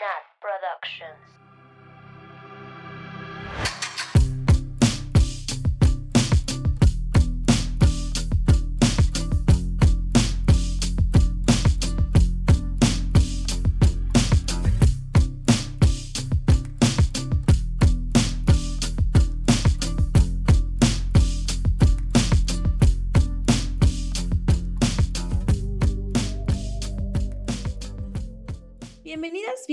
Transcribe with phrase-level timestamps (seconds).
[0.00, 1.39] Nat Productions.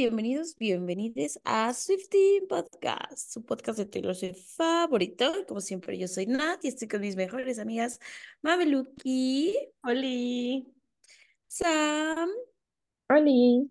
[0.07, 5.33] Bienvenidos, bienvenides a Swifty Podcast, su podcast de Taylor Swift favorito.
[5.45, 7.99] Como siempre, yo soy Nat y estoy con mis mejores amigas
[8.41, 10.65] Mameluki, Oli.
[11.47, 12.29] Sam
[13.09, 13.69] Oli.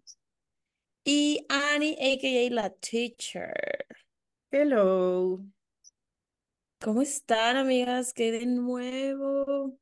[1.04, 2.50] y Annie, a.k.a.
[2.54, 3.86] la teacher.
[4.50, 5.42] Hello.
[6.82, 8.12] ¿Cómo están, amigas?
[8.12, 9.78] ¿Qué de nuevo?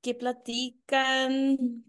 [0.00, 1.84] ¿Qué platican?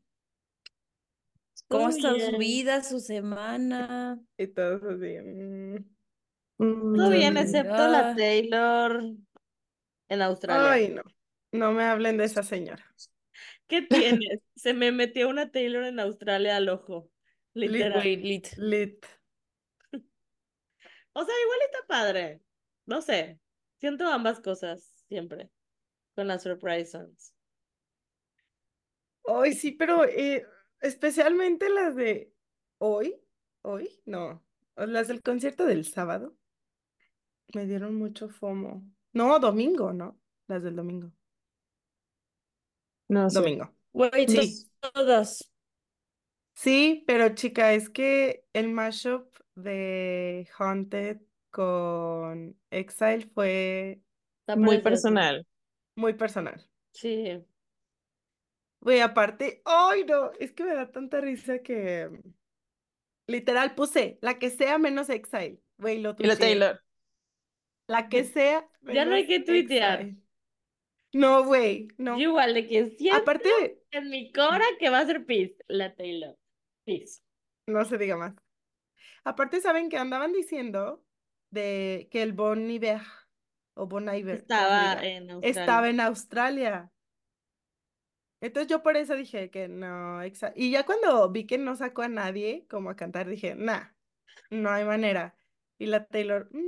[1.68, 4.20] ¿Cómo estado su vida, su semana?
[4.38, 5.18] Y todos así.
[5.20, 5.76] mm,
[6.96, 7.88] Todo bien, Mm, excepto ah.
[7.90, 9.04] la Taylor
[10.09, 10.72] en Australia.
[10.72, 11.04] Ay, no.
[11.52, 12.86] No me hablen de esa señora.
[13.68, 14.40] ¿Qué tienes?
[14.56, 17.09] Se me metió una Taylor en Australia al ojo.
[17.54, 18.04] Literal.
[18.04, 18.48] Lit.
[18.58, 19.06] Lit.
[21.14, 22.42] O sea, igual está padre.
[22.86, 23.40] No sé.
[23.80, 25.50] Siento ambas cosas siempre.
[26.16, 27.34] Con las Surprise Songs.
[29.26, 30.46] Ay, sí, pero eh,
[30.81, 32.33] especialmente las de
[32.78, 33.16] hoy.
[33.64, 34.44] Hoy, no.
[34.75, 36.36] Las del concierto del sábado.
[37.53, 38.84] Me dieron mucho fomo.
[39.14, 40.19] No, domingo, ¿no?
[40.47, 41.11] Las del domingo.
[43.09, 43.73] No Domingo.
[43.94, 44.69] Güey, Sí.
[44.80, 45.50] todas.
[46.56, 51.19] Sí, pero chica, es que el mashup de Haunted
[51.52, 54.02] con Exile fue
[54.41, 55.45] Está Muy personal.
[55.95, 56.66] muy personal.
[56.91, 57.44] Sí.
[58.81, 60.31] Güey, aparte, ¡ay no!
[60.39, 62.33] Es que me da tanta risa que mm,
[63.28, 65.61] literal puse la que sea menos Exile.
[65.78, 66.38] Güey, lo Y la tuiteé.
[66.38, 66.84] Taylor.
[67.88, 70.02] La que sea Ya no hay que tuitear.
[70.02, 70.22] Exile.
[71.14, 72.18] No, güey, no.
[72.18, 73.50] Yo igual de que siento Aparte,
[73.91, 75.56] en mi cora que va a ser Peace.
[75.68, 76.38] La Taylor.
[76.85, 77.22] Peace.
[77.66, 78.35] no se diga más.
[79.23, 81.03] Aparte, ¿saben que andaban diciendo
[81.50, 83.02] de que el Bon Iver
[83.73, 85.62] o Bon Iver, ¿cómo se Estaba en Australia.
[85.62, 86.91] estaba en Australia.
[88.42, 90.20] Entonces yo por eso dije que no,
[90.56, 93.88] y ya cuando vi que no sacó a nadie como a cantar, dije, nah,
[94.52, 95.36] no hay manera.
[95.80, 96.62] Y la Taylor, "Mm,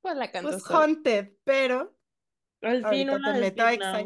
[0.00, 0.70] Pues la cantó pues.
[0.70, 1.96] Haunted, pero
[2.62, 4.04] Al fin ahorita te meto a.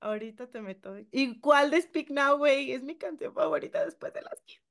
[0.00, 0.96] Ahorita te meto.
[1.10, 2.72] ¿Y cuál de Speak Now, güey?
[2.72, 4.62] Es mi canción favorita después de las 10.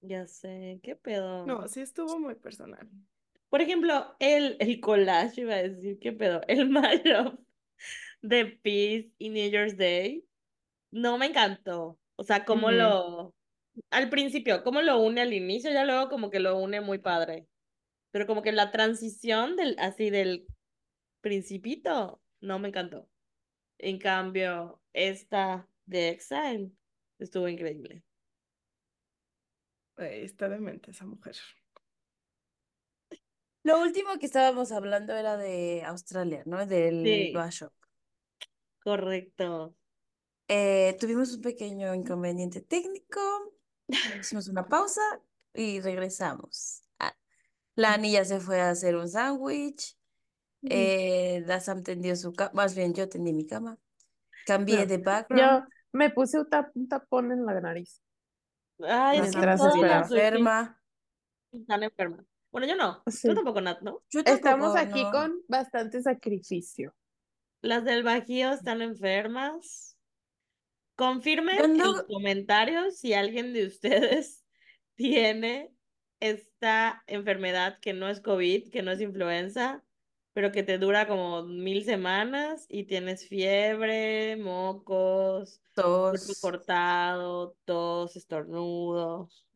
[0.00, 1.46] Ya sé, qué pedo.
[1.46, 2.88] No, sí estuvo muy personal.
[3.50, 7.40] Por ejemplo, el, el collage, iba a decir, qué pedo, el mashup
[8.22, 10.24] de Peace y New Year's Day,
[10.90, 11.98] no me encantó.
[12.16, 13.34] O sea, cómo lo,
[13.90, 17.46] al principio, cómo lo une al inicio, ya luego como que lo une muy padre.
[18.10, 20.46] Pero como que la transición del, así del
[21.20, 23.08] principito, no me encantó.
[23.78, 26.72] En cambio, esta de Exile
[27.18, 28.02] estuvo increíble.
[29.96, 31.36] Está demente esa mujer.
[33.68, 36.64] Lo último que estábamos hablando era de Australia, ¿no?
[36.64, 37.68] Del Sí.
[38.82, 39.74] Correcto.
[40.48, 43.20] Eh, tuvimos un pequeño inconveniente técnico,
[44.18, 45.02] hicimos una pausa
[45.52, 46.82] y regresamos.
[46.98, 47.14] Ah,
[47.74, 49.98] la niña se fue a hacer un sándwich,
[50.62, 53.76] eh, la Sam tendió su cama, más bien yo tendí mi cama,
[54.46, 54.86] cambié No.
[54.86, 58.00] de background, Yo me puse un, tap- un tapón en la nariz.
[58.80, 60.82] Ay, la es que mientras Swifties enferma.
[61.52, 62.24] están enfermas.
[62.58, 63.02] Bueno, yo no.
[63.06, 63.28] Sí.
[63.28, 64.02] Tú tampoco, Nat, ¿no?
[64.10, 65.10] Yo Estamos aquí no.
[65.12, 66.92] con bastante sacrificio.
[67.60, 69.96] Las del Bajío están enfermas.
[70.96, 74.44] Confirmen en no- los comentarios si alguien de ustedes
[74.96, 75.72] tiene
[76.18, 79.84] esta enfermedad que no es COVID, que no es influenza,
[80.32, 86.40] pero que te dura como mil semanas y tienes fiebre, mocos, Tos.
[86.40, 89.46] cortado, tos, estornudos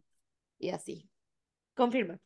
[0.60, 1.10] y así.
[1.75, 2.20] Confirma.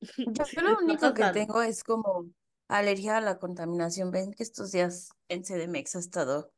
[0.00, 2.30] Yo lo único que tengo es como
[2.68, 4.10] alergia a la contaminación.
[4.10, 6.52] Ven que estos días en CDMX ha estado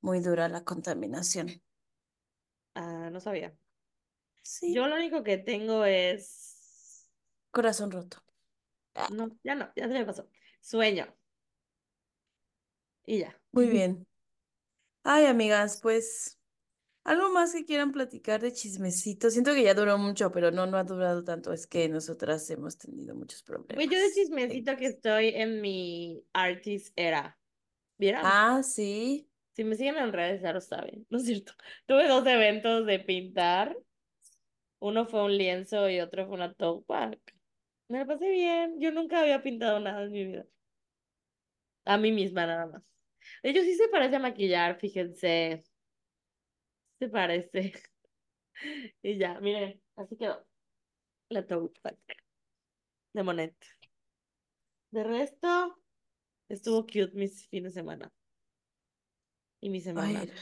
[0.00, 1.62] muy dura la contaminación.
[2.74, 3.56] Ah, no sabía.
[4.42, 7.08] Sí, Yo lo único que tengo es
[7.50, 8.18] corazón roto.
[9.08, 10.28] No, ya no, ya se me pasó.
[10.60, 11.06] Sueño.
[13.06, 13.40] Y ya.
[13.52, 14.06] Muy bien.
[15.04, 16.40] Ay, amigas, pues
[17.04, 19.30] algo más que quieran platicar de chismecito.
[19.30, 21.52] Siento que ya duró mucho, pero no, no ha durado tanto.
[21.52, 23.74] Es que nosotras hemos tenido muchos problemas.
[23.74, 27.38] Pues yo de chismecito que estoy en mi artist era.
[27.98, 28.22] ¿Vieron?
[28.24, 29.28] Ah, sí.
[29.52, 31.52] Si me siguen en redes ya lo saben, ¿no es cierto?
[31.86, 33.76] Tuve dos eventos de pintar.
[34.80, 37.18] Uno fue un lienzo y otro fue una tote bag.
[37.88, 38.80] Me la pasé bien.
[38.80, 40.46] Yo nunca había pintado nada en mi vida.
[41.84, 42.82] A mí misma nada más.
[43.42, 45.64] De hecho, sí se parece a maquillar, fíjense.
[47.04, 47.72] Se parece.
[49.02, 50.46] Y ya, miren, así quedó.
[51.28, 51.80] La tote
[53.12, 53.54] de Monet.
[54.90, 55.76] De resto,
[56.48, 58.12] estuvo cute mis fines de semana.
[59.60, 60.20] Y mi semana.
[60.20, 60.32] Ay,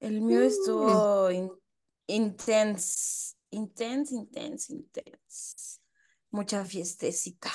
[0.00, 1.52] el mío estuvo in-
[2.08, 5.80] intense, intense, intense, intense.
[6.30, 7.50] Mucha fiestecita.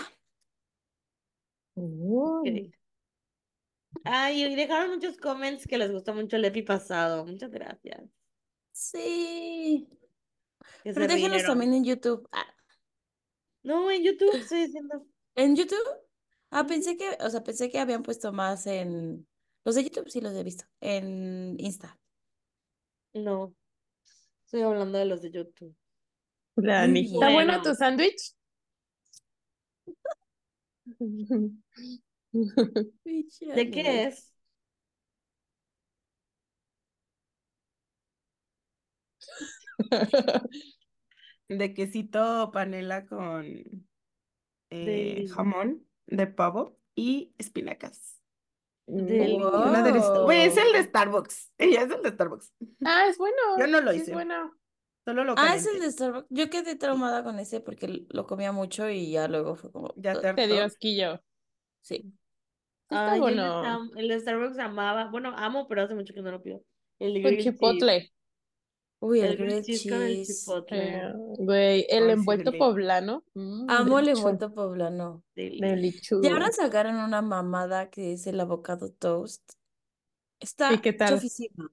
[4.04, 7.26] Ay, y dejaron muchos comments que les gustó mucho el epi pasado.
[7.26, 8.02] Muchas gracias.
[8.72, 9.88] Sí.
[10.84, 11.46] Que Pero rieron.
[11.46, 12.28] también en YouTube.
[12.32, 12.46] Ah,
[13.64, 15.06] No, en YouTube estoy diciendo.
[15.36, 15.78] ¿en YouTube?
[16.52, 19.28] Ah, pensé que, o sea, pensé que habían puesto más en...
[19.66, 20.66] Los de YouTube sí los he visto.
[20.82, 22.00] En Insta.
[23.14, 23.54] No,
[24.46, 25.76] estoy hablando de los de YouTube.
[26.56, 26.68] Muy
[27.06, 27.62] ¿está bueno Bueno.
[27.62, 28.34] tu sándwich?
[33.56, 34.34] ¿De qué es?
[41.50, 43.46] De quesito panela con
[44.70, 48.22] eh, jamón de pavo y espinacas.
[48.88, 49.38] Del-
[49.84, 50.20] deliciosa.
[50.24, 50.84] Güey, es el de Wow.
[50.84, 51.52] Starbucks.
[51.58, 52.54] Ella es el de Starbucks.
[52.84, 53.38] Ah, es bueno.
[53.60, 54.14] Yo no lo sí es hice.
[54.14, 54.56] bueno.
[55.06, 56.28] Solo lo Ah, es el de Starbucks.
[56.30, 59.94] Yo quedé traumada con ese porque lo comía mucho y ya luego fue como...
[59.98, 61.22] Ya te Te dio asquillo.
[61.82, 62.14] Sí.
[62.90, 63.92] Está Ay, yo el bueno.
[63.96, 65.10] El de Starbucks amaba.
[65.12, 66.62] Bueno, amo, pero hace mucho que no lo pido.
[67.00, 67.44] El cheese.
[67.44, 68.12] chipotle.
[69.02, 70.26] Uy, el El cheese con el.
[70.72, 73.24] Eh, güey, el Ay, sí, envuelto poblano.
[73.34, 75.24] mm, Amo el envuelto poblano.
[75.36, 75.62] Deli.
[75.62, 76.20] delichu.
[76.24, 79.54] Y ahora sacaron una mamada que es el avocado toast.
[80.42, 81.10] ¿Y Está qué tal?
[81.16, 81.72] chafísima.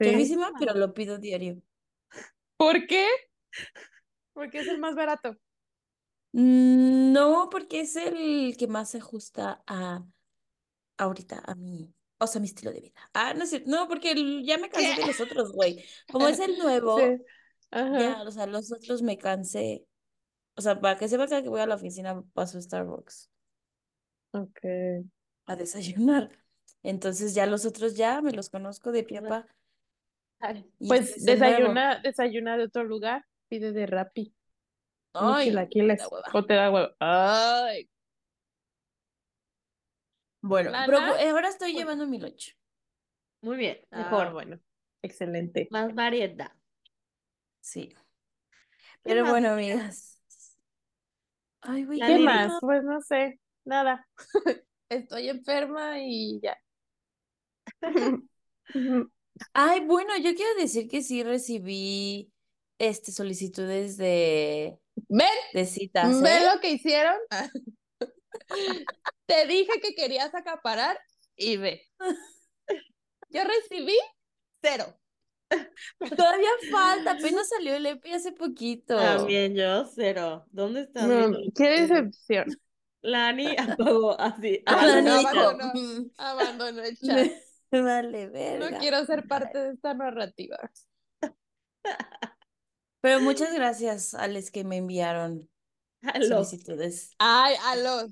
[0.00, 0.36] Sí.
[0.58, 1.60] Pero lo pido diario.
[2.56, 3.06] ¿Por qué?
[4.32, 5.36] Porque es el más barato.
[6.38, 10.04] Mm, No, porque es el que más se ajusta a
[10.98, 13.10] ahorita, a mi, o sea, a mi estilo de vida.
[13.14, 13.70] Ah, no cierto.
[13.70, 15.84] No, porque el- ya me cansé de los otros, güey.
[16.12, 17.04] Como es el nuevo, Sí.
[17.70, 17.98] Ajá.
[18.00, 19.86] ya, o sea, los otros me cansé.
[20.56, 23.30] O sea, para que sepan que voy a la oficina, paso a Starbucks
[24.32, 24.58] Ok.
[25.46, 26.30] a desayunar.
[26.82, 29.46] Entonces ya los otros ya me los conozco de pie a pa.
[30.78, 31.44] Y Pues es el nuevo.
[31.44, 34.34] desayuna, desayuna de otro lugar, pide de Rappi,
[35.20, 36.28] Ay, chilaquiles, hueva.
[36.32, 36.88] o te da huevo.
[37.00, 37.88] Ay,
[40.40, 40.86] Bueno, ¿Lana?
[40.86, 41.80] pero eh, ahora estoy Bueno.
[41.80, 42.56] llevando mi lunch.
[43.42, 44.32] Muy bien, ah, mejor.
[44.32, 44.60] bueno,
[45.02, 45.68] excelente.
[45.70, 46.52] Más variedad.
[47.60, 47.88] Sí.
[47.88, 47.98] ¿Qué
[49.02, 49.74] Pero más, bueno, amiga?
[49.74, 50.20] amigas.
[51.60, 52.52] Ay, güey, ¿Qué más?
[52.60, 54.06] Pues no sé, nada.
[54.88, 56.56] Estoy enferma y ya.
[59.52, 62.32] Ay, bueno, yo quiero decir que sí recibí
[62.78, 64.78] este solicitudes de,
[65.08, 65.28] ¿Ven?
[65.52, 66.46] de citas, ¿Ven ¿eh?
[66.54, 67.16] lo que hicieron?
[69.26, 70.98] Te dije que querías acaparar
[71.36, 71.82] y ve.
[73.30, 73.96] Yo recibí
[74.62, 74.86] cero.
[76.16, 78.96] Todavía falta, apenas salió el EP hace poquito.
[78.96, 80.46] También yo, cero.
[80.50, 82.46] ¿Dónde No, mis qué decepción.
[83.00, 84.62] Lani apagó así.
[84.66, 87.28] Ah, Abandonó, abandonó, "Mm, abandonó el chat.
[87.70, 90.56] vale No quiero ser parte de esta narrativa.
[93.00, 95.48] Pero muchas gracias a los que me enviaron
[96.14, 96.28] A los.
[96.28, 97.10] solicitudes.
[97.18, 98.10] Ay, a los.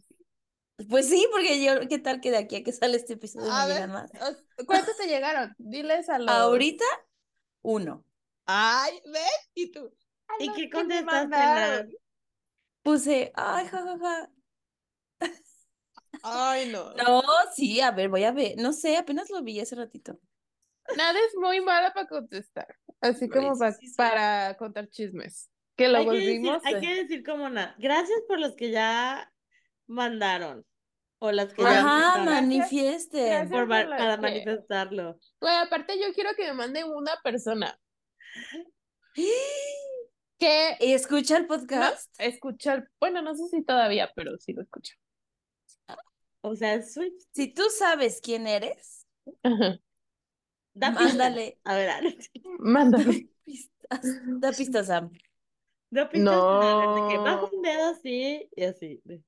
[0.90, 3.62] Pues sí, porque yo, ¿qué tal que de aquí a que sale este episodio A
[3.62, 4.10] me ver, llegan más?
[4.20, 5.54] os- ¿cuántos te llegaron?
[5.58, 6.30] Diles a los.
[6.30, 6.84] Ahorita,
[7.62, 8.04] uno.
[8.46, 9.22] Ay, ven,
[9.54, 9.92] y tú.
[10.38, 11.98] ¿Y qué contestaste?
[12.84, 14.30] Puse, ay, jajaja.
[16.22, 16.92] Ay, no.
[17.06, 17.22] No,
[17.54, 18.56] sí, a ver, voy a ver.
[18.58, 20.18] No sé, apenas lo vi hace ratito.
[20.96, 22.74] Nada es muy mala para contestar.
[23.00, 23.94] Así como sí, pa- sí, sí.
[23.96, 25.50] para contar chismes.
[25.76, 26.64] Que lo Hay que decir, volvimos.
[26.64, 27.74] hay que decir como nada.
[27.78, 29.32] Gracias por los que ya
[29.86, 30.64] mandaron.
[31.18, 33.26] O las que ya Ajá, manifiesten.
[33.26, 33.50] gracias.
[33.50, 35.18] Por ma- por la para que- manifestarlo.
[35.40, 37.78] Güey, aparte yo quiero que me mande una persona
[40.38, 42.14] que ¿Y escucha el no, podcast?
[42.18, 44.94] escuchar, bueno, no sé si todavía, pero sí lo escucho.
[46.42, 47.24] O sea, Swift.
[47.32, 49.06] Si tú sabes quién eres,
[49.42, 49.78] Ajá.
[50.78, 52.30] Da mándale A ver, Alex.
[52.58, 53.28] Mándame.
[53.44, 54.00] pistas.
[54.40, 55.10] Da pistas, Sam.
[55.90, 56.34] Da pistas.
[56.34, 57.22] de que No.
[57.24, 59.00] bajo un dedo así y así.
[59.04, 59.22] de-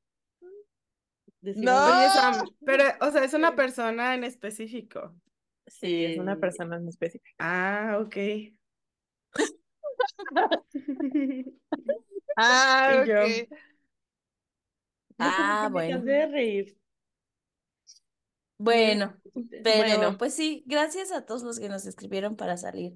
[1.40, 1.98] decimos- No.
[1.98, 2.34] Oye, Sam,
[2.66, 5.14] pero, o sea, es una persona en específico.
[5.66, 7.34] Sí, es una persona en específico.
[7.38, 8.16] Ah, ok.
[12.36, 13.48] Ah, ok.
[15.18, 16.00] No Ah, me bueno.
[16.02, 16.76] de reír.
[18.58, 19.16] Bueno,
[19.62, 20.18] pero Bueno.
[20.18, 22.94] pues sí, gracias a todos los que nos escribieron para salir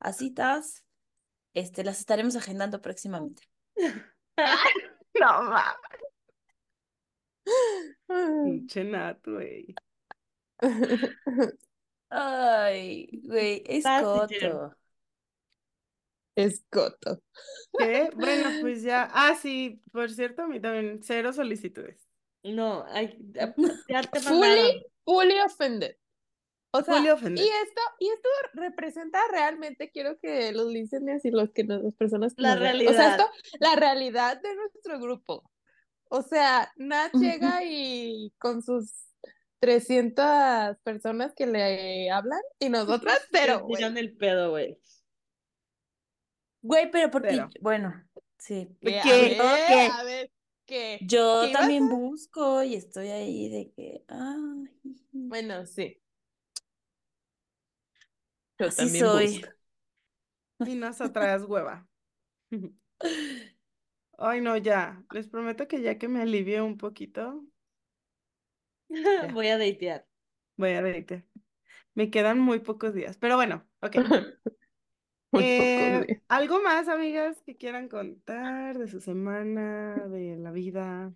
[0.00, 0.84] a citas.
[1.54, 3.42] este, las estaremos agendando próximamente.
[5.18, 5.76] No mames.
[8.08, 9.74] Pinche Nat, güey.
[12.10, 14.76] Ay, güey, es coto.
[16.34, 17.22] Escoto.
[17.78, 18.10] ¿Qué?
[18.14, 19.08] Bueno, pues ya.
[19.12, 22.05] Ah, sí, por cierto, a mí también cero solicitudes.
[22.54, 23.16] No, hay,
[23.88, 24.82] ya te Fully, mandaron.
[25.04, 25.96] fully offended.
[26.72, 27.42] O sea, Fully offended.
[27.42, 31.94] y esto, y esto representa realmente, quiero que los listeners y los que nos- las
[31.94, 33.18] personas que La nos vean, o sea, realidad.
[33.20, 35.50] esto, la realidad de nuestro grupo.
[36.08, 38.92] O sea, Nat llega y con sus
[39.60, 44.78] 300 personas que le hablan y nosotras, pero, tiran el pedo, güey.
[46.62, 47.48] Güey, pero porque, Pero.
[47.60, 47.94] bueno,
[48.38, 48.68] sí.
[48.80, 49.10] que, a ¿Qué?
[49.10, 49.88] ver, ¿Qué?
[49.92, 50.30] a ver,
[50.66, 54.70] que, Yo ¿Qué ibas también busco y estoy ahí de que, ay,
[55.12, 56.00] bueno, sí.
[58.58, 59.10] Yo así también soy.
[59.10, 59.48] busco.
[60.64, 61.86] Y nosotras, hueva.
[64.18, 65.02] Ay, no, ya.
[65.10, 67.44] Les prometo que ya que me alivie un poquito,
[69.20, 69.28] Ya.
[69.32, 70.06] Voy a datear.
[70.56, 71.24] voy a dedicar.
[71.94, 73.18] Me quedan muy pocos días.
[73.18, 73.96] Pero bueno, ok.
[75.42, 76.20] Eh.
[76.28, 81.12] ¿algo más, amigas, que quieran contar de su semana, de la vida?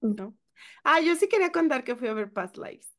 [0.00, 0.36] ¿No?
[0.84, 2.96] Ah, yo sí quería contar que fui a ver Past Lives.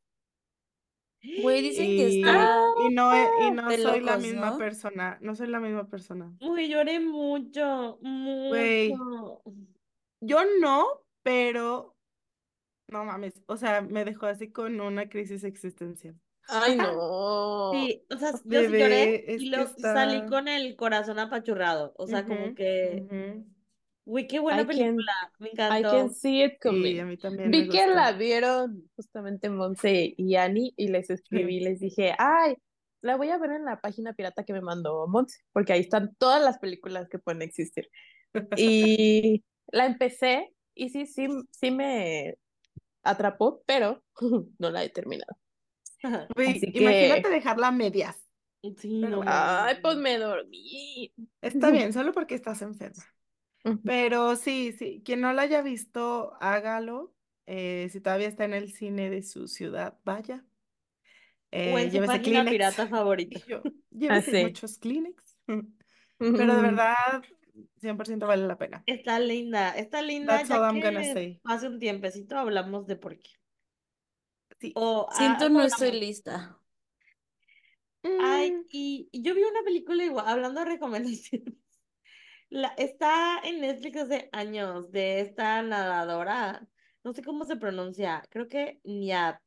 [1.41, 3.13] Güey, dicen que Y, está y no,
[3.47, 4.57] y no soy la misma ¿no?
[4.57, 5.17] persona.
[5.21, 6.33] No soy la misma persona.
[6.41, 8.89] Uy, lloré mucho, Güey.
[8.93, 9.41] mucho.
[10.19, 10.85] Yo no,
[11.21, 11.95] pero
[12.87, 13.41] no mames.
[13.47, 16.15] O sea, me dejó así con una crisis existencial.
[16.47, 17.71] Ay, no.
[17.73, 21.93] Sí, o sea, yo sí lloré y lo, salí con el corazón apachurrado.
[21.97, 23.45] O sea, como que, ujú.
[24.05, 25.13] uy, qué buena I can- película.
[25.39, 26.09] Me I can encantó.
[26.09, 26.99] see it Sí, coming.
[26.99, 27.95] a mí también me Vi que gustó.
[27.95, 32.55] la vieron justamente Monse y Ani y les escribí, les dije, ay,
[33.01, 36.13] la voy a ver en la página pirata que me mandó Monse, porque ahí están
[36.15, 37.89] todas las películas que pueden existir.
[38.57, 42.35] Y la empecé y sí, sí, sí me
[43.03, 44.03] atrapó, pero
[44.59, 45.37] no la he terminado.
[46.37, 48.17] Imagínate que- dejarla a medias.
[48.77, 49.31] Sí, Pero no bueno.
[49.33, 51.13] Ay, pues me dormí.
[51.41, 53.03] Está bien, solo porque estás enferma.
[53.83, 57.13] Pero sí, sí, quien no la haya visto, hágalo.
[57.45, 60.45] Eh, si todavía está en el cine de su ciudad, vaya.
[61.51, 62.51] O Eh, en su llévese página Kleenex.
[62.51, 63.39] pirata favorita.
[63.47, 64.43] Yo, llévese sí.
[64.43, 65.37] muchos Kleenex.
[66.17, 66.95] Pero de verdad,
[67.81, 68.81] 100% vale la pena.
[68.85, 70.37] Está linda, está linda.
[70.37, 71.39] That's Ya all I'm gonna que say.
[71.43, 73.31] pase un tiempecito hablamos de por qué.
[74.63, 74.71] Sí.
[74.77, 76.57] O ah, Siento algo no estoy lista.
[78.17, 81.53] Ay, Mm, y, y yo vi una película igual, hablando de recomendaciones.
[82.49, 86.67] La, está en Netflix hace años de esta nadadora,
[87.03, 89.39] no sé cómo se pronuncia, creo que Niat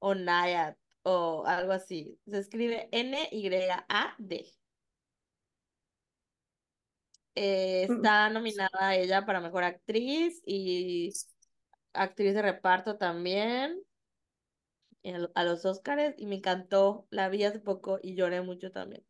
[0.00, 2.20] o Nayat o algo así.
[2.26, 4.46] Se escribe N-Y-A-D.
[7.34, 7.96] Eh, Mm.
[7.96, 11.12] está nominada ella para mejor actriz y
[11.92, 13.85] actriz de reparto también
[15.34, 17.06] a los Oscars y me encantó.
[17.10, 19.06] La vi hace poco y lloré mucho también.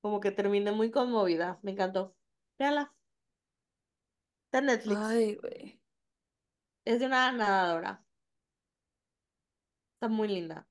[0.00, 1.58] Como que terminé muy conmovida.
[1.62, 2.16] Me encantó.
[2.58, 2.94] Véala.
[4.46, 5.00] Está en Netflix.
[5.00, 5.80] Ay, güey.
[6.84, 8.04] Es de una nadadora.
[9.94, 10.66] Está muy linda.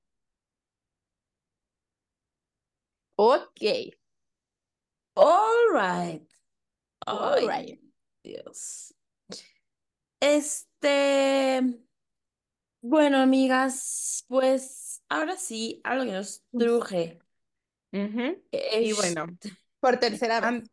[3.16, 3.60] Ok.
[5.16, 6.26] All right.
[7.06, 7.80] All Ay, right.
[8.22, 8.94] Dios.
[10.20, 11.62] Este,
[12.82, 17.18] bueno, amigas, pues ahora sí, algo que nos truje.
[17.92, 18.42] ujú.
[18.80, 19.26] Y Es bueno,
[19.80, 20.48] Por tercera vez.
[20.48, 20.70] an-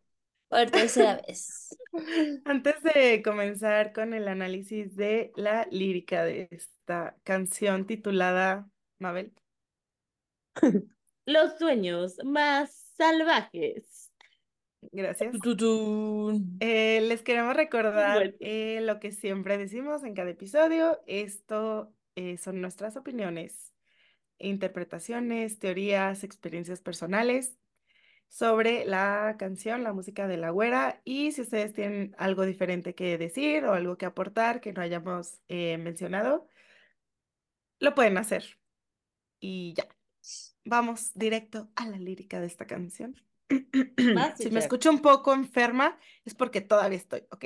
[0.50, 1.78] por tercera vez.
[2.46, 9.34] antes de comenzar con el análisis de la lírica de esta canción titulada Mabel.
[11.26, 14.12] Los sueños más salvajes.
[14.92, 15.32] Gracias.
[15.32, 16.58] Tututún.
[16.60, 18.38] Eh, les queremos recordar Bueno.
[18.40, 21.00] eh, lo que siempre decimos en cada episodio.
[21.06, 23.76] Esto eh, son nuestras opiniones,
[24.40, 27.60] interpretaciones, teorías, experiencias personales
[28.28, 31.00] sobre la canción, la música de La Güera.
[31.06, 35.42] Y si ustedes tienen algo diferente que decir o algo que aportar que no hayamos
[35.48, 36.48] eh, mencionado,
[37.78, 38.58] lo pueden hacer.
[39.40, 39.88] Y ya,
[40.66, 43.16] vamos directo a la lírica de esta canción.
[44.38, 47.46] Si me escucho un poco enferma, es porque todavía estoy, ¿ok?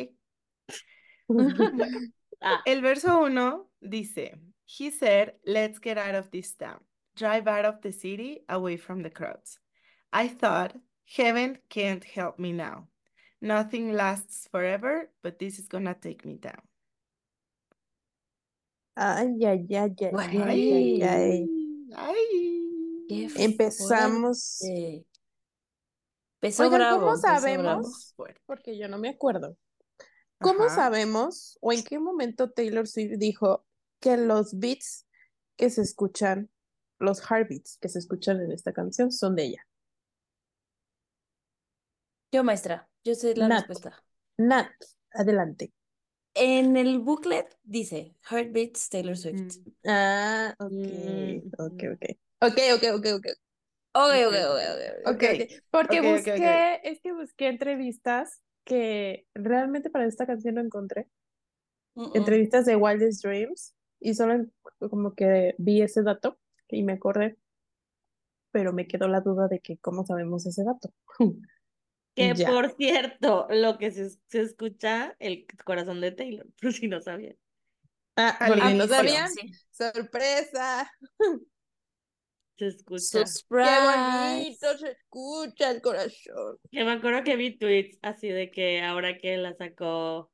[1.27, 1.53] Bueno,
[2.41, 4.41] Ah, el verso 1 dice,
[4.77, 6.79] He said, let's get out of this town,
[7.17, 9.59] drive out of the city, away from the crowds.
[10.13, 10.73] I thought,
[11.05, 12.87] heaven can't help me now.
[13.41, 16.61] Nothing lasts forever, but this is gonna take me down.
[18.95, 21.03] Ay, ay, ay, ay, ay, ay, Güey.
[21.03, 21.49] ay.
[21.93, 23.07] Ay.
[23.09, 24.57] Qué Empezamos.
[24.59, 25.05] fuerte.
[26.39, 27.41] Pesó Oigan, bravo, ¿cómo pesó bravo.
[27.41, 28.15] sabemos?
[28.45, 29.57] Porque yo no me acuerdo.
[30.39, 30.75] ¿Cómo Ajá.
[30.75, 33.65] sabemos o en qué momento Taylor Swift dijo
[34.01, 35.07] que los beats
[35.57, 36.49] que se escuchan,
[36.99, 39.67] los heartbeats que se escuchan en esta canción son de ella?
[42.33, 43.65] Yo, maestra, yo sé la Nat.
[43.67, 44.03] respuesta.
[44.37, 44.71] Nat,
[45.11, 45.71] adelante.
[46.33, 49.37] En el booklet dice Heartbeats Taylor Swift.
[49.37, 49.71] Mm.
[49.85, 52.05] Ah, ok, Mm, ok, ok.
[52.41, 53.27] Ok, ok, ok, ok.
[53.93, 54.81] Ok, ok, Ok, ok, ok.
[55.05, 55.63] ok, Ok, Ok, ok.
[55.71, 61.07] Porque busqué, es que busqué entrevistas que realmente para esta canción no encontré.
[61.95, 62.13] Mm, mm.
[62.15, 64.45] Entrevistas de Wildest Dreams y solo
[64.89, 67.37] como que vi ese dato y me acordé,
[68.51, 70.93] pero me quedó la duda de que cómo sabemos ese dato.
[72.13, 72.49] Que Ya.
[72.49, 77.37] por cierto, lo que se, se escucha, el corazón de Taylor, por si no sabían.
[78.17, 79.29] Ah, porque no sabían.
[79.29, 79.49] Sí.
[79.71, 80.91] Sorpresa.
[82.57, 83.23] Se escucha.
[83.23, 84.77] Qué bonito Surprise.
[84.77, 86.57] se escucha el corazón.
[86.69, 90.30] Que me acuerdo que vi tweets así de que ahora que la sacó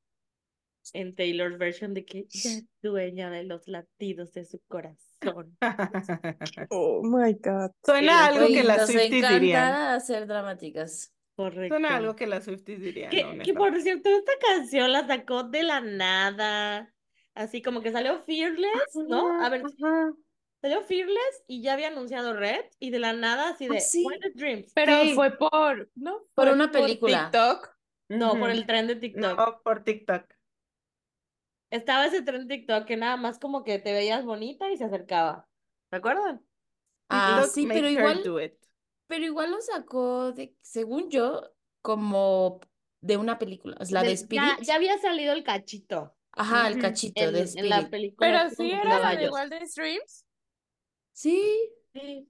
[0.94, 5.58] en Taylor's version de que es dueña de los latidos de su corazón.
[6.70, 7.72] Oh my God.
[7.84, 9.72] Suena algo que las Swifties encanta dirían.
[9.74, 11.14] hacer dramáticas.
[11.36, 11.76] Correcto.
[11.76, 15.64] Suena algo que las Swifties dirían, Que, que por cierto, esta canción la sacó de
[15.64, 16.94] la nada.
[17.36, 19.40] Así como que salió Fearless, ¿no?
[19.44, 20.12] A ver, Ajá.
[20.62, 24.04] salió Fearless y ya había anunciado Red y de la nada así de Ah, sí.
[24.34, 24.72] Dreams.
[24.74, 25.14] Pero Sí.
[25.14, 26.24] fue por, ¿no?
[26.34, 27.30] Por una película.
[27.32, 27.76] TikTok.
[28.10, 29.38] No, por el tren de TikTok.
[29.38, 30.24] No, por TikTok.
[31.70, 34.86] Estaba ese tren de TikTok que nada más como que te veías bonita y se
[34.86, 35.48] acercaba.
[35.90, 36.42] ¿Te acuerdan?
[37.10, 38.24] Ah, TikTok sí, pero igual,
[39.08, 41.42] pero igual lo sacó de, según yo,
[41.82, 42.60] como
[43.02, 43.78] de una película.
[43.80, 44.62] Es la de ya, Spirit.
[44.62, 47.90] ya había salido el cachito Ajá, el cachito en, de en la Spirit.
[47.90, 49.32] película Pero sí era la de caballos.
[49.32, 50.26] Wildest Dreams.
[51.14, 52.28] Sí, Sí.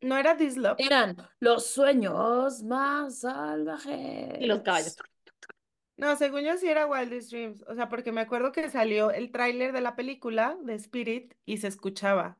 [0.00, 0.76] ¿No era This Love?
[0.78, 4.40] eran los sueños más salvajes.
[4.40, 4.96] Y los caballos.
[5.96, 7.64] No, según yo sí era Wildest Dreams.
[7.68, 11.58] O sea, porque me acuerdo que salió el tráiler de la película de Spirit y
[11.58, 12.38] se escuchaba.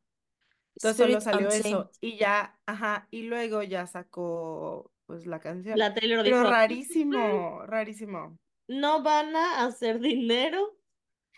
[0.77, 1.91] Entonces solo Spirit salió eso.
[2.01, 5.79] Y ya, ajá, y luego ya sacó pues la canción.
[5.79, 8.39] La Taylor Pero dijo, rarísimo, rarísimo.
[8.69, 10.79] no van a hacer dinero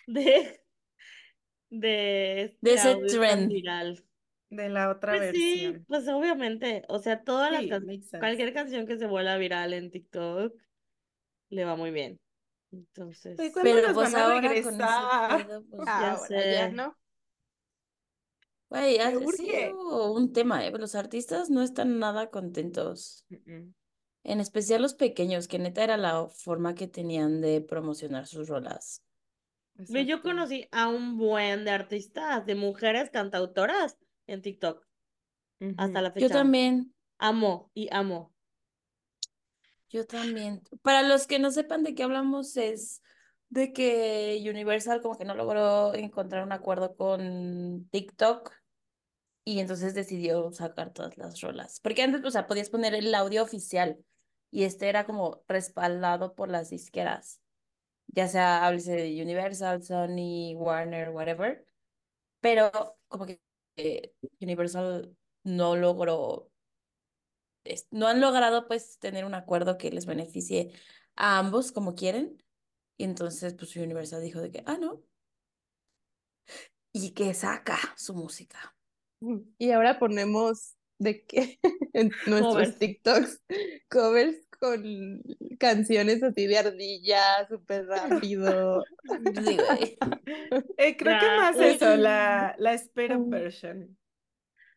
[0.07, 0.62] de,
[1.71, 3.49] de este De ese audio tan trend.
[3.49, 4.05] viral.
[4.51, 5.85] De la otra Pues sí, versión.
[5.88, 8.19] pues obviamente, o sea, todas las Sí, can- makes sense.
[8.21, 10.55] cualquier canción que se vuelva viral en TikTok
[11.55, 12.21] le va muy bien.
[12.73, 15.62] Entonces, ¿cuándo Pero nos pues van a ahora con ese regresar?
[15.71, 16.71] pues Ya Ahora ya sé.
[16.71, 16.97] no.
[18.69, 20.73] Güey, ha sido un tema, ¿eh?
[20.73, 23.25] Los artistas no están nada contentos.
[24.25, 29.05] En especial los pequeños, que neta era la forma que tenían de promocionar sus rolas.
[29.87, 30.29] ve, yo Exacto.
[30.29, 34.87] conocí a un buen de artistas, de mujeres cantautoras en TikTok,
[35.77, 36.35] hasta la Yo fecha.
[36.38, 38.34] también, Amo y amo.
[39.90, 40.62] Yo también.
[40.83, 43.03] Para los que no sepan de qué hablamos, es
[43.51, 48.53] de que Universal como que no logró encontrar un acuerdo con TikTok
[49.44, 51.81] y entonces decidió sacar todas las rolas.
[51.81, 53.99] Porque antes, o sea, podías poner el audio oficial
[54.51, 57.40] y este era como respaldado por las disqueras.
[58.09, 61.66] ya sea háblese de Universal, Sony, Warner, whatever,
[62.40, 62.70] pero
[63.09, 63.40] como que
[63.77, 66.51] eh, Universal no logró,
[67.90, 70.72] no han logrado pues tener un acuerdo que les beneficie
[71.16, 72.42] a ambos como quieren,
[72.96, 75.03] y entonces pues Universal dijo de que, ah, no,
[76.92, 78.74] y que saca su música.
[79.59, 81.59] Y ahora ponemos de que
[81.92, 82.79] en nuestros Covers.
[82.79, 83.42] TikToks
[83.88, 85.22] covers con
[85.59, 88.85] canciones así de ardilla, súper rápido.
[89.44, 89.98] Sí, güey.
[90.77, 93.31] Eh, creo que Ya, más eso, la, la Spirit Mm.
[93.31, 93.98] version.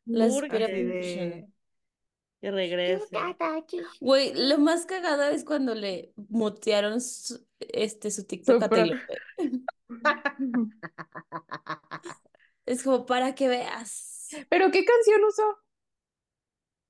[0.05, 1.53] La version.
[2.41, 3.05] Que regrese.
[3.99, 8.99] Güey, lo más cagado es cuando le mutearon su, este, su TikTok a Taylor.
[12.65, 14.27] Es como para que veas.
[14.49, 15.43] ¿Pero qué canción usó?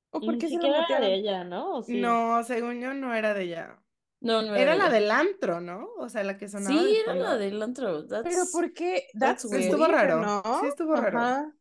[0.10, 1.84] ¿O por qué se lo de ella, ¿no?
[1.88, 3.80] No, según yo no era de ella.
[4.20, 4.94] No, no era Era de la ella.
[5.00, 5.90] del antro, ¿no?
[6.00, 8.08] O sea, la que sonaba Sí, de era la del antro.
[8.08, 9.08] ¿Pero por qué?
[9.14, 9.66] that's That's weird.
[9.66, 10.22] Estuvo raro.
[10.22, 10.42] ¿no?
[10.62, 11.20] Sí, estuvo raro.
[11.20, 11.54] Ajá.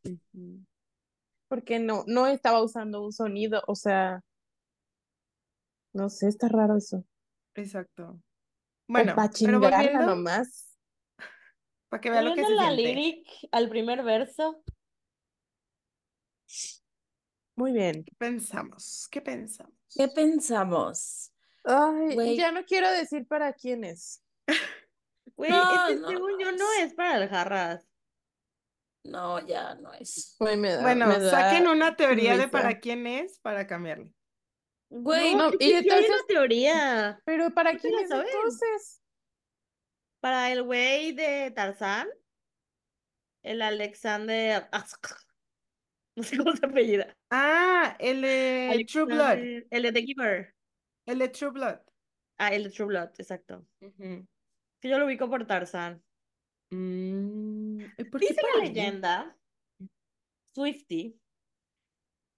[1.48, 4.20] Porque no, no estaba usando un sonido, o sea,
[5.92, 7.04] no sé, está raro eso.
[7.54, 8.04] Exacto.
[8.10, 8.20] O
[8.88, 10.76] Bueno, para pero volviendo, nomás.
[11.88, 12.82] para que vea lo que se la siente.
[12.82, 14.62] lyric, al primer verso,
[17.56, 18.04] Muy bien.
[18.04, 19.08] ¿Qué pensamos?
[19.10, 19.72] ¿Qué pensamos?
[19.94, 21.32] ¿Qué pensamos?
[21.64, 24.22] Ay, ya no quiero decir para quién es.
[25.36, 26.86] güey, No, este no según lo yo no es.
[26.90, 27.88] es para el jarras.
[29.08, 30.36] No, ya no es.
[30.38, 34.12] Güey, me da, Bueno, me da saquen una teoría de para quién es para cambiarle.
[34.88, 37.20] Güey, No, y entonces- una teoría.
[37.24, 38.32] Pero ¿para ¿No te quién es sabes?
[38.32, 39.02] entonces?
[40.20, 42.08] Para el güey de Tarzán,
[43.42, 44.68] el Alexander.
[46.18, 47.14] No sé cómo se apellida.
[47.30, 49.66] Ah, el de True Blood.
[49.70, 50.54] El de The Giver.
[51.06, 51.78] El de True Blood.
[52.38, 53.66] Ah, el de True Blood, exacto.
[54.80, 56.02] Que yo lo ubico por Tarzán.
[56.70, 59.36] Mm, ¿y por qué Dice la leyenda,
[60.52, 61.18] Swifty,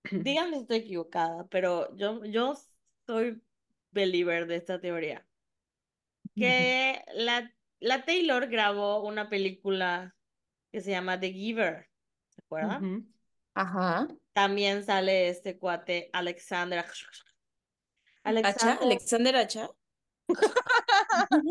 [0.11, 2.55] díganme si estoy equivocada, pero yo, yo
[3.07, 3.43] soy
[3.91, 5.25] believer de esta teoría.
[6.37, 10.14] Que la, la Taylor grabó una película
[10.71, 11.88] que se llama The Giver,
[12.29, 13.12] ¿se acuerdan?
[13.55, 14.07] Ajá.
[14.35, 16.85] También sale este cuate Alexander.
[18.23, 19.69] Alexander, ¿Alexander Hacha?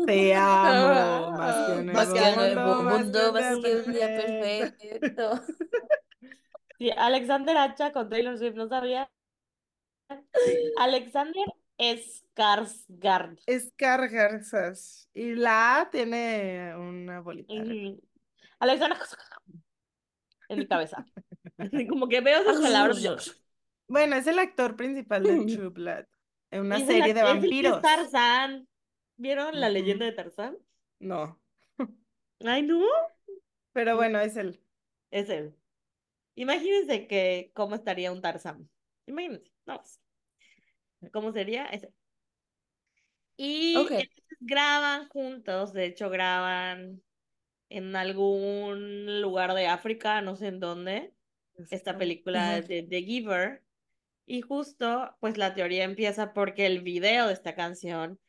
[0.06, 3.58] Te amo, Ah, más que un Más que nuevo un nuevo mundo, mundo, más más
[3.64, 5.42] que un día perfecto.
[6.78, 9.10] sí, Alexander Hacha con Taylor Swift, ¿no sabía?
[10.78, 11.44] Alexander
[11.78, 13.40] Skarsgård.
[13.46, 15.08] Escargarzas.
[15.14, 17.52] Y la A tiene una bolita.
[17.54, 18.00] Ujú.
[18.58, 18.98] Alexander
[20.48, 21.04] en mi cabeza.
[21.58, 22.98] Así como que veo esas palabras.
[22.98, 23.16] y yo-
[23.86, 26.04] Bueno, es el actor principal de True Blood.
[26.50, 27.50] En una el serie de act- es el
[29.18, 30.56] ¿Vieron la leyenda de Tarzán?
[31.00, 31.38] No,
[32.44, 32.84] Ay, no.
[33.72, 34.60] pero bueno, es él.
[35.10, 35.54] Es él.
[36.36, 38.70] Imagínense que cómo estaría un Tarzán.
[39.06, 39.82] Imagínense, no.
[41.12, 41.66] ¿Cómo sería?
[41.66, 41.92] Ese.
[43.36, 43.92] Y Ok.
[43.94, 47.02] entonces graban juntos, de hecho graban
[47.70, 51.14] en algún lugar de África, no sé en dónde,
[51.70, 53.64] esta película de The Giver.
[54.26, 58.20] Y justo, pues la teoría empieza porque el video de esta canción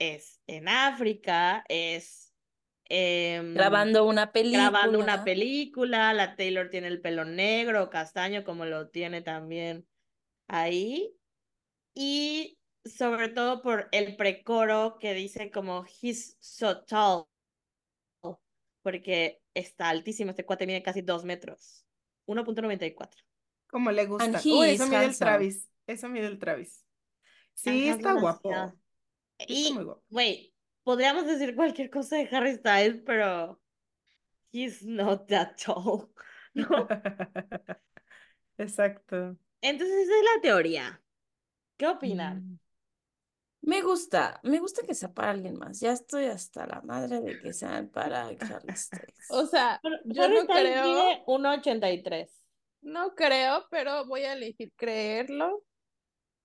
[0.00, 2.34] es en África, es
[2.86, 4.70] em, Grabando una película.
[4.70, 9.86] grabando una película, la Taylor tiene el pelo negro, castaño, como lo tiene también
[10.48, 11.14] ahí.
[11.94, 17.26] Y sobre todo por el precoro que dice como he's so tall,
[18.82, 21.84] porque está altísimo, este cuate mide casi dos metros,
[22.26, 23.08] 1.94.
[23.68, 24.40] Como le gusta.
[24.44, 25.16] Uy, eso mide el.
[25.16, 25.68] Travis.
[25.86, 26.84] Eso mide el Travis.
[27.54, 28.48] Sí, está guapo.
[28.48, 28.72] demasiado.
[28.72, 28.89] Está
[29.46, 29.74] Y,
[30.08, 33.60] güey, podríamos decir cualquier cosa de Harry Styles, pero
[34.52, 36.10] he's not that tall,
[36.54, 36.88] ¿no?
[38.58, 39.36] Exacto.
[39.60, 41.02] Entonces esa es la teoría.
[41.76, 42.38] ¿Qué opinan?
[42.38, 42.58] Mm.
[43.62, 45.80] Me gusta, me gusta que sea para alguien más.
[45.80, 48.38] Ya estoy hasta la madre de que sean para Harry
[48.76, 49.26] Styles.
[49.28, 52.30] O sea, yo Harry no Styles creo, mide 1.83.
[52.82, 55.62] no creo, pero voy a elegir creerlo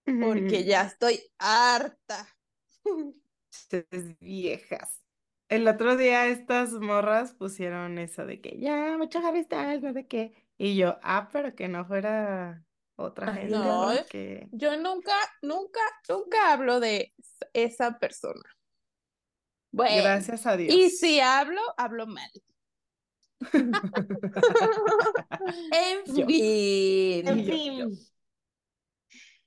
[0.06, 2.28] porque ya estoy harta.
[3.52, 5.02] Ustedes viejas.
[5.50, 10.08] El otro día estas morras pusieron eso de que ya, mucho Harry Styles, no sé
[10.08, 10.34] qué.
[10.58, 15.80] Y yo, ah, pero que no fuera otra Ay, gente, no, porque Yo nunca, nunca,
[16.10, 17.14] nunca hablo de
[17.54, 18.42] esa persona.
[19.72, 20.78] Bueno, gracias a Dios.
[20.78, 22.30] y si hablo, hablo mal.
[25.72, 26.26] En Yo.
[26.26, 27.28] fin.
[27.28, 27.74] En yo, fin.
[27.78, 27.88] yo.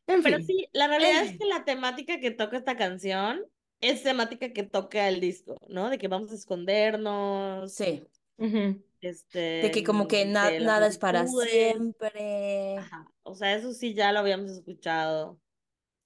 [0.09, 0.47] En Pero fin.
[0.47, 3.45] sí, la realidad es que la temática que toca esta canción
[3.81, 5.91] es temática que toca el disco, ¿no?
[5.91, 8.05] De que vamos a escondernos, Sí.
[9.01, 12.77] Este, De que como que na- nada es para siempre.
[12.79, 13.07] Ajá.
[13.23, 15.41] O sea, eso sí ya lo habíamos escuchado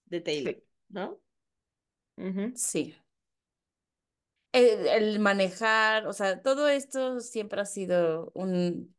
[0.06, 0.64] de Taylor, Sí.
[0.88, 1.20] ¿no?
[2.54, 2.94] Sí.
[4.52, 8.94] El, el manejar, o sea, todo esto siempre ha sido un...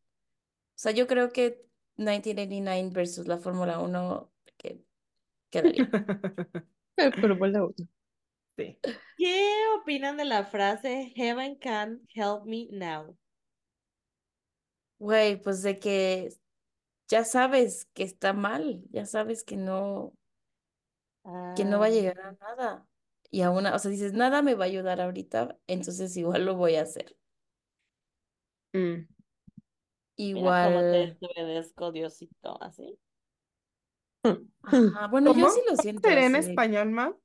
[0.76, 1.66] O sea, yo creo que
[1.98, 4.33] 1989 versus la Fórmula 1 que
[5.54, 5.90] quedaría.
[7.20, 7.74] Pero bueno,
[8.58, 8.80] Sí.
[9.18, 13.18] ¿Qué opinan de la frase Heaven can help me now?
[15.00, 16.30] Güey, pues de que
[17.10, 20.18] ya sabes que está mal, ya sabes que no,
[21.56, 22.88] que no va a Ah, llegar a nada.
[23.32, 26.76] Y aún, o sea, dices, nada me va a ayudar ahorita, entonces igual lo voy
[26.76, 27.18] a hacer.
[28.74, 29.08] Mm.
[30.34, 33.00] mira cómo te Igual, obedezco, Diosito, así.
[34.64, 37.20] Ajá, bueno, yo sí lo ¿Cómo siento sería en así español, Mau?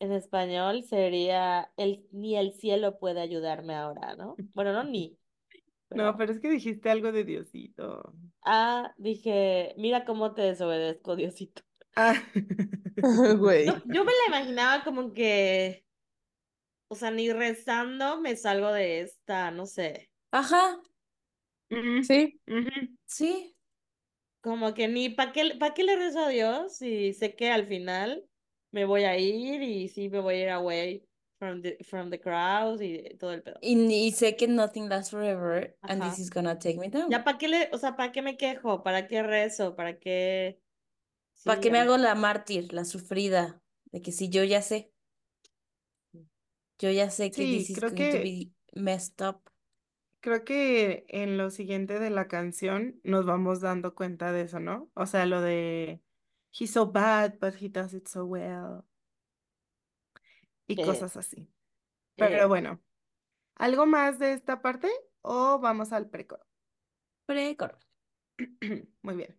[0.00, 4.36] En español sería el ni el cielo puede ayudarme ahora, ¿no?
[4.52, 5.16] Bueno, no ni.
[5.90, 8.12] No, pero- es que dijiste algo de Diosito.
[8.42, 11.62] Ah, dije, mira cómo te desobedezco, Diosito.
[11.96, 12.14] Ah.
[13.38, 13.66] güey.
[13.66, 15.84] Yo, yo me la imaginaba como que,
[16.88, 20.80] o sea, ni rezando me salgo de esta, no sé, Ajá,
[21.70, 22.70] Mm, Sí, ujú.
[23.06, 23.53] sí,
[24.44, 27.66] como que ni para qué, para qué le rezo a Dios si sé que al
[27.66, 28.28] final
[28.72, 32.20] me voy a ir y sí me voy a ir away from the, from the
[32.20, 33.60] crowds y todo el pedo.
[33.60, 36.02] y, y sé que nothing lasts forever and Ajá.
[36.02, 37.10] this is gonna take me down.
[37.10, 38.82] Ya para qué le, o sea, ¿para qué me quejo?
[38.82, 39.76] ¿Para qué rezo?
[39.76, 40.60] ¿Para qué?
[41.44, 43.62] ¿Para Sí, qué me hago la mártir, la sufrida?
[43.86, 44.92] De que si yo ya sé,
[46.78, 49.50] yo ya sé que Sí, this is creo going to que be messed up.
[50.24, 54.90] Creo que en lo siguiente de la canción nos vamos dando cuenta de eso, ¿no?
[54.94, 56.00] O sea, lo de
[56.50, 58.84] he's so bad, but he does it so well
[60.66, 61.46] y Eh, cosas así.
[62.16, 62.80] Pero eh, bueno,
[63.56, 64.88] ¿algo más de esta parte
[65.20, 66.46] o vamos al precoro?
[67.26, 67.78] Precoro.
[69.02, 69.36] Muy bien.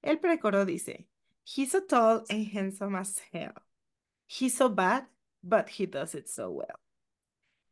[0.00, 1.06] El precoro dice,
[1.44, 3.52] He's so tall and handsome as hell.
[4.26, 5.06] He's so bad,
[5.42, 6.80] but he does it so well.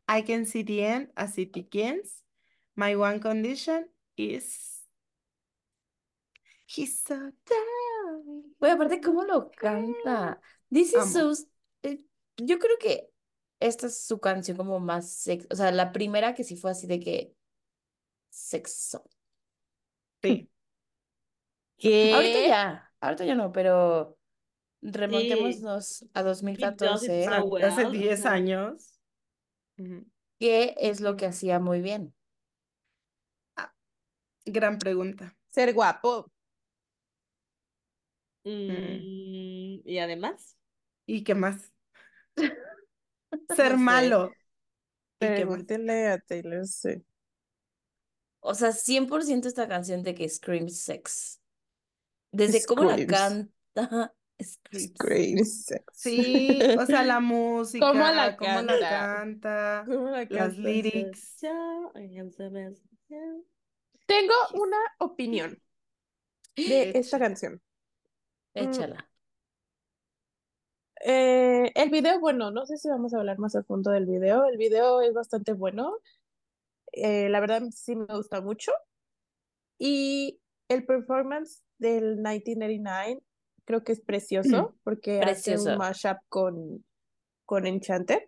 [0.07, 2.26] I can see the end as it begins.
[2.77, 4.77] My one condition is
[6.67, 8.43] He's so tall.
[8.61, 10.41] Oye, aparte, ¿cómo lo canta?
[10.71, 11.33] This is so...
[11.83, 12.05] eh,
[12.39, 13.09] Yo creo que
[13.61, 15.47] esta es su canción como más sex...
[15.51, 17.35] O sea, la primera que sí fue así de que...
[18.31, 19.09] Sexo.
[20.23, 20.51] Sí.
[22.13, 22.49] Ahorita ¿Qué?
[22.49, 24.19] ya, ahorita ya no, pero
[24.83, 27.93] sí, remontémonos a he does it 2014, so Ah, Hace well.
[27.93, 28.35] 10 ajá.
[28.35, 28.99] años.
[30.39, 32.16] ¿qué es lo que hacía muy bien?
[34.47, 35.37] Gran pregunta.
[35.51, 36.31] Ser guapo.
[38.45, 40.57] Mm, y además,
[41.07, 41.73] ¿Y qué más?
[43.49, 43.79] No Ser sé.
[43.79, 44.37] malo.
[45.21, 45.63] ¿Y qué más?
[45.69, 46.65] Pregúntenle a Taylor.
[48.41, 51.41] O sea, 100% esta canción de que screams sex.
[52.33, 55.15] Desde cómo la canta, screams.
[55.15, 55.73] Screams.
[55.93, 58.87] Sí, o sea, la música, ¿Cómo la cómo la canta?
[58.87, 60.59] canta, ¿Cómo la las canta?
[60.59, 61.47] lyrics.
[64.07, 65.61] Tengo una opinión
[66.57, 67.61] de esta canción.
[68.55, 69.11] Mm, Échala.
[71.05, 74.47] eh, el video, bueno, no sé si vamos a hablar más a fondo del video.
[74.47, 75.99] El video es bastante bueno.
[76.93, 78.73] Eh, la verdad sí me gusta mucho.
[79.79, 83.23] Y el performance del 1989
[83.67, 85.77] creo que es precioso porque hace un Precioso.
[85.77, 86.85] mashup con,
[87.45, 88.23] con Enchanted.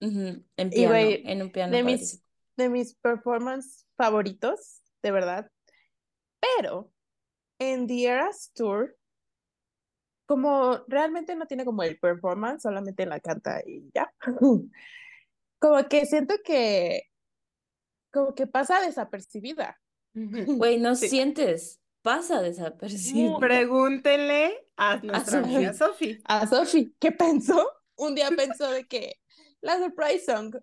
[0.00, 2.22] En Y piano, güey, en un piano de mis,
[2.56, 5.50] de mis performances favoritos, de verdad.
[6.40, 6.90] Pero
[7.58, 8.96] en The Eras Tour,
[10.26, 14.12] como realmente no tiene como el performance, solamente la canta y ya.
[15.60, 17.04] Como que siento que
[18.12, 19.80] como que pasa desapercibida.
[20.12, 21.08] Güey, no Sí.
[21.08, 23.38] sientes, pasa desapercibido.
[23.38, 26.20] Pregúntenle a nuestra amiga Sophie.
[26.26, 27.66] A Sophie, ¿qué pensó?
[27.96, 29.14] Un día pensó de que
[29.62, 30.54] la surprise song,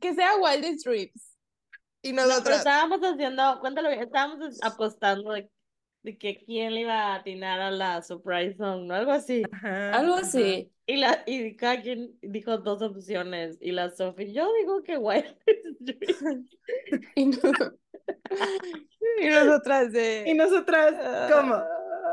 [0.00, 1.27] que sea Wildest Dreams.
[2.08, 5.50] Y No, pero nosotros, estábamos haciendo, cuéntalo bien, estábamos apostando de,
[6.02, 8.94] de que quién le iba a atinar a la surprise song, ¿no?
[8.94, 9.42] Algo así.
[9.52, 10.22] Ajá, Algo ajá.
[10.26, 10.72] así.
[10.86, 13.58] Y, la, y cada quien dijo dos opciones.
[13.60, 15.36] Y la Sophie, yo digo que Wild
[17.14, 17.38] y, no-
[19.20, 20.24] y nosotras de...
[20.26, 20.94] Y nosotras,
[21.32, 21.54] ¿cómo?
[21.54, 21.66] "Ah".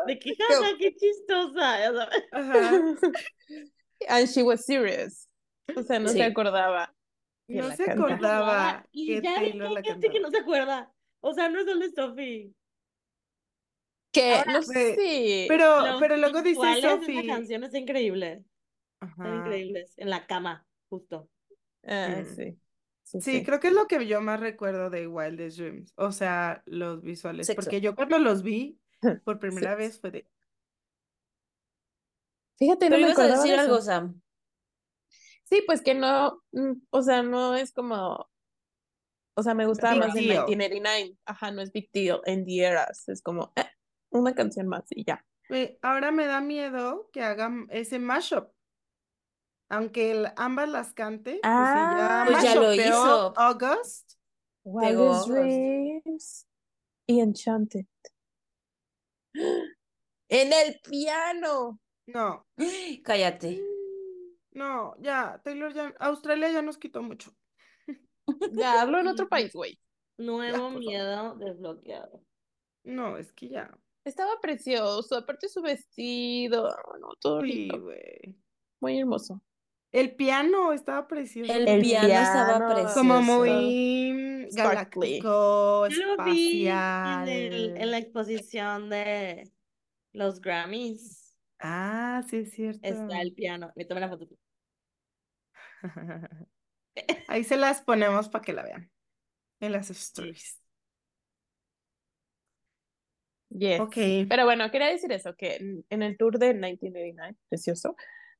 [0.08, 1.79] De que, jaja, qué chistosa.
[1.79, 2.23] ya sabes.
[2.31, 2.71] Ajá.
[4.10, 5.27] And she was serious.
[5.75, 6.17] O sea, no Sí.
[6.17, 6.93] se acordaba.
[7.47, 8.03] Que No la se canta.
[8.03, 10.91] acordaba Y que ya Taylor la gente que no se acuerda.
[11.21, 12.53] O sea, no es solo Sophie.
[14.12, 15.45] Que Ahora, no sé.
[15.47, 17.27] Pero, Los pero luego dice de esa Sophie.
[17.27, 18.43] canción es increíble.
[19.01, 19.36] Ajá.
[19.36, 19.93] increíbles.
[19.97, 21.29] En la cama, justo.
[21.86, 22.25] Ah, Mm.
[22.36, 22.60] sí.
[23.03, 23.43] Sí, Sí, sí.
[23.43, 27.45] creo que es lo que yo más recuerdo de Wildest Dreams, o sea, los visuales,
[27.45, 27.62] Sexo.
[27.62, 28.79] porque yo cuando los vi
[29.25, 29.77] por primera Sí.
[29.77, 30.27] vez fue de,
[32.58, 33.81] Fíjate, no Pero me ibas a acordaba decir de algo.
[33.81, 34.21] Sam.
[35.47, 38.27] Sí, pues que no, mm, o sea, no es como,
[39.38, 40.45] o sea, me gustaba Big más en deal.
[40.47, 41.17] 1989.
[41.25, 43.08] Ajá, no es Big Deal, en The Eras.
[43.10, 43.65] Es como, eh,
[44.12, 45.23] una canción más y ya.
[45.49, 48.49] "Ve, ahora me da miedo que hagan ese mashup,
[49.69, 53.34] aunque el- ambas las cante, pues si ya Ah, Pues ya lo hizo.
[53.38, 54.13] August,
[54.63, 55.29] Wildest August.
[55.29, 56.47] Dreams
[57.08, 57.86] y Enchanted.
[60.29, 61.79] En el piano.
[62.08, 62.47] no,
[63.03, 63.62] Cállate.
[64.55, 67.31] No, ya, Taylor ya, Australia ya nos quitó mucho,
[68.51, 69.79] Ya hablo en otro país, güey.
[70.17, 72.23] Nuevo por miedo desbloqueado.
[72.83, 73.71] no, es que ya,
[74.05, 76.69] Estaba precioso, aparte su vestido,
[77.01, 78.37] no, todo sí, lindo, güey,
[78.81, 79.41] muy hermoso.
[79.91, 82.93] el piano estaba precioso El piano estaba piano, precioso.
[82.93, 85.25] Como muy Sparkly.
[85.25, 86.67] galáctico, Yo lo vi
[87.13, 89.51] en, el, en la exposición de
[90.13, 91.37] los Grammys.
[91.59, 92.81] Ah, sí es cierto.
[92.81, 93.71] Está el piano.
[93.75, 94.27] Me tomé la foto.
[97.27, 98.91] Ahí se las ponemos para que la vean
[99.61, 100.61] en las stories.
[103.49, 103.79] Yes.
[103.79, 103.95] Ok.
[104.29, 107.95] Pero bueno, quería decir eso, que en, en el tour de 1989, precioso,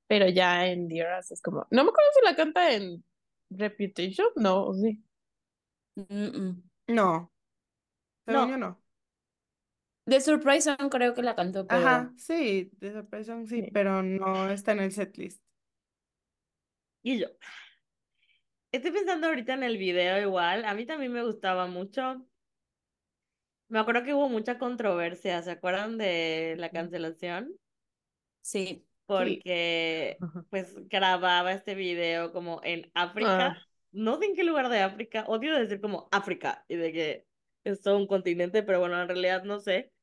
[0.08, 3.04] pero ya en The Eras es como, no me acuerdo si la canta en
[3.50, 5.04] Reputation, no, ¿o sí.
[5.96, 6.64] Mm, mm.
[6.88, 7.32] No.
[8.26, 8.50] Según No.
[8.50, 8.82] yo no.
[10.08, 13.72] The Surprise Song creo que la cantó, pero Ajá, sí, The Surprise Song sí, Sí.
[13.74, 15.42] pero no está en el setlist.
[17.06, 17.28] Y yo.
[18.72, 20.66] Estoy pensando ahorita en el video igual.
[20.66, 22.26] A mí también me gustaba mucho.
[23.68, 25.40] Me acuerdo que hubo mucha controversia.
[25.44, 27.54] ¿Se acuerdan de la cancelación?
[28.42, 28.88] sí.
[29.06, 30.18] Porque
[30.50, 33.50] pues grababa este video como en África.
[33.50, 33.62] Ah.
[33.92, 35.26] No sé en qué lugar de África.
[35.28, 37.28] Odio decir como África y de que
[37.64, 39.94] es todo un continente, pero bueno, en realidad no sé.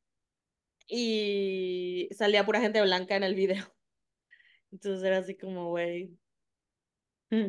[0.87, 3.65] Y salía pura gente blanca en el video.
[4.71, 6.17] Entonces era así como, güey,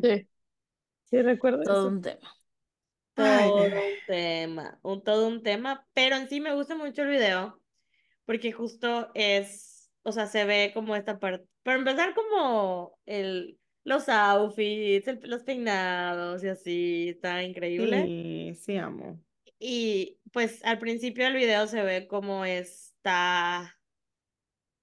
[0.02, 0.28] Sí.
[1.04, 1.88] Sí, recuerdo Todo eso.
[1.88, 2.34] un tema.
[3.14, 3.74] Todo ay.
[3.92, 7.60] un tema, un todo un tema, pero en sí me gusta mucho el video
[8.26, 14.08] porque justo es, o sea, se ve como esta parte, para empezar como el, los
[14.08, 18.14] outfits, el- los peinados y así, está increíble.
[18.14, 19.20] Sí, sí amo.
[19.58, 23.78] Y pues al principio del video se ve como está,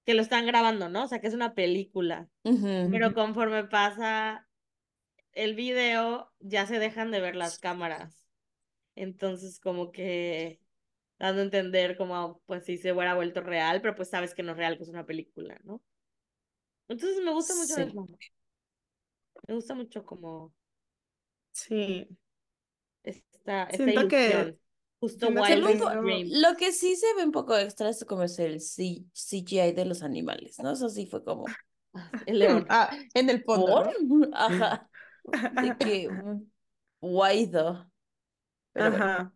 [0.04, 1.04] que lo están grabando, ¿no?
[1.04, 2.88] O sea, que es una película, Ujú.
[2.90, 4.48] pero conforme pasa
[5.32, 8.16] el video ya se dejan de ver las cámaras.
[8.94, 10.60] Entonces, como que
[11.18, 14.52] dando a entender como, pues si se hubiera vuelto real, pero pues sabes que no
[14.52, 15.82] es real, que es una película, ¿no?
[16.88, 17.82] Entonces me gusta mucho Sí.
[17.82, 18.06] eso.
[19.48, 20.52] Me gusta mucho como
[21.52, 22.08] Sí,
[23.02, 24.56] esta, esta Siento que-.
[25.00, 26.28] Justo tengo- Dream.
[26.30, 29.84] Lo que sí se ve un poco extra es como es el C- CGI de
[29.84, 30.70] los animales, ¿no?
[30.72, 31.44] Eso sí fue como,
[32.28, 32.66] El león.
[32.70, 34.02] Ah, en el fondo, ¿por?
[34.02, 34.28] ¿no?
[34.34, 34.88] Ajá,
[35.52, 36.08] de que?
[36.08, 36.40] Pero
[37.00, 37.92] bueno,
[38.74, 39.32] Ajá.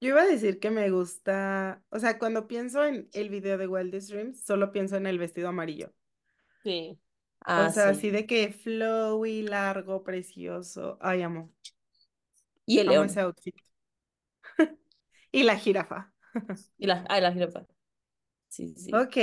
[0.00, 3.68] Yo iba a decir que me gusta, o sea, cuando pienso en el video de
[3.68, 5.92] Wildest Dreams, solo pienso en el vestido amarillo.
[6.64, 6.98] Sí.
[7.40, 7.90] ah, O sea, sí.
[7.90, 10.98] así de que flowy, largo, precioso.
[11.00, 11.52] Ay, amo.
[12.66, 13.04] Y el Amo león.
[13.04, 13.56] ese outfit.
[15.32, 16.12] Y la jirafa.
[16.78, 17.66] Y la, ah, la jirafa.
[18.48, 18.92] Sí, sí.
[18.92, 19.16] Ok,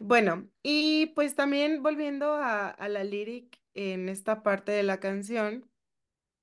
[0.00, 5.70] bueno, y pues también volviendo a, a la lyric en esta parte de la canción,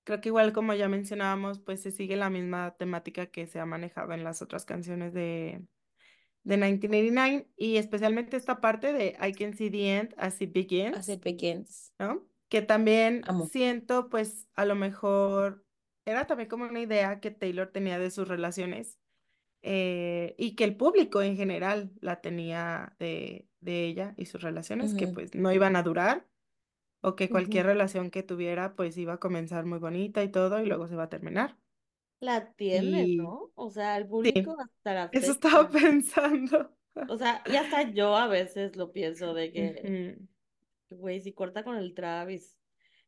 [0.04, 3.66] creo que igual como ya mencionábamos, pues se sigue la misma temática que se ha
[3.66, 5.62] manejado en las otras canciones de,
[6.44, 10.98] de 1989 y especialmente esta parte de I can see the end as it begins,
[10.98, 11.92] Hacer pequeños.
[12.00, 12.26] ¿no?
[12.50, 13.48] Que también Amo.
[13.48, 15.66] siento, pues a lo mejor
[16.06, 18.98] era también como una idea que Taylor tenía de sus relaciones
[19.62, 24.94] eh, y que el público en general la tenía de, de ella y sus relaciones,
[24.94, 26.26] que pues no iban a durar
[27.08, 27.36] o que Ujú.
[27.36, 30.96] cualquier relación que tuviera pues iba a comenzar muy bonita y todo y luego se
[30.96, 31.58] va a terminar.
[32.20, 33.52] La tiene, Y ¿no?
[33.56, 35.34] O sea, el público hasta la eso fecha.
[35.34, 36.72] estaba pensando.
[37.06, 40.28] O sea, y hasta yo a veces lo pienso de que, Ujú.
[40.90, 42.58] güey, si corta con el Travis.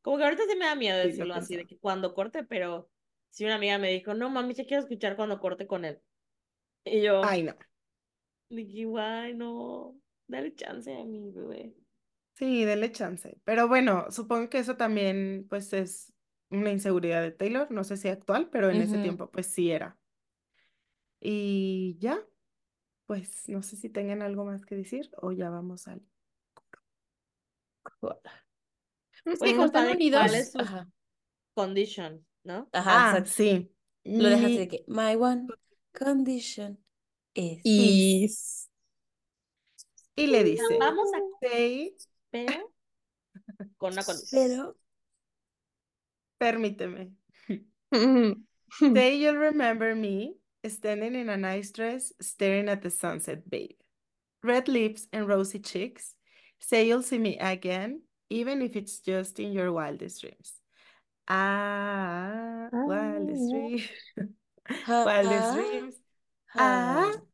[0.01, 2.43] Como que ahorita sí me da miedo Sí, lo decirlo así, de que cuando corte,
[2.43, 2.89] pero
[3.29, 6.01] si una amiga me dijo, no, mami, ya quiero escuchar cuando corte con él.
[6.85, 7.53] Y yo, Ay, no.
[8.49, 9.95] dije, guay, no,
[10.27, 11.73] dale chance a mi bebé.
[12.39, 13.37] Sí, denle chance.
[13.43, 16.13] Pero bueno, supongo que eso también pues es
[16.49, 18.99] una inseguridad de Taylor, no sé si actual, pero en ese Ujú.
[18.99, 19.97] tiempo pues sí era.
[21.21, 22.19] Y ya,
[23.07, 26.01] pues no sé si tengan algo más que decir o ya vamos al...
[29.23, 30.87] Pues Oye, como están compadre, ¿cuál unidos, es su ajá,
[31.55, 32.71] condition, no?
[32.71, 33.31] ajá, Ah, exacto.
[33.35, 33.71] sí.
[34.17, 35.51] Lo dejas así de que, my one
[35.93, 36.79] condition
[37.35, 37.73] is.
[37.75, 38.27] Y
[40.15, 41.95] Y le dice, Vamos a say,
[42.31, 42.71] pero
[43.77, 44.49] con una condición.
[44.49, 44.77] Pero,
[46.37, 47.11] permíteme.
[47.91, 48.35] Ujú.
[48.95, 50.35] Say you'll remember me
[50.67, 53.75] standing in a nice dress, staring at the sunset, babe.
[54.43, 56.15] Red lips and rosy cheeks.
[56.59, 60.53] Say you'll see me again, even if it's just in your wildest dreams.
[61.27, 63.51] Ah, wildest Ah.
[63.51, 63.89] dreams.
[64.87, 65.95] ja, Wildest dreams.
[66.57, 67.28] Ah, ja.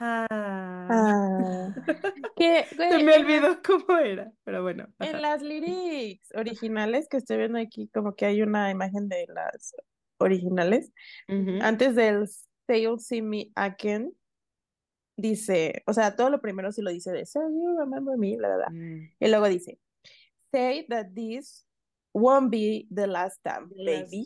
[0.00, 0.26] Ah.
[0.30, 1.74] Ah.
[2.36, 4.86] Que, güey, Se me olvidó cómo era, pero bueno.
[5.00, 9.74] En las lyrics originales que estoy viendo aquí, como que hay una imagen de las
[10.18, 10.92] originales.
[11.60, 14.12] Antes del Say You'll See Me Again,
[15.16, 18.48] dice, o sea, todo lo primero sí lo dice de Say You Remember Me, bla,
[18.48, 18.70] bla, bla.
[18.70, 19.10] Mm.
[19.18, 19.80] Y luego dice,
[20.52, 21.66] Say that this
[22.14, 24.24] won't be the last time, baby.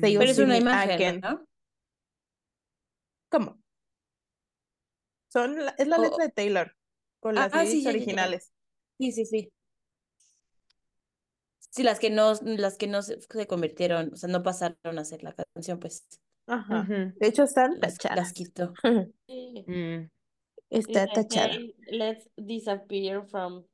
[0.00, 1.20] Say you'll Pero es see una me imagen, again.
[1.20, 1.46] ¿no?
[3.30, 3.61] ¿Cómo?
[5.32, 6.76] Son la- es la letra de Taylor
[7.20, 8.02] con las Ah, sí, ya, ya, ya.
[8.02, 8.52] originales.
[8.98, 9.52] Sí, sí, sí.
[11.70, 15.04] Sí, las que no, las que no se, se convirtieron, o sea, no pasaron a
[15.04, 16.06] ser la canción, pues
[16.46, 16.82] Ajá.
[16.84, 18.74] De hecho, están las, las quitó.
[19.26, 19.64] sí.
[19.66, 20.10] Mm.
[20.68, 21.54] Está Dice, tachada.
[21.54, 23.64] hey, let's disappear from,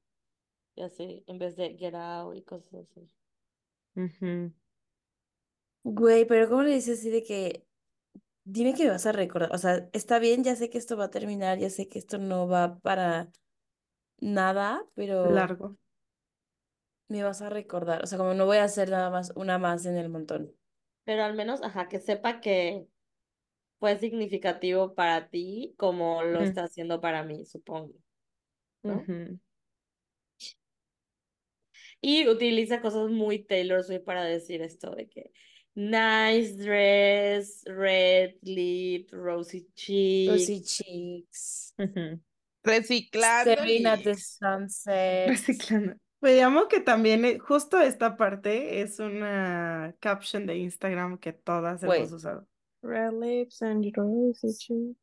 [0.77, 3.09] ya sé, en vez de get out y cosas así.
[3.97, 4.53] Ujú.
[5.83, 7.68] Güey, pero ¿cómo le dices así de que
[8.55, 9.51] dime que me vas a recordar.
[9.55, 12.19] O sea, está bien, ya sé que esto va a terminar, ya sé que esto
[12.19, 13.31] no va para
[14.21, 15.77] nada, pero Largo.
[17.09, 18.03] me vas a recordar.
[18.03, 20.53] O sea, como no voy a hacer nada más, una más en el montón.
[21.05, 22.87] Pero al menos, ajá, que sepa que
[23.79, 27.95] fue significativo para ti como lo está haciendo para mí, supongo.
[28.83, 28.95] ¿no?
[29.01, 29.39] Ujú.
[32.01, 35.33] Y utiliza cosas muy Taylor Swift para decir esto de que
[35.79, 40.31] nice dress, red lip, rosy cheek.
[40.31, 41.72] Rosy Cheeks.
[42.66, 44.39] Reciclando Staring at the leaks.
[44.39, 45.29] sunset.
[45.29, 45.95] Reciclando.
[46.20, 51.81] Me llamo que también eh, justo esta parte es una caption de Instagram que todas
[51.85, 52.12] hemos Wait.
[52.12, 52.47] usado.
[52.83, 54.99] Red lips and rosy cheeks.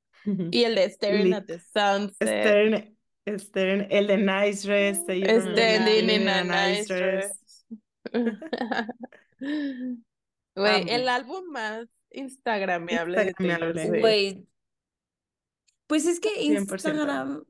[0.52, 2.18] Y el de staring at the sunset.
[2.20, 2.98] Stern,
[3.40, 7.32] Stern, el de Nice Dress, me Standing in a nice dress.
[10.56, 14.02] Güey, el álbum más instagrameable de.
[14.02, 14.48] Wait.
[15.88, 16.44] Pues es que 100%.
[16.44, 17.44] Instagram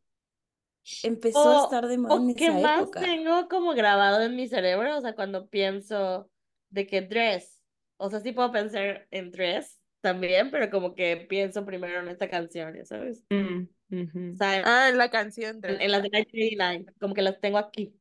[1.03, 2.99] empezó a O, estar de moda o en que esa más época.
[3.01, 6.29] tengo como grabado en mi cerebro, o sea, cuando pienso
[6.69, 7.61] de que dress,
[7.97, 12.29] o sea, sí puedo pensar en dress también, pero como que pienso primero en esta
[12.29, 13.23] canción, ya sabes.
[13.29, 14.31] Mm, ujú.
[14.33, 15.69] O sea, en, Ah, la canción de...
[15.83, 17.95] en las de 1989, como que las tengo aquí.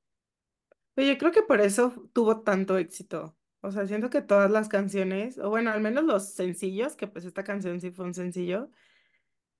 [0.96, 3.36] Yo creo que por eso tuvo tanto éxito.
[3.64, 7.24] O sea, siento que todas las canciones, o bueno, al menos los sencillos, que pues
[7.24, 8.70] esta canción sí fue un sencillo,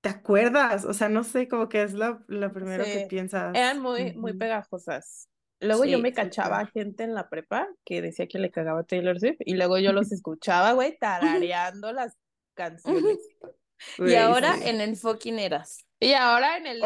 [0.03, 0.85] ¿te acuerdas?
[0.85, 3.55] O sea, no sé, como que es la, lo primero que Sí, piensas.
[3.55, 5.31] Eran muy, muy pegajosas.
[5.59, 8.85] Luego yo Sí, me cachaba gente en la prepa que decía que le cagaba a
[8.85, 12.17] Taylor Swift y luego yo los escuchaba, güey, tarareando las
[12.55, 13.19] canciones.
[13.99, 14.69] Y ahora sí.
[14.69, 15.85] en el fucking Eras.
[16.01, 16.81] Y ahora en el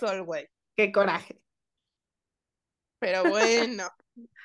[0.00, 0.48] Sol, güey.
[0.76, 1.40] ¡Qué coraje!
[2.98, 3.88] Pero bueno,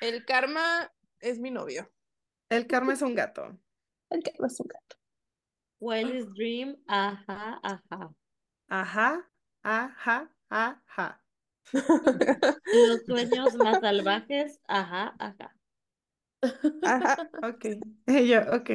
[0.00, 1.90] el karma es mi novio.
[2.48, 3.58] El karma es un gato.
[4.10, 4.96] El karma es un gato.
[5.80, 8.14] Wildest Dream, ajá, ajá.
[8.68, 9.30] Ajá,
[9.62, 11.22] ajá, ajá.
[12.72, 15.56] Los sueños más salvajes, ajá, ajá.
[16.82, 17.30] Ajá.
[17.42, 17.64] Ok.
[18.06, 18.70] Yo, ok.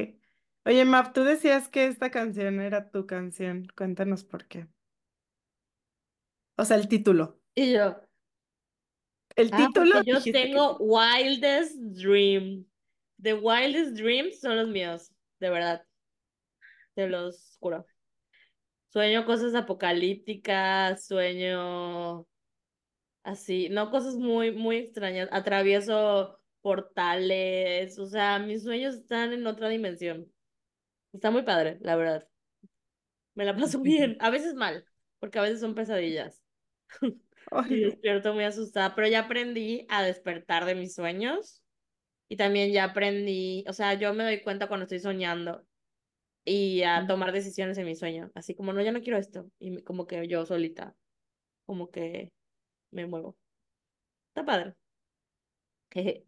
[0.65, 3.67] Oye, Map, tú decías que esta canción era tu canción.
[3.76, 4.67] Cuéntanos por qué.
[6.57, 7.41] O sea, el título.
[7.55, 7.99] Y yo,
[9.36, 12.65] El ah, título yo que tengo Wildest Dream.
[13.22, 15.86] The Wildest Dreams son los míos, de verdad.
[16.95, 17.86] Te los juro.
[18.89, 22.28] Sueño cosas apocalípticas, sueño
[23.24, 25.30] así, no cosas muy, muy extrañas.
[25.32, 30.28] Atravieso portales, o sea, mis sueños están en otra dimensión.
[31.13, 32.28] Está muy padre, la verdad.
[33.36, 34.86] Me la paso bien, a veces mal,
[35.19, 36.41] porque a veces son pesadillas.
[37.51, 41.61] Ay, Y despierto muy asustada, pero ya aprendí a despertar de mis sueños
[42.32, 45.68] y también ya aprendí, o sea, yo me doy cuenta cuando estoy soñando
[46.46, 49.84] y a tomar decisiones en mi sueño, así como, no, ya no quiero esto, y
[49.84, 50.96] como que yo solita,
[51.66, 52.32] como que
[52.90, 53.36] me muevo.
[54.30, 54.76] Está padre.
[55.92, 56.26] Jeje.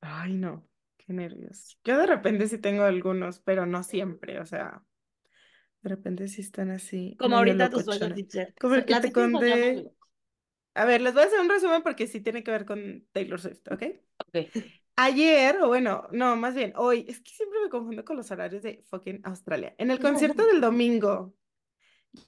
[0.00, 0.66] Ay, no.
[0.96, 1.78] Qué nervios.
[1.84, 4.40] Yo de repente sí tengo algunos, pero no siempre.
[4.40, 4.82] O sea,
[5.82, 7.16] de repente sí están así.
[7.18, 8.18] Como ahorita tus sueños.
[8.58, 9.90] Como el que te conté.
[10.74, 13.40] A ver, les voy a hacer un resumen porque sí tiene que ver con Taylor
[13.40, 13.82] Swift, ¿ok?
[14.26, 14.48] Ok.
[14.96, 18.62] Ayer, o bueno, no, más bien hoy, es que siempre me confundo con los horarios
[18.62, 19.74] de fucking Australia.
[19.78, 21.34] En el concierto del domingo,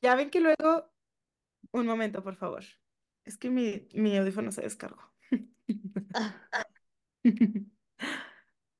[0.03, 0.91] ya ven que luego,
[1.73, 2.65] un momento, por favor.
[3.25, 5.01] Es que mi, mi audífono se descargó.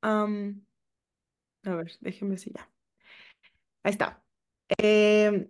[0.03, 0.65] Am,
[1.65, 2.69] a ver, déjenme si ya.
[3.83, 4.23] Ahí está.
[4.79, 5.49] Em,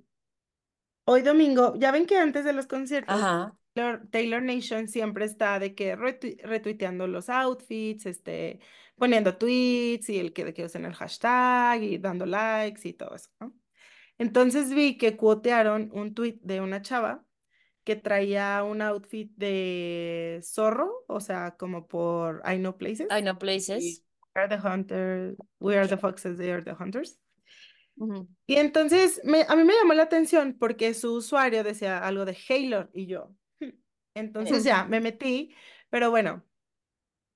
[1.04, 3.56] hoy domingo, ya ven que antes de los conciertos, Ajá.
[3.76, 8.60] Taylor, Taylor Nation siempre está de que retui- retuiteando los outfits, este,
[8.96, 13.14] poniendo tweets y el que de que usen el hashtag y dando likes y todo
[13.14, 13.54] eso, ¿no?
[14.18, 17.22] Entonces vi que cuotearon un tweet de una chava
[17.84, 23.08] que traía un outfit de zorro, o sea, como por I Know Places.
[23.10, 24.02] I know y places.
[24.34, 27.20] We are the hunters, we are the foxes, they are the hunters.
[28.46, 32.36] Y entonces me, a mí me llamó la atención porque su usuario decía algo de
[32.48, 33.34] Haylor y yo.
[34.16, 35.54] Entonces ya me metí,
[35.90, 36.42] pero bueno,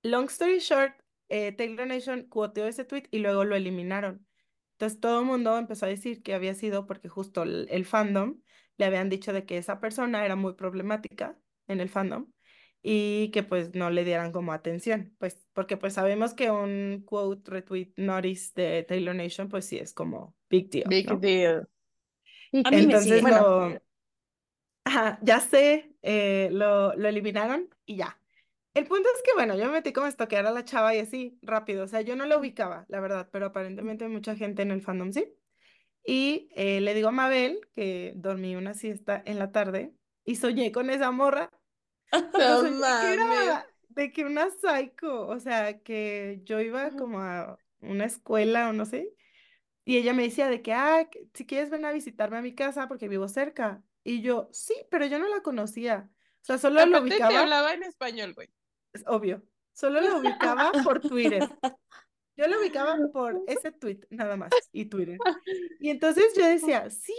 [0.02, 0.94] long story short,
[1.28, 4.26] eh, Taylor Nation cuoteó ese tweet y luego lo eliminaron.
[4.72, 8.40] Entonces todo el mundo empezó a decir que había sido porque justo el, el fandom
[8.78, 12.26] le habían dicho de que esa persona era muy problemática en el fandom
[12.82, 17.50] y que pues no le dieran como atención, pues porque pues sabemos que un quote
[17.50, 21.18] retweet notice de Taylor Nation pues sí es como big deal, Big ¿no?
[21.20, 21.68] deal.
[22.64, 23.22] A mí me Entonces sigue.
[23.22, 23.40] Bueno.
[23.40, 23.82] lo,
[24.84, 28.18] ajá, ya sé, eh, lo, lo eliminaron y ya.
[28.74, 31.00] El punto es que, bueno, yo me metí como a estoquear a la chava y
[31.00, 31.84] así, rápido.
[31.84, 35.12] O sea, yo no la ubicaba, la verdad, pero aparentemente mucha gente en el fandom
[35.12, 35.26] sí.
[36.04, 40.72] Y eh, le digo a Mabel que dormí una siesta en la tarde y soñé
[40.72, 41.50] con esa morra.
[42.36, 43.64] Pero No soñé que era mames.
[43.88, 48.84] de que una psycho, o sea, que yo iba como a una escuela o no
[48.86, 49.10] sé,
[49.84, 52.88] y ella me decía de que, ah, si quieres ven a visitarme a mi casa
[52.88, 53.82] porque vivo cerca.
[54.10, 56.10] Y yo, sí, pero yo no la conocía.
[56.10, 58.50] O sea, solo lo Aparte te ubicaba, hablaba en español, güey.
[58.92, 59.40] es obvio,
[59.72, 61.48] solo lo ubicaba por Twitter.
[62.36, 65.18] Yo lo ubicaba por ese tweet nada más y Twitter.
[65.78, 67.14] Y entonces yo decía, sí,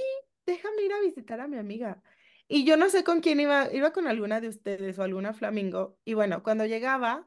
[0.46, 2.04] déjame ir a visitar a mi amiga.
[2.50, 5.98] Y yo no sé con quién iba, iba con alguna de ustedes o alguna flamingo.
[6.04, 7.26] Y bueno, cuando llegaba,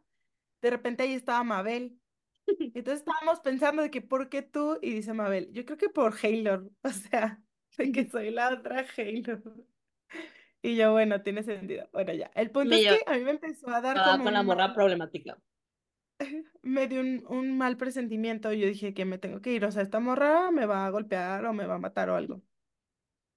[0.60, 1.98] de repente ahí estaba Mabel.
[2.46, 4.78] Entonces estábamos pensando de que, ¿por qué tú?
[4.82, 7.40] Y dice Mabel, yo creo que por Haylor, o sea,
[7.76, 9.42] de que soy la otra Haylor.
[10.62, 11.88] Y yo, bueno, tiene sentido.
[11.92, 12.30] Bueno, ya.
[12.34, 14.68] El punto Me es que a mí me empezó a dar como con la morra
[14.68, 15.38] mal, problemática.
[16.62, 18.52] me dio un, un mal presentimiento.
[18.52, 21.44] Yo dije que me tengo que ir, o sea, esta morra me va a golpear
[21.44, 22.42] o me va a matar o algo.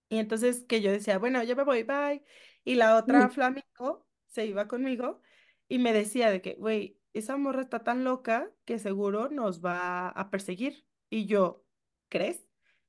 [0.09, 2.23] Y entonces que yo decía, bueno, ya me voy, bye.
[2.63, 5.21] Y la otra flamingo se iba conmigo
[5.67, 10.09] y me decía de que, güey, esa morra está tan loca que seguro nos va
[10.09, 10.85] a perseguir.
[11.09, 11.65] Y yo,
[12.09, 12.46] ¿crees?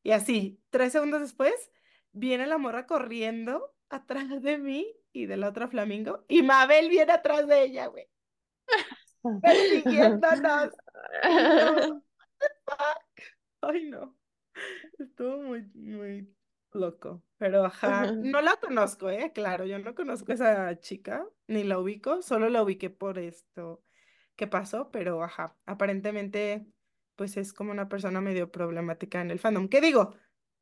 [0.08, 1.52] Y así, tres segundos después,
[2.12, 7.12] viene la morra corriendo atrás de mí y de la otra flamingo y Mabel viene
[7.12, 8.08] atrás de ella, güey,
[9.42, 10.70] persiguiéndonos.
[13.60, 14.16] Ay, no.
[14.98, 16.34] Estuvo muy, muy
[16.72, 17.22] loco.
[17.36, 19.32] Pero ajá, no la conozco, ¿eh?
[19.34, 23.84] Claro, yo no conozco a esa chica, ni la ubico, solo la ubiqué por esto
[24.36, 26.66] que pasó, pero ajá, aparentemente,
[27.18, 29.68] pues es como una persona medio problemática en el fandom.
[29.68, 30.14] ¿Qué digo?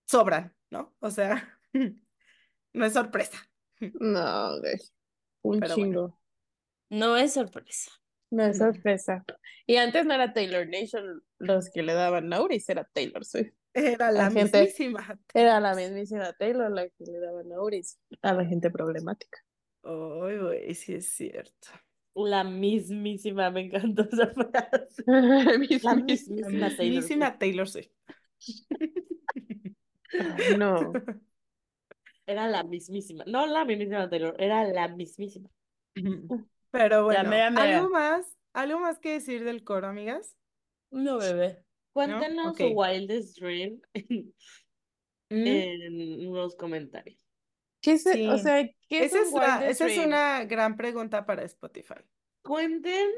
[0.07, 0.96] Sobran, ¿no?
[1.00, 1.61] O sea,
[2.72, 3.38] no es sorpresa.
[4.00, 4.76] No, güey.
[5.42, 5.74] Un Pero bueno.
[5.74, 6.20] chingo.
[6.88, 7.90] No es sorpresa.
[8.30, 9.22] No es sorpresa.
[9.66, 13.52] Y antes no era Taylor Nation los que le daban Nauris, era Taylor Swift.
[13.74, 15.20] Era la La gente- mismísima.
[15.34, 19.44] Era la mismísima Taylor la que le daba Nauris a la gente problemática.
[19.82, 21.68] Ay, güey, sí es cierto.
[22.16, 25.04] La mismísima, me encantó esa frase.
[25.06, 26.76] La mismísima.
[26.76, 27.90] Taylor Taylor Swift.
[30.56, 30.92] No.
[32.26, 33.24] Era la mismísima.
[33.26, 35.50] No la mismísima Taylor, era la mismísima.
[36.70, 37.30] Pero bueno.
[37.30, 38.36] ¿algo más?
[38.52, 40.36] ¿Algo más que decir del coro, amigas?
[40.90, 41.62] No, bebé.
[41.92, 42.58] Cuéntenos Ok.
[42.58, 44.32] su wildest dream en,
[45.28, 47.18] Mm, en los comentarios.
[47.87, 48.26] ¿Qué es, Sí.
[48.26, 51.95] o sea, ¿qué es es, wildest esa es una gran pregunta para Spotify.
[52.43, 53.09] Cuenten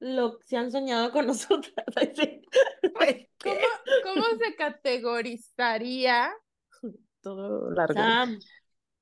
[0.00, 1.86] lo que se han soñado con nosotras.
[2.96, 3.56] Güey, ¿Cómo,
[4.02, 6.32] cómo se categorizaría
[7.22, 7.94] todo largo?
[7.94, 8.40] Sam,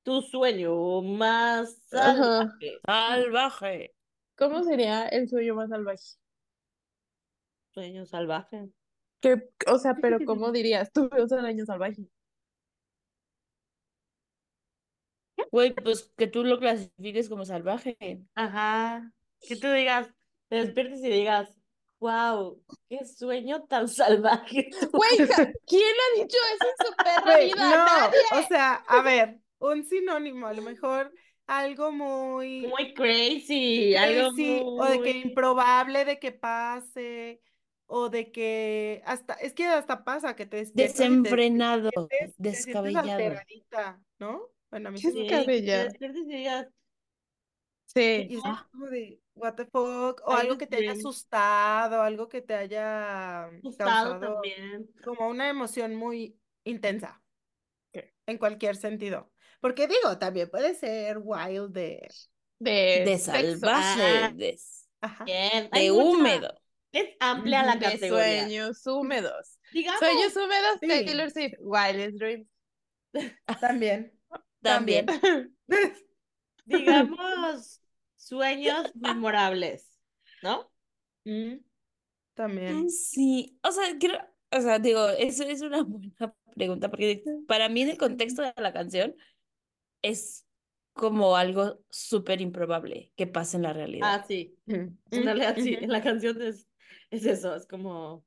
[0.03, 2.53] tu sueño más Ajá.
[2.61, 2.81] salvaje.
[2.85, 3.95] Salvaje.
[4.37, 6.05] ¿Cómo sería el sueño más salvaje?
[7.73, 8.69] Sueño salvaje.
[9.21, 10.93] Que, o sea, pero ¿cómo dirías?
[10.93, 12.07] Tuve un sueño salvaje.
[15.53, 18.27] Güey, pues que tú lo clasifiques como salvaje.
[18.35, 19.13] Ajá.
[19.47, 20.09] Que tú digas,
[20.49, 21.57] te despiertes y digas,
[22.01, 24.71] wow, qué sueño tan salvaje.
[24.93, 25.19] Güey,
[25.67, 27.71] ¿quién ha dicho eso en su perra Güey, vida?
[27.71, 28.19] no, Nadie.
[28.31, 31.13] o sea, a ver, un sinónimo, a lo mejor
[31.47, 35.23] algo muy Muy crazy, algo crazy, o de que muy...
[35.23, 37.43] improbable de que pase,
[37.87, 41.91] o de que hasta, es que hasta pasa que te despiertas y te, te Desenfrenado,
[42.09, 43.11] te descabellado.
[43.13, 44.52] alteradita, ¿no?
[44.73, 46.67] Bueno, a mí sí me Sí, y digas,
[47.87, 48.27] Sí.
[48.31, 52.41] Y es como de, what the fuck, o algo que te haya asustado, algo que
[52.41, 54.89] te haya asustado causado también.
[55.05, 57.23] como una emoción muy intensa,
[58.27, 59.31] en cualquier sentido.
[59.61, 62.09] Porque digo, también puede ser wild de,
[62.59, 64.33] De, De salvaje, Ah.
[64.35, 64.59] de,
[65.03, 66.55] ajá, Bien, de mucha- húmedo.
[66.93, 68.41] Es amplia la De categoría.
[68.43, 69.59] sueños húmedos.
[69.73, 70.89] Digamos, Sueños húmedos, Sí.
[70.89, 71.55] Taylor Swift.
[71.61, 72.49] Wildest Dreams.
[73.61, 74.12] también,
[74.63, 75.07] También.
[76.65, 77.81] digamos,
[78.17, 79.99] sueños memorables,
[80.43, 80.71] ¿no?
[81.25, 81.57] Mm,
[82.35, 82.91] también.
[82.91, 84.19] Sí, o sea, quiero,
[84.51, 88.53] o sea, digo, eso es una buena pregunta, porque para mí en el contexto de
[88.57, 89.15] la canción
[90.03, 90.47] es
[90.93, 94.21] como algo súper improbable que pase en la realidad.
[94.21, 94.55] Ah, sí.
[94.67, 96.69] En mm, realidad sí, en la canción es,
[97.11, 98.25] es eso, es como,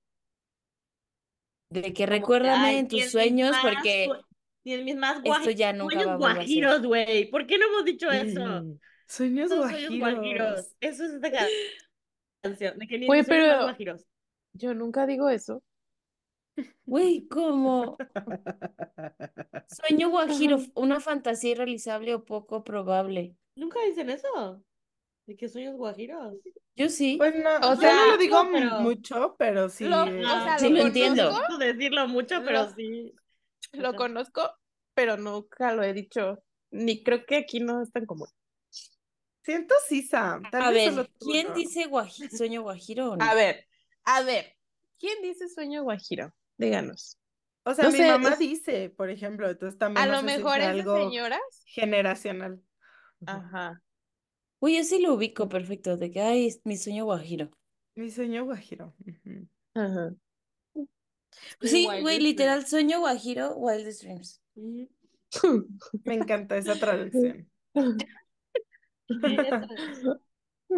[1.70, 4.10] De que recuérdame ay, en tus sueños porque
[4.66, 7.30] sue- tienes mis más esto guaji- ya nunca sueños guajiros, güey.
[7.30, 8.42] ¿Por qué no hemos dicho eso?
[8.64, 10.18] Mm, Sueños Son sueños guajiros.
[10.18, 10.76] guajiros.
[10.82, 11.48] Eso es esta ca-
[12.42, 14.06] canción, de que ni Güey, mis sueños más pero- guajiros.
[14.54, 15.62] Yo nunca digo eso.
[16.86, 17.98] Güey, como
[19.68, 23.36] sueño guajiro, una fantasía irrealizable o poco probable.
[23.56, 24.64] Nunca dicen eso.
[25.28, 26.36] De que sueños guajiros.
[26.76, 27.16] Yo sí.
[27.18, 29.86] Pues no, O sea, no lo digo no, pero- mucho, pero sí.
[29.86, 31.32] Lo- o sea, Sí, lo lo entiendo.
[31.50, 33.14] No decirlo mucho, pero Lo- sí.
[33.78, 34.50] Lo conozco,
[34.94, 36.44] pero nunca lo he dicho.
[36.72, 38.28] Ni creo que aquí no es tan común.
[39.44, 40.44] Siento sí, Sam.
[40.52, 43.24] Tal A vez ver, ¿quién dice guaji- sueño guajiro o no?
[43.24, 43.68] A ver,
[44.04, 44.56] a ver,
[44.98, 46.34] ¿quién dice sueño guajiro?
[46.58, 47.20] Díganos.
[47.64, 50.24] O sea, no mi sé, mamá es- dice, por ejemplo, entonces también A no lo
[50.24, 51.42] mejor es algo señoras.
[51.66, 52.62] generacional.
[53.26, 53.82] Ajá.
[54.60, 57.52] Uy, yo sí lo ubico perfecto, de que, ay, es mi sueño guajiro.
[57.96, 58.94] Mi sueño guajiro.
[59.74, 60.14] Ajá.
[61.60, 62.24] Pues sí, güey, Dreams.
[62.24, 64.42] literal, sueño guajiro, Wildest Dreams.
[66.06, 67.50] Me encanta esa traducción.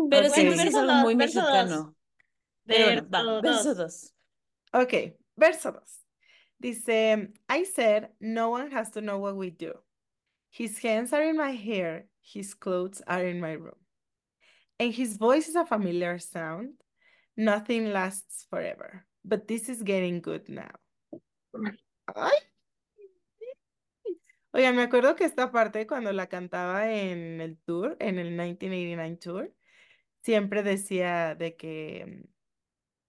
[0.10, 1.50] Pero que es Verso algo muy verso dos.
[1.52, 1.96] mexicano.
[2.66, 3.78] Pero bueno, va, Verso verso dos.
[3.78, 4.84] dos.
[4.84, 4.94] Ok,
[5.36, 5.82] verso 2.
[6.60, 9.74] Dice, I said, no one has to know what we do.
[10.50, 13.78] His hands are in my hair, his clothes are in my room.
[14.80, 16.74] And his voice is a familiar sound.
[17.38, 20.72] Nothing lasts forever, but this is getting good now.
[22.16, 22.32] Ay.
[24.54, 29.18] Oigan, me acuerdo que esta parte cuando la cantaba en el tour, en el 1989
[29.18, 29.54] tour,
[30.24, 32.28] siempre decía de que mm,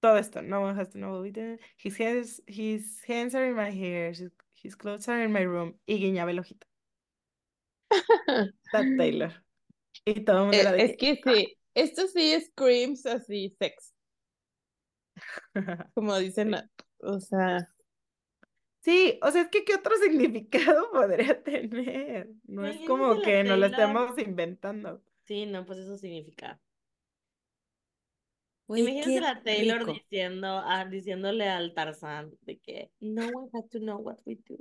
[0.01, 1.57] todo esto, no one has to know what we do.
[1.79, 4.13] His hands, his hands are in my hair,
[4.63, 5.79] his, clothes are in my room.
[5.87, 6.67] Y guiñaba el ojito.
[8.73, 9.33] That Taylor.
[10.05, 13.95] Y todo el mundo Eh, era de es que sí, esto sí screams así sex,
[15.95, 16.61] como dicen, Sí.
[17.01, 17.73] o sea,
[18.81, 22.31] Sí, o sea, es que ¿qué otro significado podría tener?
[22.45, 25.03] No es como que nos lo estemos inventando.
[25.25, 26.61] Sí, no, pues eso significa.
[28.67, 29.93] Güey, Imagínense la Taylor rico.
[29.93, 34.57] diciendo, ah, diciéndole al Tarzán de que no one has to know what we do.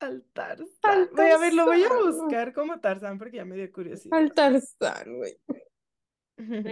[0.00, 0.68] Al Tarzán.
[0.82, 4.18] Al Voy a ver, lo voy a buscar como Tarzán porque ya me dio curiosidad.
[4.18, 5.36] al Tarzán, güey.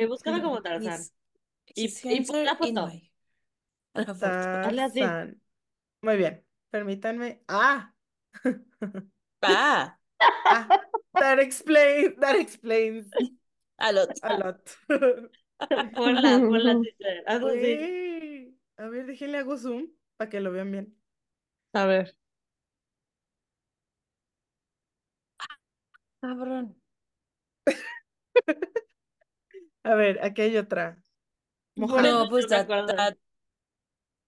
[0.09, 1.01] Búscalo como Tarzán.
[1.75, 2.87] Y- y pon la foto.
[2.87, 3.11] my-
[3.95, 4.27] La foto.
[4.85, 5.01] Así.
[6.03, 7.43] Muy bien, permítanme.
[7.49, 7.93] Ah.
[9.43, 9.97] Ah,
[10.45, 10.67] Ah,
[11.19, 13.07] that explains, that explains
[13.79, 14.15] al otro.
[14.23, 14.77] a lot.
[15.95, 17.23] Ponla, ponla, teacher.
[17.27, 18.59] Hazlo así.
[18.77, 20.97] A ver, déjenle hago zoom para que lo vean bien.
[21.73, 22.15] A ver,
[26.21, 26.77] Cabrón.
[29.85, 31.03] A ver, aquí hay otra.
[31.89, 33.17] No, pues that, that,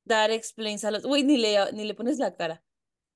[0.07, 1.03] that explains a lot.
[1.03, 2.63] Güey, ni le, ni le pones la cara.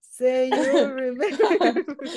[0.00, 2.14] Say you remember.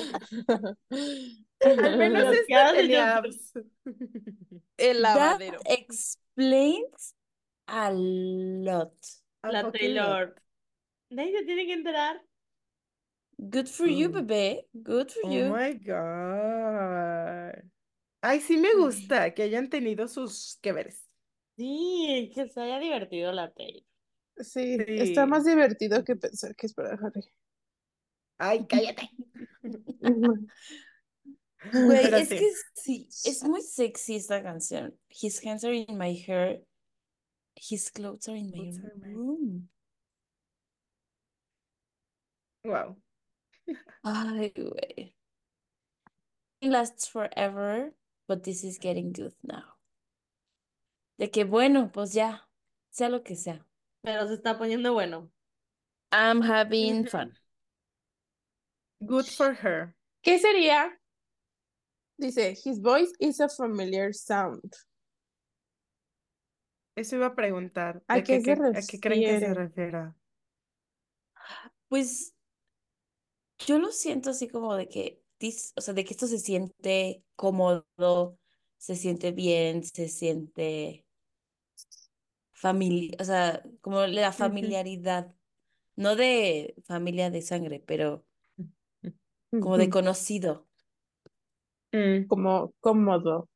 [1.62, 3.22] Al menos este tenía
[4.78, 5.60] el That lavadero.
[5.66, 7.16] explains
[7.68, 8.94] a lot.
[9.44, 9.72] La.
[9.72, 10.36] Taylor.
[11.10, 12.22] Nadie se tiene que enterar.
[13.38, 14.14] Good for you, Mm.
[14.14, 14.68] bebé.
[14.74, 15.56] Good for Oh you.
[15.56, 17.64] my God.
[18.22, 21.09] Ay, sí me gusta que hayan tenido sus que veres.
[21.60, 23.84] Sí, que se haya divertido la Taylor.
[24.38, 25.30] Sí, está Sí.
[25.30, 27.22] más divertido que pensar que es para Harry.
[28.38, 29.10] Ay, cállate.
[31.74, 32.38] Güey, Pero es sí.
[32.38, 34.98] que sí, es muy sexy esta canción.
[35.10, 36.64] His hands are in my hair.
[37.56, 39.70] His clothes are in my Clothes are in my- room.
[42.64, 42.96] Wow.
[44.04, 45.14] Ay, güey.
[46.62, 47.94] It lasts forever,
[48.28, 49.79] but this is getting good now.
[51.20, 52.50] De que bueno, pues ya,
[52.90, 53.64] sea lo que sea.
[54.02, 55.30] Pero se está poniendo bueno.
[56.12, 57.34] I'm having fun.
[59.06, 59.94] Good for her.
[60.24, 60.98] ¿Qué sería?
[62.18, 64.74] Dice, his voice is a familiar sound.
[66.96, 68.04] Eso iba a preguntar.
[68.08, 69.54] ¿A ¿De qué se ¿A qué creen que se refiere?
[69.54, 70.16] refiera?
[71.88, 72.34] Pues
[73.60, 77.24] yo lo siento así como de que, dis- o sea, de que esto se siente
[77.36, 78.38] cómodo,
[78.78, 81.06] se siente bien, se siente
[82.60, 85.34] familia, o sea, como la familiaridad,
[85.96, 88.26] no de familia de sangre, pero
[89.50, 90.68] como de conocido.
[91.94, 92.28] Mm.
[92.28, 93.50] Como cómodo.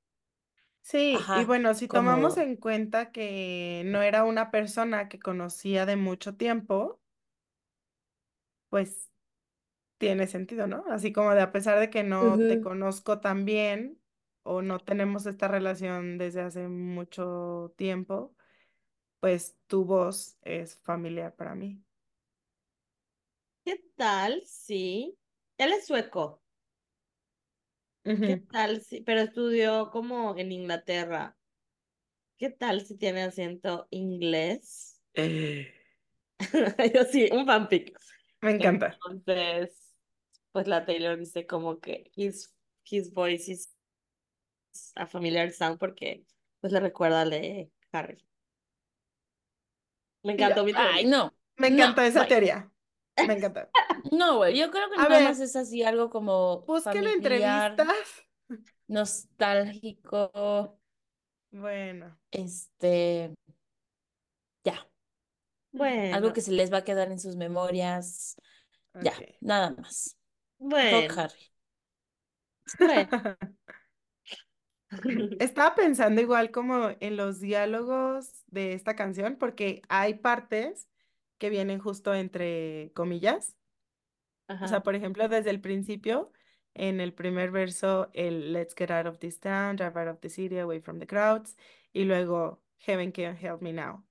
[0.82, 2.50] Sí, y bueno, si tomamos cómodo.
[2.50, 7.00] en cuenta que no era una persona que conocía de mucho tiempo,
[8.70, 9.12] pues
[9.98, 10.86] tiene sentido, ¿no?
[10.90, 14.00] Así como de a pesar de que no te conozco tan bien
[14.44, 18.36] o no tenemos esta relación desde hace mucho tiempo,
[19.24, 21.82] pues tu voz es familiar para mí.
[23.64, 24.44] ¿Qué tal?
[24.46, 25.18] Sí.
[25.58, 26.44] Él es sueco.
[28.04, 28.82] ¿Qué tal?
[28.82, 31.38] si- Pero estudió como en Inglaterra.
[32.38, 35.02] ¿Qué tal si tiene acento inglés?
[36.94, 37.98] Yo sí, un fanfic.
[38.42, 38.98] Me encanta.
[39.06, 39.96] Entonces,
[40.52, 42.54] pues la Taylor dice como que his,
[42.84, 43.74] his voice is
[44.98, 46.26] a familiar sound porque
[46.60, 48.18] pues le recuerda de Harry.
[50.24, 50.98] Me encantó mi teoría.
[50.98, 51.34] Ay, no.
[51.58, 52.28] Me No, encantó esa bye.
[52.28, 52.72] teoría.
[53.22, 53.62] Me encantó.
[54.12, 57.88] No, güey, yo creo que A nada ver, más es así algo como Busquen familiar,
[57.88, 58.26] entrevistas.
[58.88, 60.80] nostálgico,
[61.52, 63.34] Bueno, este,
[64.66, 64.88] ya,
[66.12, 68.36] algo Bueno, que se les va a quedar en sus memorias,
[69.00, 70.18] ya, nada más.
[70.58, 71.52] Bueno, Harry.
[72.80, 73.10] bueno.
[75.40, 80.88] Estaba pensando igual como en los diálogos de esta canción, porque hay partes
[81.38, 83.56] que vienen justo entre comillas.
[84.48, 84.84] O sea, Ajá.
[84.84, 86.32] por ejemplo, desde el principio,
[86.74, 90.30] en el primer verso, el Let's get out of this town, drive out of the
[90.30, 91.56] city, away from the crowds,
[91.92, 94.06] y luego Heaven can help me now.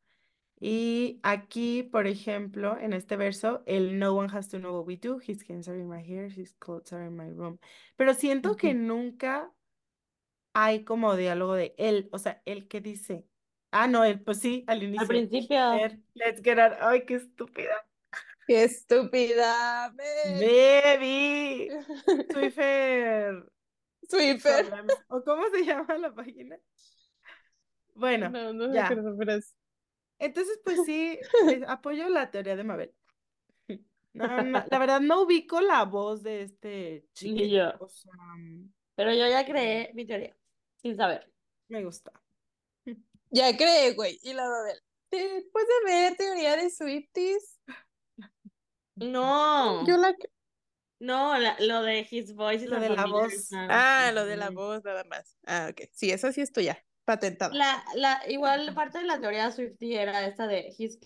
[0.60, 4.96] Y aquí, por ejemplo, en este verso, el No one has to know what we
[4.96, 7.58] do, his hands are in my hair, his clothes are in my room.
[7.96, 9.52] Pero siento que nunca
[10.54, 13.26] hay como diálogo de él, o sea, él que dice.
[13.70, 15.08] Ah, no, él, pues sí, al Al inicio.
[15.08, 16.74] principio, Ver, Let's get out.
[16.80, 17.86] Ay, qué estúpida.
[18.46, 19.94] ¡Qué estúpida!
[19.96, 21.70] Baby.
[22.30, 23.44] Swiffer
[24.08, 24.66] Swiffer.
[25.08, 26.58] ¿O cómo se llama la página?
[27.94, 28.88] Bueno, No, no ya.
[30.18, 32.94] Entonces, pues sí, eh, apoyo la teoría de Mabel.
[34.14, 37.88] No, no, la verdad no ubico la voz de este chico.
[38.94, 40.36] Pero yo ya creé mi teoría,
[40.82, 41.30] sin saber.
[41.68, 42.12] me gusta.
[43.30, 44.18] Ya creé, güey.
[44.22, 44.78] Y la Babel.
[45.10, 47.58] Después de ver teoría de Swifties,
[48.96, 50.14] No, yo la.
[51.00, 53.46] no, la- lo de his voice is Lo de la voz.
[53.48, 53.68] sound.
[53.70, 55.36] Ah, lo de la voz, nada más.
[55.46, 55.88] Ah, ok.
[55.92, 56.84] Sí, eso sí es tuya.
[57.04, 57.52] Patentada.
[57.54, 60.98] La, la, igual parte de la teoría Swiftie era esta de his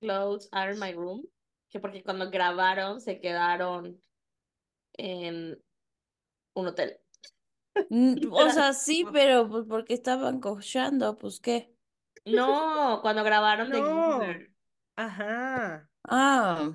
[0.00, 1.26] clothes are in my room,
[1.68, 4.00] que porque cuando grabaron se quedaron
[4.94, 5.62] en
[6.54, 6.98] un hotel.
[8.32, 11.72] O sea, sí, pero pues porque estaban cochando, pues qué.
[12.24, 14.18] No, cuando grabaron No.
[14.18, 14.50] Giver.
[14.96, 15.88] Ajá.
[16.08, 16.72] Ah,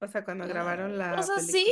[0.00, 1.66] O sea, cuando grabaron la o sea, sí.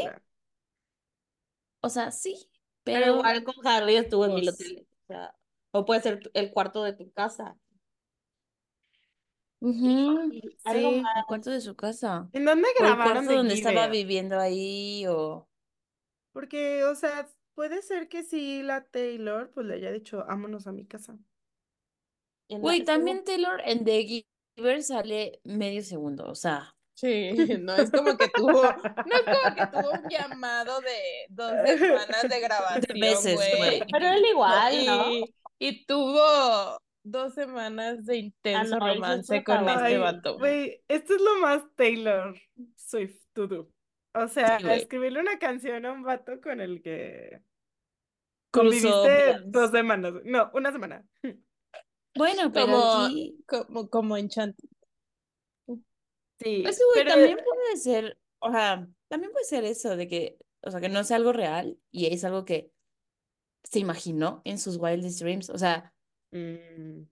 [1.81, 2.51] o sea, sí,
[2.85, 4.72] Pero pero igual con Harry estuvo en pues.
[5.05, 5.35] O sea,
[5.72, 7.57] o puede ser el cuarto de tu casa.
[9.61, 11.03] ujú, Y algo Sí.
[11.14, 12.31] el cuarto de su casa.
[12.33, 15.49] ¿En dónde O el grabaron cuarto donde estaba viviendo ahí, o...
[16.33, 17.29] Porque, o sea,
[17.59, 21.19] puede ser que sí la Taylor pues le haya dicho, vámonos a mi casa.
[22.49, 24.25] Güey, también Taylor en The
[24.57, 29.55] Giver sale medio segundo, o sea, Sí, no es como que tuvo, no es como
[29.57, 33.83] que tuvo un llamado de dos semanas de grabación, meses, güey.
[33.91, 35.11] Pero él igual, ¿no?
[35.11, 40.39] Y, y tuvo dos semanas de intenso no, sí es romance con este vato.
[40.39, 42.37] güey, esto es lo más Taylor
[42.77, 43.69] Swift to do.
[44.15, 47.43] O sea, Sí, escribirle una canción a un vato con el que
[48.51, 50.14] conviviste dos semanas.
[50.24, 51.05] No, una semana.
[52.14, 53.44] Bueno, pero Como, aquí...
[53.46, 54.68] como, como Enchanted.
[56.40, 60.38] Sí, Pues güey, pero también puede ser, o sea, también puede ser eso de que,
[60.62, 62.70] o sea, que no sea algo real y es algo que
[63.64, 65.92] se imaginó en sus wildest dreams, o sea,
[66.30, 67.05] Mm,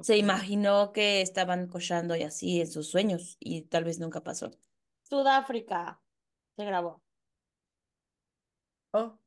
[0.00, 4.50] se imaginó que estaban cochando y así en sus sueños y tal vez nunca pasó.
[5.08, 6.00] Sudáfrica
[6.56, 7.02] se grabó.
[8.94, 9.18] Oh,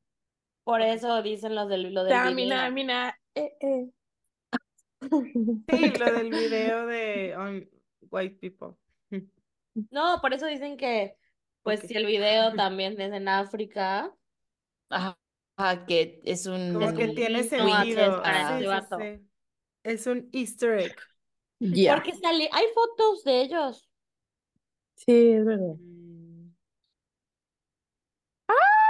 [0.67, 2.71] Por eso dicen los del, lo del Tamina, video.
[2.71, 3.89] mina, eh, eh.
[5.69, 7.69] sí, lo del video de on
[8.09, 8.75] White People.
[9.89, 11.15] No, por eso dicen que,
[11.63, 14.13] pues, si el video también es en África,
[14.89, 15.17] Ajá,
[15.57, 16.73] ajá, que es un...
[16.73, 18.21] Como que un tiene guiño a- sentido.
[18.21, 18.59] para Ah.
[18.59, 18.97] ese Sí, sí, vato.
[18.97, 19.29] sí.
[19.83, 20.97] Es un Easter egg.
[21.85, 23.89] Porque sale, hay fotos de ellos.
[24.95, 25.75] Sí, es verdad.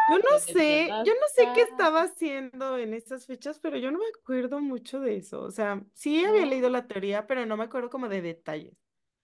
[0.08, 4.00] Yo no sé, yo no sé qué estaba haciendo en estas fechas, pero yo no
[4.00, 5.42] me acuerdo mucho de eso.
[5.42, 8.74] O sea, sí había leído la teoría, pero no me acuerdo como de detalles,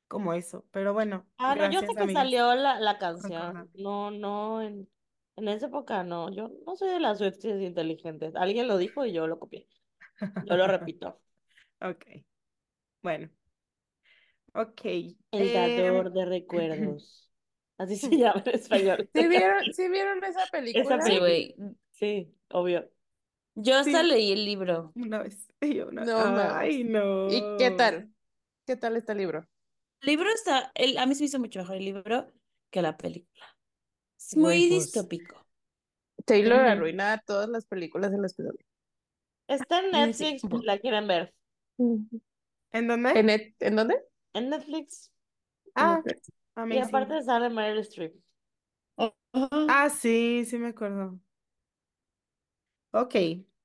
[0.08, 0.66] como eso.
[0.72, 2.10] Pero bueno, Ah, no, yo sé que amigas.
[2.10, 3.70] salió la, la canción.
[3.76, 4.90] No, no, en,
[5.36, 6.32] en esa época no.
[6.32, 8.36] Yo no soy de las Swifties inteligentes.
[8.36, 9.68] Alguien lo dijo y yo lo copié.
[10.42, 11.22] Yo lo repito.
[11.82, 12.06] Ok,
[13.02, 13.30] bueno,
[14.54, 14.82] ok.
[15.32, 17.30] El em, dador de recuerdos.
[17.78, 19.10] Así se llama en español.
[19.14, 20.84] ¿Sí vieron, ¿sí vieron esa película?
[20.84, 21.30] Esa Sí, película.
[21.58, 21.76] güey.
[21.92, 22.90] Sí, obvio.
[23.56, 24.08] Yo hasta Sí.
[24.10, 24.92] leí el libro.
[24.96, 26.18] una vez, yo una- No
[26.56, 27.28] ay, no.
[27.30, 28.10] ¿Y qué tal?
[28.66, 29.48] ¿Qué tal este libro?
[30.02, 32.32] El libro está, el, a mí se me hizo mucho mejor el libro
[32.72, 33.46] que la película.
[34.18, 35.46] Es muy pues, distópico.
[36.26, 36.70] Taylor Ujú.
[36.70, 38.44] arruina todas las películas de las que.
[39.48, 40.64] Está en Mm, sí, Netflix, poco.
[40.64, 41.34] la quieren ver.
[41.78, 43.12] ¿En dónde?
[43.12, 44.02] ¿En, et- ¿en dónde?
[44.34, 45.12] En Netflix.
[45.76, 46.32] Ah, Netflix.
[46.70, 48.16] Y aparte sale Meryl Streep.
[49.34, 51.20] Ah, sí, sí me acuerdo.
[52.92, 53.16] Ok,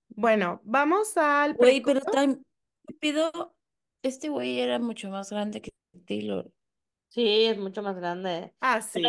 [0.08, 2.42] Bueno, vamos al Güey, pero tan
[2.98, 3.54] pido,
[4.02, 5.70] este güey era mucho más grande que
[6.06, 6.50] Taylor.
[7.10, 8.52] Sí, es mucho más grande.
[8.60, 9.00] Ah, sí.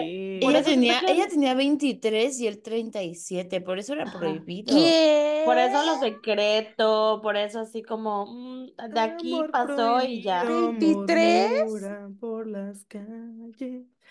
[0.41, 4.74] Ella tenía, ella tenía 23 y él 37, por eso era prohibido.
[4.74, 5.41] ¿Qué?
[5.45, 10.43] Por eso lo secreto, por eso así como mm, de aquí Amor pasó y ya.
[10.45, 11.50] prohibido ¿23?
[11.66, 13.58] murmura por las calles.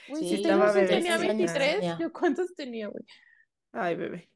[0.09, 1.27] Güey, Sí, si estaba Taylor Swift bebé, tenía sí.
[1.27, 1.99] 23, tenía.
[1.99, 3.05] ¿yo cuántos tenía, güey?
[3.73, 4.31] Ay, bebé.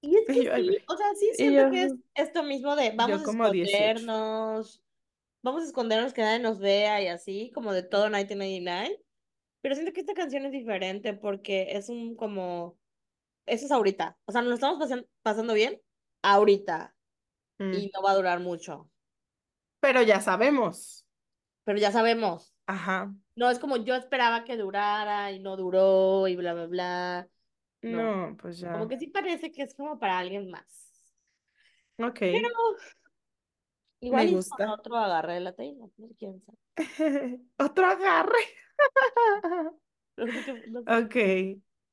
[0.00, 0.84] Y es que Yo, ay, sí, bebé.
[0.88, 3.70] o sea, sí Y siento yo- que es esto mismo de vamos a como 18.
[3.72, 4.82] escondernos,
[5.46, 9.00] vamos a escondernos que nadie nos vea y así, como de todo 1999.
[9.62, 12.78] Pero siento que esta canción es diferente porque es un como,
[13.46, 15.80] eso es ahorita, o sea, nos lo estamos pasan- pasando bien
[16.22, 16.94] ahorita
[17.58, 17.72] Mm.
[17.72, 18.90] y no va a durar mucho,
[19.80, 21.06] Pero ya sabemos.
[21.64, 22.52] pero ya sabemos.
[22.66, 23.12] Ajá.
[23.34, 27.28] No es como yo esperaba que durara y no duró y bla, bla, bla.
[27.82, 28.28] No.
[28.30, 28.72] No, pues ya.
[28.72, 31.14] Como que sí parece que es como para alguien más.
[31.98, 32.18] Ok.
[32.18, 32.48] Pero
[34.00, 34.72] igual y con gusta.
[34.72, 36.58] otro agarre de la Taylor, quién sabe.
[37.58, 38.38] Otro agarre.
[40.86, 41.16] Ok.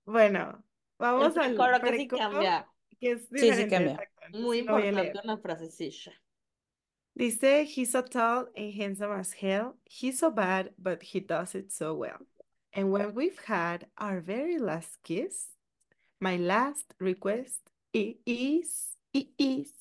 [0.06, 0.64] Bueno,
[0.98, 2.68] vamos al precoro que sí cambia.
[3.00, 3.70] que es sí diferente.
[3.70, 3.94] cambia.
[3.94, 6.14] exacto, Muy importante una frasecilla.
[7.16, 9.76] Dice, he's so tall and handsome as hell.
[9.86, 12.18] He's so bad, but he does it so well.
[12.74, 15.50] And when we've had our very last kiss,
[16.20, 17.62] my last request
[17.94, 19.72] is, is.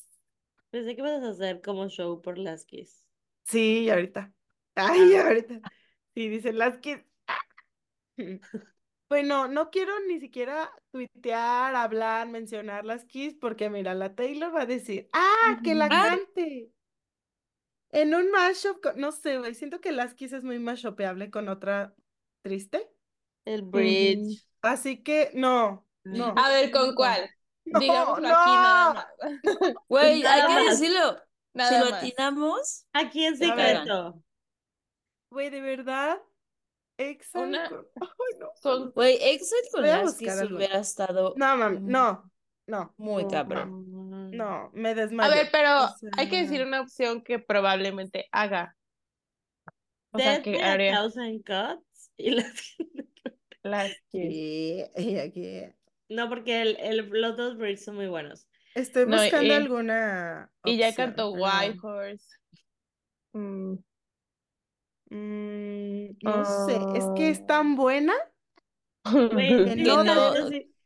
[0.72, 3.04] Pensé que ibas a hacer como show por las Kiss.
[3.44, 4.32] Sí, ahorita.
[4.74, 5.26] Ay, Ah.
[5.26, 5.60] ahorita.
[6.14, 6.98] Sí, dice las kiss.
[9.08, 14.62] Bueno, no quiero ni siquiera tuitear, hablar, mencionar las Kiss, porque mira, la Taylor va
[14.62, 16.16] a decir, ah, que la Ah.
[16.16, 16.70] cante.
[17.90, 21.50] En un mashup, con- no sé, güey, siento que las Kiss es muy mashupeable con
[21.50, 21.94] otra
[22.40, 22.88] triste.
[23.44, 24.46] El bridge.
[24.62, 26.32] Así que, no, no.
[26.38, 27.28] A ver, ¿con cuál?
[27.64, 28.34] No, Digámoslo no.
[28.36, 29.06] aquí nada más.
[29.88, 31.16] Güey, hay que decirlo.
[31.54, 34.22] Si lo atinamos, Aquí en A secreto.
[35.30, 36.18] Güey, de verdad,
[36.98, 38.50] Exile Una- con- Ay, no.
[38.62, 40.56] Con- güey, Exit con Voy a las buscar Kiss alguna.
[40.56, 42.30] hubiera estado No, mami, mm, no,
[42.66, 44.30] no, muy cabrón.
[44.30, 45.34] No, me A desmayo.
[45.34, 48.76] ver, pero O hay que decir sea, una opción que probablemente haga.
[50.12, 52.10] O sea, Death que by a haría Thousand Cuts.
[52.16, 52.76] Y las...
[53.62, 54.90] las que...
[54.96, 55.62] Y aquí.
[56.14, 58.46] No, porque el, el, los dos bridges son muy buenos.
[58.74, 62.26] Estoy No, buscando y- alguna Y ya cantó White Horse.
[63.34, 63.74] Mm,
[65.10, 67.46] Mm, no sé, es que es Ah.
[67.46, 68.14] tan buena.
[69.04, 70.32] Güey, Que tengo, no-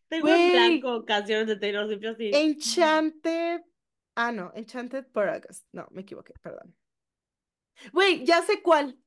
[0.08, 2.30] tengo en blanco canciones de Taylor Swift así.
[2.34, 3.60] Enchanted.
[4.16, 5.66] Ah, no, Enchanted por August.
[5.72, 6.74] No, me equivoqué, perdón.
[7.92, 8.98] Güey, ya sé cuál.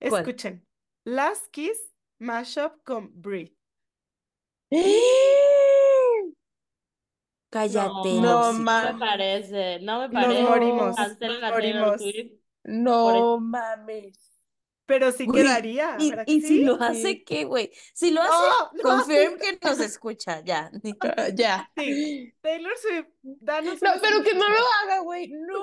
[0.00, 0.20] ¿Cuál?
[0.22, 0.66] Escuchen.
[1.04, 3.56] Last Kiss, mashup con Breathe.
[7.50, 8.52] Cállate, No, no, no.
[8.52, 10.42] No me parece, no me Nos parece.
[10.42, 12.02] morimos, nos a Taylor morimos.
[12.64, 14.18] No mames.
[14.86, 16.64] Pero sí Güey, quedaría, Y, ¿verdad que y si sí?
[16.64, 17.70] lo hace, ¿qué, güey?
[17.94, 20.70] Si lo hace, No, no, confirm que nos escucha, ya.
[21.00, 21.70] Ah, ya.
[21.76, 22.34] Sí.
[22.40, 25.28] Taylor Swift, danos No, pero que no lo haga, güey.
[25.46, 25.58] No.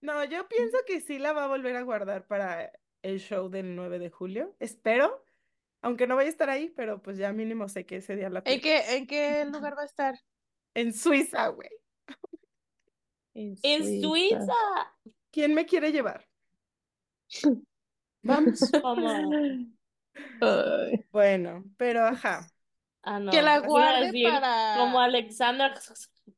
[0.00, 2.70] No, yo pienso que sí la va a volver a guardar para
[3.06, 4.54] el show del 9 de julio.
[4.58, 5.24] Espero.
[5.80, 8.42] Aunque no vaya a estar ahí, pero pues ya mínimo sé que ese día la
[8.44, 10.18] ¿En qué, ¿En qué lugar va a estar?
[10.74, 11.70] En Suiza, güey.
[13.34, 14.52] En En Suiza.
[15.30, 16.26] ¿Quién me quiere llevar?
[18.22, 18.60] Vamos.
[21.12, 22.50] Bueno, pero ajá.
[23.02, 23.30] ah, no.
[23.30, 25.72] Que la guarde decir para- Como Alexander,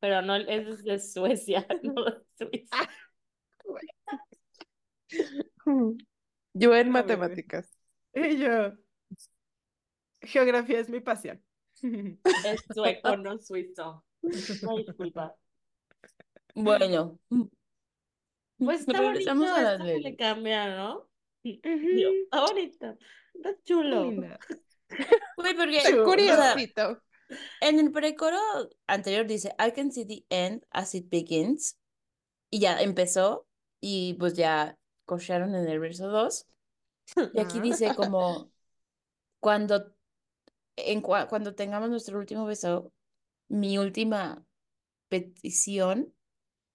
[0.01, 2.77] pero no, es de Suecia, no de Suiza.
[6.59, 7.71] Yo en matemáticas.
[8.15, 8.73] Y yo.
[10.23, 11.43] Geografía es mi pasión.
[11.83, 14.05] Es sueco, no suizo.
[14.23, 15.37] Disculpa.
[16.55, 17.19] Bueno.
[18.59, 21.09] Pues está Regresamos bonito a esto que le cambia, ¿no?
[21.45, 21.61] Digo,
[22.25, 22.99] está bonito.
[23.35, 24.11] Está chulo.
[25.37, 27.03] Güey, porque, Curiosito.
[27.61, 28.41] en el precoro
[28.87, 31.79] anterior dice, I can see the end as it begins.
[32.51, 33.47] Y ya empezó.
[33.81, 34.78] Y pues ya
[35.09, 36.49] cochearon en el verso 2.
[37.33, 38.53] Y aquí dice como,
[39.41, 39.95] cuando,
[40.77, 42.93] en, cua- cuando tengamos nuestro último beso,
[43.49, 44.47] mi última
[45.09, 46.15] petición.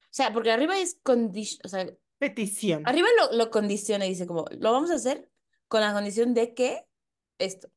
[0.05, 1.87] O sea, porque arriba es condition, o sea,
[2.19, 2.83] Petición.
[2.83, 5.31] arriba lo, lo condiciona y dice como, lo vamos a hacer
[5.69, 6.87] con la condición de que
[7.39, 7.69] esto.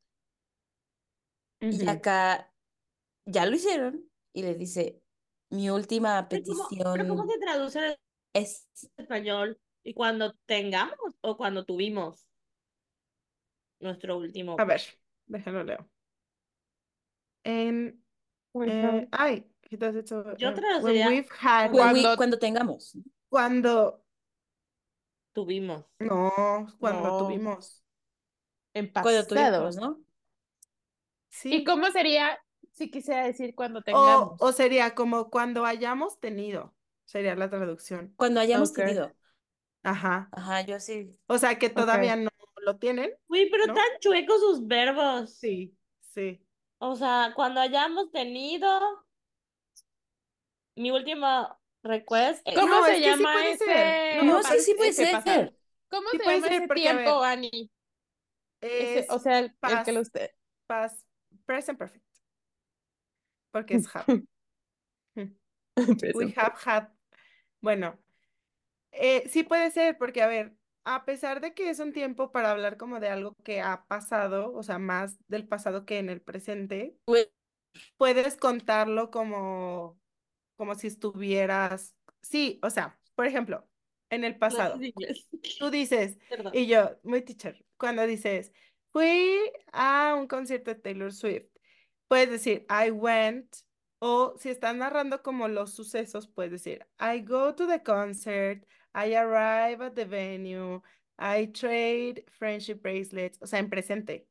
[1.68, 1.88] Y Ujú.
[1.88, 2.52] acá
[3.26, 5.02] ya lo hicieron y le dice,
[5.50, 7.96] mi última Pero ¿cómo- pero ¿Cómo petición se traduce en
[8.34, 8.66] es,
[8.98, 9.58] español?
[9.86, 12.26] ¿Y cuando tengamos o cuando tuvimos
[13.78, 14.56] nuestro último?
[14.58, 14.80] A ver,
[15.26, 15.88] déjalo leo.
[17.44, 18.02] En
[18.58, 22.16] Eh, ay, he does it so- Yo eh, when traduciría we've had, When we- Cuando-
[22.16, 22.96] cuando tengamos.
[23.28, 24.02] cuando,
[25.32, 25.84] Tuvimos.
[26.00, 26.32] no,
[26.80, 27.18] cuando No.
[27.18, 27.84] tuvimos.
[28.74, 29.58] en Cuando pasado.
[29.68, 30.00] tuvimos, ¿no?
[31.30, 31.54] Sí.
[31.54, 32.38] ¿Y cómo sería
[32.72, 34.36] si quisiera decir cuando O, tengamos?
[34.40, 36.74] o sería como cuando hayamos tenido,
[37.04, 38.12] sería la traducción.
[38.16, 39.12] Cuando hayamos tenido.
[39.86, 40.28] Ajá.
[40.32, 41.10] Ajá, yo sí.
[41.28, 42.30] O sea que todavía no
[42.64, 43.12] lo tienen.
[43.28, 43.74] Uy, pero ¿No?
[43.74, 45.32] tan chuecos sus verbos.
[45.34, 46.42] Sí, sí.
[46.78, 48.68] O sea, cuando hayamos tenido
[50.74, 52.46] mi última request.
[52.46, 54.26] eh, ¿Cómo No, se es sí llama puede ese?
[54.26, 55.54] No, pa- sí, sí puede ser.
[55.88, 57.70] ¿Cómo Sí se puede llama ser ese porque, tiempo, Ani?
[58.60, 59.88] Ese- Es o sea, el, el que past.
[59.92, 60.30] lo usted.
[60.66, 61.06] past,
[61.46, 62.04] present perfect.
[63.52, 64.22] Porque es have.
[66.14, 66.88] We have had.
[67.62, 67.94] Bueno,
[68.96, 72.50] eh, sí puede ser, porque a ver, a pesar de que es un tiempo para
[72.50, 76.20] hablar como de algo que ha pasado, o sea, más del pasado que en el
[76.20, 76.96] presente,
[77.96, 79.98] puedes contarlo como,
[80.56, 83.68] como si estuvieras, sí, o sea, por ejemplo,
[84.10, 84.78] en el pasado,
[85.58, 86.52] tú dices, Perdón.
[86.54, 88.52] y yo, muy teacher, cuando dices,
[88.92, 89.40] fui
[89.72, 91.48] a un concierto de Taylor Swift,
[92.08, 93.56] puedes decir, I went,
[93.98, 98.64] o si estás narrando como los sucesos, puedes decir, I go to the concert,
[98.96, 100.82] I arrive at the venue,
[101.18, 104.26] I trade friendship bracelets, o sea, en presente.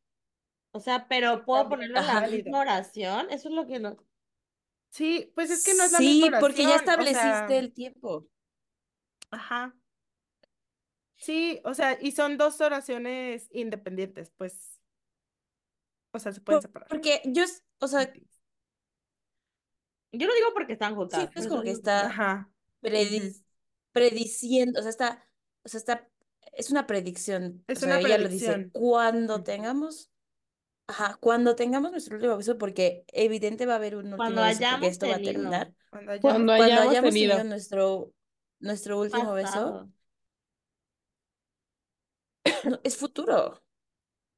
[0.73, 3.27] O sea, pero puedo ponerlo en la misma oración.
[3.31, 3.97] Eso es lo que no.
[4.89, 7.59] Sí, pues es que no es la Sí, misma porque ya oración, o estableciste sea,
[7.59, 8.27] el tiempo.
[9.31, 9.73] Ajá.
[11.17, 14.79] Sí, o sea, y son dos oraciones independientes, pues.
[16.13, 16.87] O sea, se pueden separar.
[16.89, 17.43] Porque yo,
[17.79, 18.11] o sea,
[20.11, 21.19] Yo lo digo porque están juntas.
[21.21, 22.49] sí, por es como que está Ajá.
[22.81, 23.35] predi-
[23.95, 25.27] prediciendo, o sea, está,
[25.63, 26.09] o sea, está,
[26.53, 27.63] es una predicción.
[27.67, 28.69] Es o sea, una ella lo dice, predicción.
[28.73, 30.11] cuando tengamos,
[30.87, 34.65] ajá, cuando tengamos nuestro último beso, porque evidente va a haber un último Cuando beso,
[34.65, 35.73] porque hayamos esto va a terminar.
[35.89, 37.37] Cuando hayamos- Cuando Cuando hayamos hayamos tenido.
[37.37, 38.13] tenido nuestro,
[38.59, 39.89] nuestro último beso,
[42.63, 43.61] no, es futuro.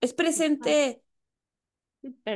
[0.02, 1.02] Es presente.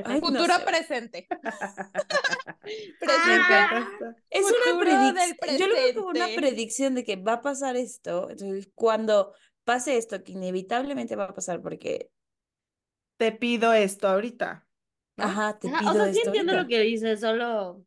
[0.04, 0.32] Ay, Perfecto.
[0.32, 0.64] no Futuro sé.
[0.66, 1.28] presente.
[3.26, 4.16] Esta.
[4.30, 5.56] Es una predicción.
[5.58, 8.30] Yo lo veo como una predicción de que va a pasar esto.
[8.30, 9.34] Entonces, cuando
[9.64, 12.12] pase esto, que inevitablemente va a pasar porque,
[13.18, 14.68] Te pido esto ahorita.
[15.18, 17.86] ajá, te Ajá, pido o sea, sí esto entiendo lo que dice, solo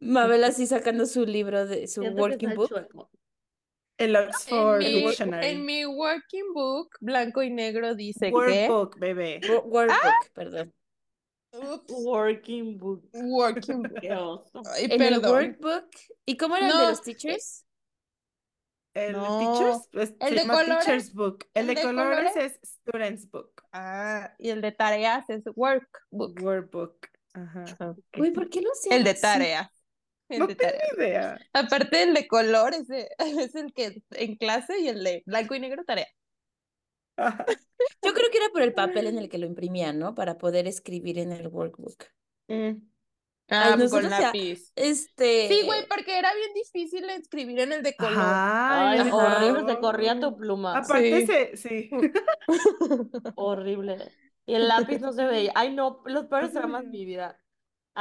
[0.00, 2.70] Mabel así sacando su libro de su siento working book.
[2.70, 3.10] chueco.
[4.00, 5.46] El En mi, Dictionary.
[5.48, 8.32] en mi working book, blanco y negro dice que.
[8.32, 9.40] Workbook, bebé.
[9.48, 10.74] Wo- Workbook, perdón.
[11.52, 13.04] Ups, Working book.
[13.12, 14.00] working book.
[14.00, 14.62] Qué oso.
[14.72, 15.30] Ay, En el perdón.
[15.32, 15.90] workbook.
[16.24, 17.66] ¿Y cómo era el de No, los teachers?
[18.94, 19.38] El No.
[19.58, 21.44] Teachers, pues, El de colores- Teacher's Book.
[21.54, 23.62] El, el de, de colores, colores- es Student's Book.
[23.72, 26.40] Ah, y el de tareas es workbook.
[26.40, 27.06] Workbook.
[27.34, 27.64] Ajá.
[28.18, 29.70] Uy, ¿por qué lo hacían El de tareas.
[30.30, 31.38] El No de tengo idea.
[31.52, 35.60] Aparte el de color, ese, es el que en clase y el de blanco y
[35.60, 36.06] negro tarea.
[37.16, 37.44] Ajá.
[38.02, 40.14] Yo creo que era por el papel en el que lo imprimían, ¿no?
[40.14, 42.04] Para poder escribir en el workbook.
[42.48, 42.76] Mm.
[43.52, 44.72] Ah, con nosotros ya- lápiz.
[44.76, 45.48] Este.
[45.48, 48.12] Sí, güey, porque era bien difícil escribir en el de color.
[48.12, 49.80] Ajá, Ay, horrible, se color.
[49.80, 50.78] corría tu pluma.
[50.78, 51.26] Aparte, Sí.
[51.26, 51.90] se, sí.
[53.34, 53.98] Horrible.
[54.46, 55.52] Y el lápiz no se veía.
[55.54, 57.40] Ay, no, los peores dramas de mi vida.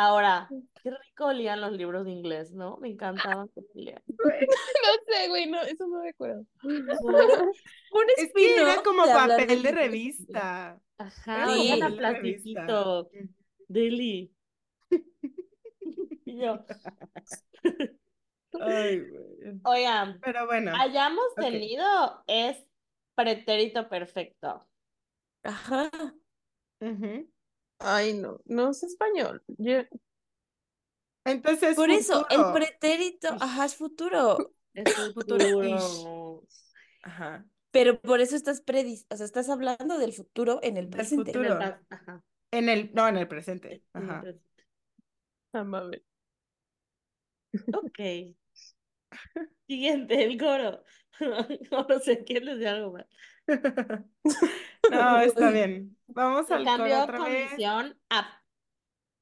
[0.01, 0.47] Ahora,
[0.81, 2.77] qué rico olían los libros de inglés, ¿no?
[2.77, 4.01] Me encantaban que olían.
[4.17, 6.45] No sé, güey, no, eso no me acuerdo.
[6.63, 10.79] Un Es que era como de papel de revista.
[10.97, 11.59] Ajá, Era Sí.
[11.59, 12.65] olían a papel de revista.
[12.65, 13.09] plastiquito.
[13.13, 13.27] Mm.
[13.67, 14.33] Deli.
[16.25, 16.63] Y yo,
[18.61, 19.59] Ay, güey.
[19.63, 20.71] oigan, Pero bueno.
[20.79, 22.63] hayamos tenido es
[23.15, 24.65] pretérito perfecto.
[25.43, 25.89] Ajá.
[26.79, 27.27] Ujú.
[27.79, 29.43] Ay, no, no es español.
[29.57, 29.83] Yo-
[31.25, 34.37] Entonces, Por eso, el pretérito, ajá, es futuro.
[34.73, 36.43] Es Futuro futuro.
[37.03, 37.45] Ajá.
[37.71, 41.33] Pero por eso estás predis, o sea, estás hablando del futuro en el presente.
[41.33, 41.59] futuro.
[41.89, 42.23] Ajá.
[42.51, 43.83] En el, no, en el presente.
[43.95, 44.21] en el Ajá.
[44.21, 44.63] presente.
[45.53, 46.03] Amable.
[47.73, 47.99] Ok.
[49.67, 50.83] Siguiente, el coro.
[51.71, 53.05] No, no sé, ¿quién les algo más?
[54.89, 55.97] No, está bien.
[56.07, 57.51] Vamos al coro cambió otra vez.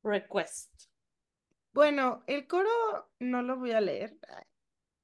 [0.04, 0.72] request.
[1.74, 2.70] Bueno, el coro
[3.20, 4.18] no lo voy a leer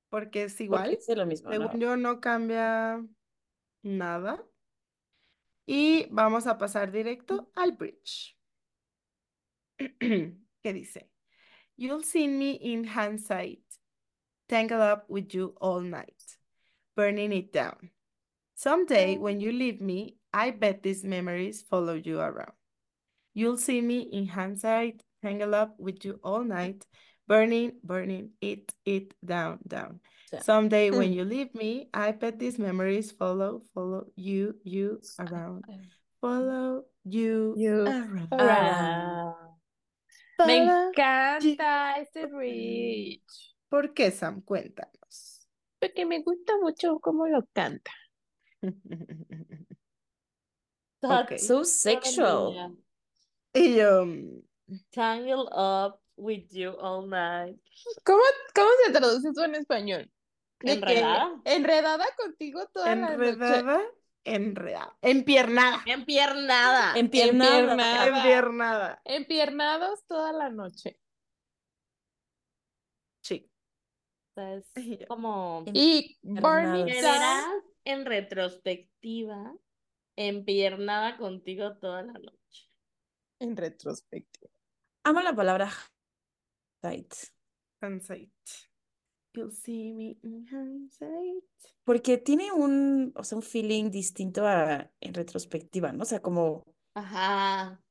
[0.10, 0.92] porque es Porque igual.
[0.94, 1.78] es lo mismo, Según ¿no?
[1.80, 3.04] yo no cambia
[3.82, 4.44] nada.
[5.66, 8.38] Y vamos a pasar directo al bridge.
[10.00, 11.10] ¿Qué dice?
[11.76, 13.63] You'll see me in hindsight,
[14.50, 16.38] tangled up with you all night,
[16.96, 17.90] burning it down.
[18.56, 22.54] Someday when you leave me, I bet these memories follow you around.
[23.34, 26.86] You'll see me in hindsight, tangle up with you all night,
[27.28, 30.00] burning, burning, it, it, down, down.
[30.30, 31.16] sea, Someday when Mm.
[31.16, 35.66] you leave me, I bet these memories follow, follow you, you around,
[36.22, 38.30] follow you You around.
[38.32, 39.36] around.
[40.46, 43.53] Me encanta este bridge.
[43.74, 44.42] ¿Por qué, Sam?
[44.42, 45.48] Cuéntanos.
[45.80, 47.92] Porque me gusta mucho cómo lo canta.
[51.02, 51.38] Ok.
[51.40, 52.78] So sexual.
[53.52, 54.44] Y yo, mm,
[54.92, 57.60] Tangle up with you all night.
[58.06, 58.22] ¿Cómo,
[58.54, 60.12] cómo se traduce eso en español?
[60.60, 61.42] De que ¿Enredada?
[61.44, 63.30] enredada contigo toda la noche.
[63.32, 63.82] enredada,
[64.24, 66.94] enredada, empiernada, Empiernada.
[66.96, 67.00] Empiernada.
[67.00, 68.08] Empiernada.
[68.08, 69.02] empiernada.
[69.04, 71.00] Empiernados toda la noche.
[73.22, 73.50] Sí.
[73.50, 74.66] O sea, es
[75.08, 77.46] como Y verás
[77.86, 79.54] en retrospectiva
[80.16, 82.70] empiernada contigo toda la noche.
[83.40, 84.52] En retrospectiva.
[85.04, 85.70] Amo la palabra
[86.82, 87.14] hindsight,
[87.82, 88.32] Hindsight.
[89.36, 91.44] You'll see me in hindsight.
[91.84, 96.04] porque tiene un, o sea, un feeling distinto a en retrospectiva, ¿no?
[96.04, 96.64] O sea, como,
[96.96, 97.84] Ajá.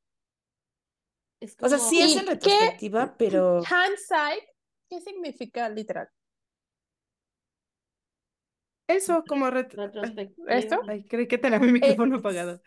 [1.41, 2.31] Es o sea, sí es ¿Y en qué?
[2.31, 4.45] retrospectiva, pero Hindsight,
[4.89, 6.09] ¿qué significa literal?
[8.97, 9.79] Eso, como ret-.
[10.47, 10.77] ¿Esto?
[10.87, 12.63] ay, creí que tenía mi micrófono Eh, apagado.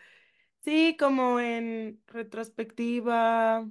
[0.64, 3.70] Sí, como en retrospectiva.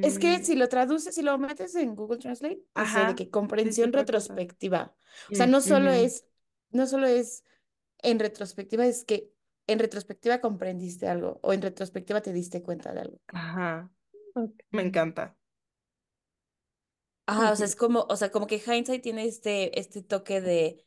[0.00, 3.16] es que mm, si lo traduces, si lo metes en Google Translate, dice de Ajá,
[3.16, 4.44] que comprensión otra cosa.
[4.46, 4.94] retrospectiva.
[5.32, 6.26] O sea, Mm, no solo es,
[6.70, 7.44] no solo es
[8.02, 9.32] en retrospectiva, es que
[9.68, 13.18] en retrospectiva comprendiste algo o en retrospectiva te diste cuenta de algo.
[13.32, 13.90] Ajá,
[14.34, 14.62] Ok.
[14.72, 15.36] me encanta.
[17.26, 20.84] Ajá, o sea, es como, o sea, como que hindsight tiene este, este toque de,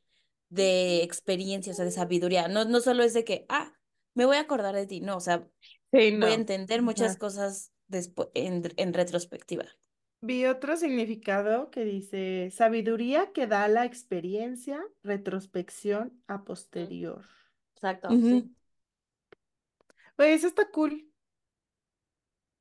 [0.56, 2.48] de experiencia, o sea, de sabiduría.
[2.48, 3.74] No, no solo es de que, ah,
[4.16, 5.48] me voy a acordar de ti, no, o sea,
[5.92, 9.66] Sí, voy a entender muchas cosas después en, en retrospectiva.
[10.22, 17.26] Vi otro significado que dice sabiduría que da la experiencia, retrospección a posterior.
[17.76, 18.50] Exacto, sí.
[20.18, 21.10] Pues eso está cool.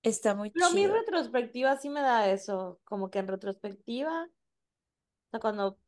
[0.05, 0.95] Está muy Pero mi chido.
[0.97, 4.30] retrospectiva sí me da eso, como que en retrospectiva, o
[5.30, 5.78] sea, cuando,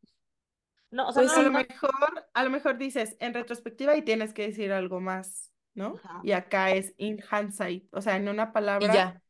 [0.97, 1.91] no, o sea, Pues A lo no, mejor,
[2.35, 6.03] a lo mejor dices en retrospectiva y tienes que decir algo más, ¿no?
[6.03, 9.23] ajá, Y acá es in hindsight, o sea, en una Y palabra ya.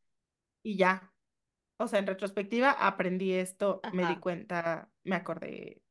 [0.63, 1.13] y ya.
[1.77, 5.81] O sea, en retrospectiva aprendí esto, me di cuenta, me acordé.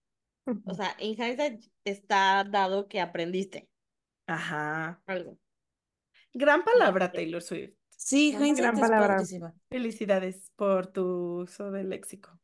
[0.65, 3.69] O sea, en hindsight está dado que aprendiste
[4.27, 5.01] Ajá.
[5.07, 5.39] algo.
[6.35, 7.13] Gran palabra.
[7.13, 7.75] Taylor Swift.
[7.97, 9.29] Sí, Gran hindsight Gran es palabra.
[9.71, 12.39] Felicidades por tu uso del léxico.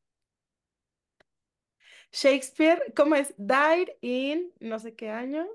[2.13, 3.35] Shakespeare, ¿cómo es?
[3.39, 5.47] Died in no sé qué año.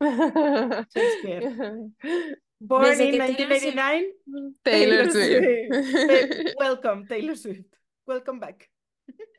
[0.00, 1.54] Shakespeare.
[2.58, 4.14] Born Desde in que Taylor Swift, 1989.
[4.62, 6.30] Taylor Taylor Swift.
[6.30, 6.54] Swift.
[6.58, 7.66] Welcome, Taylor Swift.
[8.06, 8.70] Welcome back.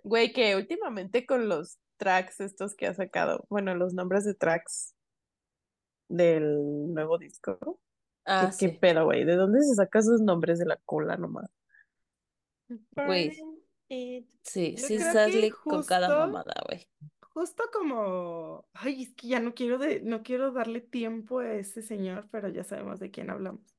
[0.03, 4.93] Güey, que últimamente con los tracks estos que ha sacado, bueno, los nombres de tracks
[6.09, 7.79] del nuevo disco,
[8.25, 9.23] ah, ¿qué, qué sí, pedo, güey?
[9.23, 11.49] ¿De dónde se saca esos nombres de la cola nomás?
[12.91, 13.31] güey,
[13.89, 14.27] It.
[14.43, 16.87] sí, sí sale con cada mamada, güey.
[17.33, 21.81] justo como, ay, es que ya no quiero de, no quiero darle tiempo a ese
[21.81, 23.75] señor, pero ya sabemos de quién hablamos.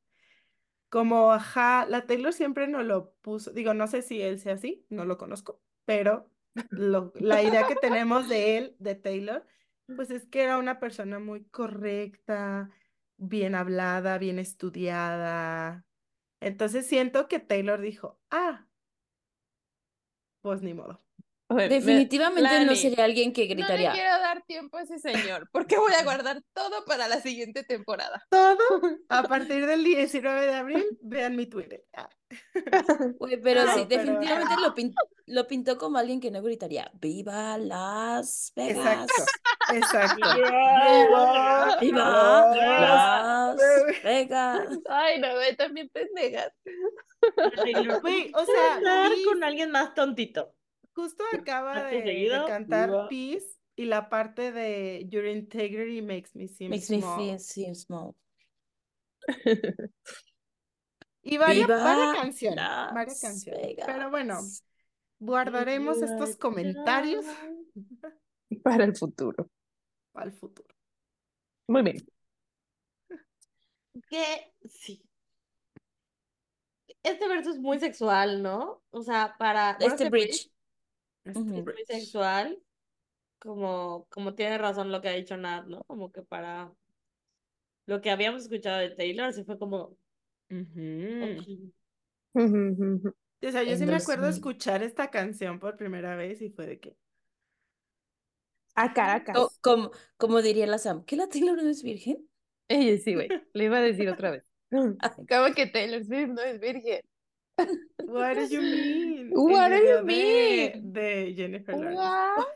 [0.89, 4.87] Como, ajá, la Taylor siempre nos lo puso, digo, no sé si él sea así,
[4.91, 6.31] no lo conozco, pero
[6.71, 9.47] lo- la idea que tenemos de él, de Taylor,
[9.97, 12.71] pues es que era una persona muy correcta,
[13.17, 15.85] bien hablada, bien estudiada.
[16.41, 18.69] Entonces siento que Taylor dijo, ah,
[20.45, 21.01] pues ni modo.
[21.49, 25.49] Ver, Definitivamente no sería alguien que no le gritaría, quiero dar tiempo a ese señor,
[25.53, 28.27] porque voy a guardar todo para la siguiente temporada.
[28.31, 28.59] Todo
[29.09, 31.85] a partir del 19 de abril, vean mi Twitter.
[31.95, 32.09] Ah,
[33.19, 34.95] güey, pero sí, No, pero definitivamente lo, pin-
[35.27, 38.77] lo pintó como alguien que no gritaría, ¡Viva Las Vegas!
[38.79, 39.25] Exacto,
[39.73, 40.27] exacto.
[40.35, 41.77] ¡Viva!
[41.81, 44.69] ¡Viva ¡Viva Las Vegas!
[44.89, 46.53] Ay, no, también pendejas.
[48.03, 50.55] Güey, o ¿cómo sea, Peace con alguien más tontito?
[50.95, 53.09] justo acaba de, de cantar viva.
[53.09, 53.47] Peace
[53.77, 57.17] y la parte de Your integrity makes me seem Makes me small.
[57.19, 58.15] feel seem small.
[61.27, 63.77] Y varias, varias ¡Viva canciones, varias canciones.
[63.87, 64.41] Pero bueno,
[65.19, 67.25] guardaremos estos comentarios
[68.63, 69.49] Para el futuro.
[70.13, 70.69] para el futuro.
[71.69, 71.97] Muy bien.
[74.09, 75.03] Que sí.
[77.03, 78.83] Este verso es muy sexual, ¿no?
[78.91, 79.77] O sea, para.
[79.79, 80.51] bueno, Este bridge.
[81.25, 82.59] Este es muy sexual.
[83.39, 85.83] Como, como tiene razón lo que ha dicho Nat, ¿no?
[85.85, 86.73] Como que para
[87.87, 89.97] lo que habíamos escuchado de Taylor, se fue como.
[90.51, 91.25] Ujú.
[91.25, 91.49] ok.
[92.35, 93.15] Ujú, ujú.
[93.47, 94.39] O sea, yo En sí me acuerdo 2000.
[94.39, 96.97] escuchar esta canción por primera vez y fue de que.
[98.75, 99.37] A Caracas.
[99.37, 102.29] Co- como, como diría la Sam, ¿que la Taylor no es virgen?
[102.69, 103.29] Ella sí, güey.
[103.53, 104.45] Le iba a decir otra vez.
[104.73, 104.97] Ay.
[105.29, 107.01] ¿Cómo que Taylor Swift no es virgen?
[108.07, 109.31] What do you mean?
[109.33, 110.93] What do you video de, mean?
[110.93, 111.97] de Jennifer Lawrence.
[111.97, 112.47] What?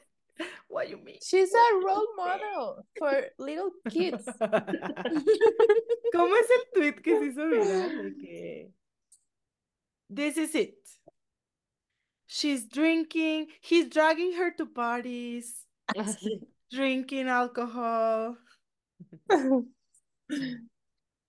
[0.69, 1.19] What do you mean?
[1.23, 4.25] She's a role model for little kids.
[6.13, 8.03] ¿Cómo es el tweet que se hizo viral?
[8.03, 8.73] De que.
[10.11, 10.79] This is it.
[12.27, 13.49] She's drinking.
[13.61, 15.65] He's dragging her to parties.
[16.71, 18.39] Drinking alcohol.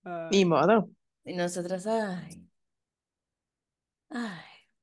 [0.04, 0.88] Ah, Ni modo.
[1.24, 2.46] Y nosotras, ay.
[4.08, 4.40] Ay.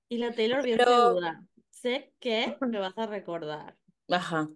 [0.09, 1.43] Y la Taylor bien Pero- segura.
[1.71, 3.75] Sé que me vas a recordar.
[4.09, 4.47] Ajá.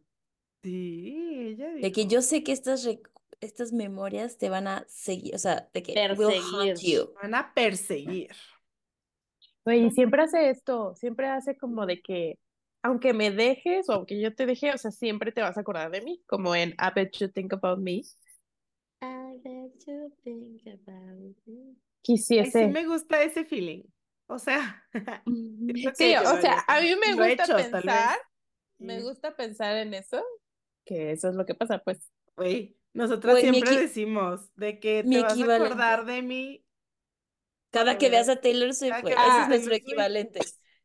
[0.64, 2.11] sí, ella De que dijo.
[2.14, 3.10] yo sé que estas, rec-
[3.41, 6.99] estas memorias te van a seguir, o sea, de que will haunt Perseguir.
[6.99, 7.14] you.
[7.22, 8.30] Van a perseguir.
[9.65, 12.39] Güey, y siempre hace esto, siempre hace como de que,
[12.83, 15.91] aunque me dejes o aunque yo te deje, o sea, siempre te vas a acordar
[15.91, 18.01] de mí, como en I Bet You Think About Me.
[19.01, 21.35] I bet you think about.
[21.47, 22.65] Ay, Quisiese.
[22.65, 23.83] sí me gusta ese feeling.
[24.27, 24.83] O sea,
[25.25, 28.17] Sí, o sea, a mí me Lo he gusta hecho, pensar,
[28.79, 30.23] me gusta pensar en eso,
[30.85, 32.11] que eso es lo que pasa, pues.
[32.35, 36.65] Güey, nosotras siempre decimos de que te vas a acordar de mí.
[37.71, 40.39] Cada que veas a Taylor Swift, que veas ese es nuestro equivalente.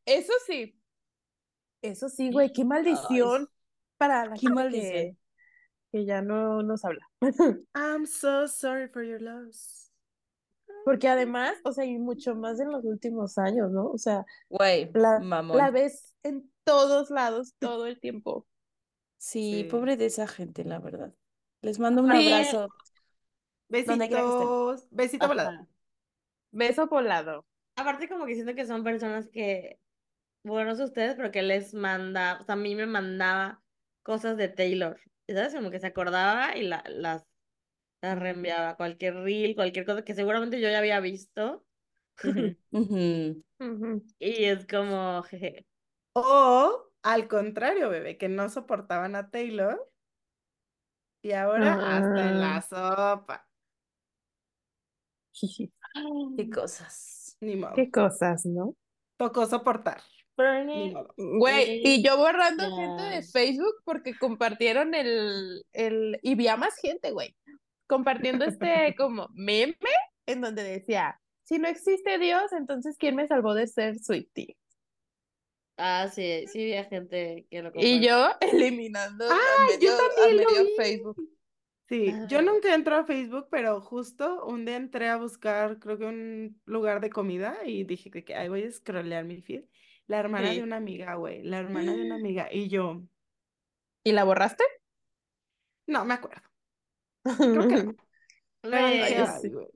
[0.05, 0.78] Eso sí,
[1.89, 3.49] eso sí, güey, qué maldición
[3.99, 4.93] para la qué gente maldición.
[4.93, 5.17] que,
[5.93, 7.07] que ya no nos habla.
[7.75, 9.91] I'm so sorry for your loss.
[10.85, 13.87] Porque además, o sea, y mucho más en los últimos años, ¿no?
[13.91, 15.57] O sea, Güey, la, mamón.
[15.57, 18.47] la ves en todos lados todo el tiempo.
[19.19, 19.65] Sí, Sí.
[19.65, 21.13] pobre de esa gente, la verdad.
[21.63, 22.33] Les mando un Sí.
[22.33, 22.69] abrazo.
[23.69, 24.87] Besitos.
[24.91, 25.51] Besito volado.
[25.51, 25.67] Ajá.
[26.53, 27.45] Beso volado.
[27.75, 29.79] Aparte como que siento que son personas que,
[30.47, 33.62] bueno, no sé ustedes, pero que les manda, o sea, a mí me mandaba
[34.02, 35.55] cosas de Taylor, ¿sabes?
[35.55, 37.24] Como que se acordaba y la, las,
[38.02, 41.66] las reenviaba, cualquier reel, cualquier cosa que seguramente yo ya había visto,
[44.18, 45.66] y es como, jeje,
[46.14, 49.89] O al contrario, bebé, que no soportaban a Taylor.
[51.23, 52.62] Y ahora hasta en la Ah.
[52.62, 53.47] sopa.
[56.35, 57.36] Qué cosas.
[57.40, 57.77] Ni modo.
[57.77, 58.74] Qué cosas, ¿no?
[59.18, 60.01] Tocó soportar.
[60.37, 61.15] Ni Burn it modo.
[61.17, 62.77] Güey, y yo borrando Ya.
[62.77, 67.37] gente de Facebook porque compartieron el, el, y vi a más gente, güey,
[67.87, 69.77] compartiendo este como meme
[70.27, 74.57] en donde decía, si no existe Dios, entonces ¿quién me salvó de ser Swiftie?
[75.79, 78.09] Ah, sí, sí había gente que lo Y compartió.
[78.09, 80.71] yo eliminando a Ay, yo a también lo vi.
[80.77, 81.17] Facebook.
[81.89, 82.45] Sí, yo Ay.
[82.45, 87.01] nunca entro a Facebook, pero justo un día entré a buscar, creo que un lugar
[87.01, 89.65] de comida y dije que, que ay, voy a scrollear mi feed.
[90.09, 90.57] La hermana Sí.
[90.59, 92.49] de una amiga, güey, la hermana de una amiga.
[92.51, 93.03] Y yo,
[94.05, 94.65] ¿Y la borraste?
[95.87, 96.43] no me acuerdo.
[97.23, 97.95] Creo que no.
[98.61, 99.69] Pero Me,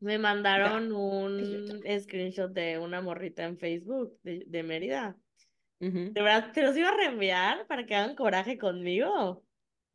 [0.00, 5.16] me mandaron un screenshot de una morrita en Facebook de, de Mérida.
[5.78, 9.44] De verdad, te los iba a reenviar para que hagan coraje conmigo.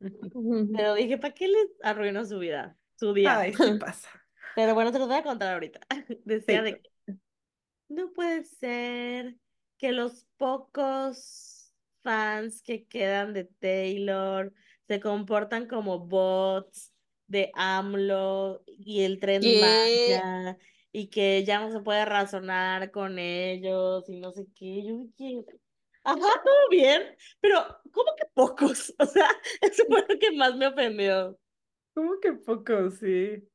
[0.00, 2.76] Pero dije, ¿para qué les arruinó su vida?
[2.96, 3.38] Su día.
[3.38, 4.08] Ay, sí pasa.
[4.56, 5.80] Pero bueno, te los voy a contar ahorita.
[6.24, 6.64] Decía Sí.
[6.64, 6.90] de que
[7.88, 9.36] no puede ser
[9.78, 11.72] que los pocos
[12.02, 14.52] fans que quedan de Taylor
[14.86, 16.92] se comportan como bots
[17.26, 19.60] de AMLO y el tren ¿Qué?
[19.60, 20.58] Maya
[20.92, 24.82] y que ya no se puede razonar con ellos y no sé qué.
[24.82, 25.44] Yo dije,
[26.04, 27.02] ajá, todo bien,
[27.40, 27.58] pero
[27.92, 28.94] ¿cómo que pocos?
[28.98, 29.28] O sea,
[29.60, 31.38] eso fue lo que más me ofendió.
[31.92, 32.90] ¿Cómo que poco?
[32.90, 33.46] Sí.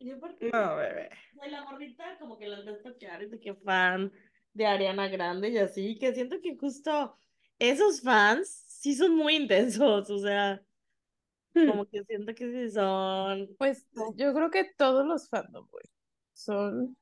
[0.00, 1.10] No, bebé.
[1.34, 4.12] Sea, la morrita como que la empecé a tocar de que fan
[4.52, 7.16] de Ariana Grande y así, que siento que justo
[7.58, 10.62] esos fans sí son muy intensos, o sea,
[11.64, 13.86] como que siento que sí son, Pues
[14.16, 15.84] yo creo que todos los fandom, güey,
[16.32, 16.96] son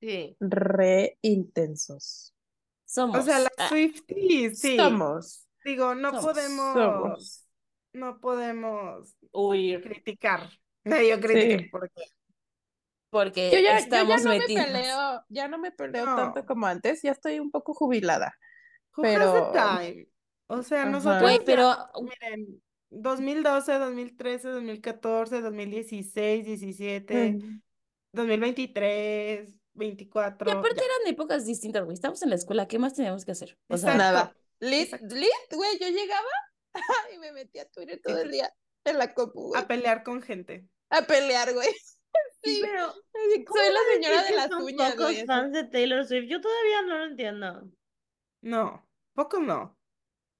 [0.00, 2.34] sí, re intensos.
[2.84, 3.18] Somos.
[3.20, 4.76] O sea, las Ah, Swifties, sí.
[4.76, 6.24] Somos, Digo, no Somos.
[6.24, 7.46] podemos, somos.
[7.92, 9.82] no podemos huir.
[9.82, 10.50] criticar.
[10.84, 11.68] No, yo critiqué Sí.
[11.70, 12.02] porque
[13.10, 14.64] porque Yo ya, yo ya estamos no me metidos.
[14.66, 16.16] peleo, ya no me peleo No.
[16.16, 18.34] tanto como antes, ya estoy un poco jubilada.
[18.96, 20.06] who Pero- time?
[20.48, 27.62] O sea, nosotros Güey, ya, pero miren, 2012, 2013, 2014, 2016, 17, Mm.
[28.12, 30.84] 2023, 24, y aparte ya.
[30.84, 31.94] eran épocas distintas, güey.
[31.94, 33.56] Estamos en la escuela, ¿qué más teníamos que hacer?
[33.68, 33.94] O sea.
[33.94, 34.34] Nada.
[34.60, 36.28] Lit, lit, güey, yo llegaba
[37.14, 38.52] y me metía a Twitter todo el día
[38.84, 40.68] en la compu, güey, A pelear con gente.
[40.90, 41.68] a pelear, güey.
[42.44, 45.26] Sí, Pero, así, ¿cómo soy la señora de las son uñas, pocos güey, así.
[45.26, 46.28] fans de Taylor Swift?
[46.28, 47.70] Yo todavía no lo entiendo.
[48.42, 49.78] No, poco no.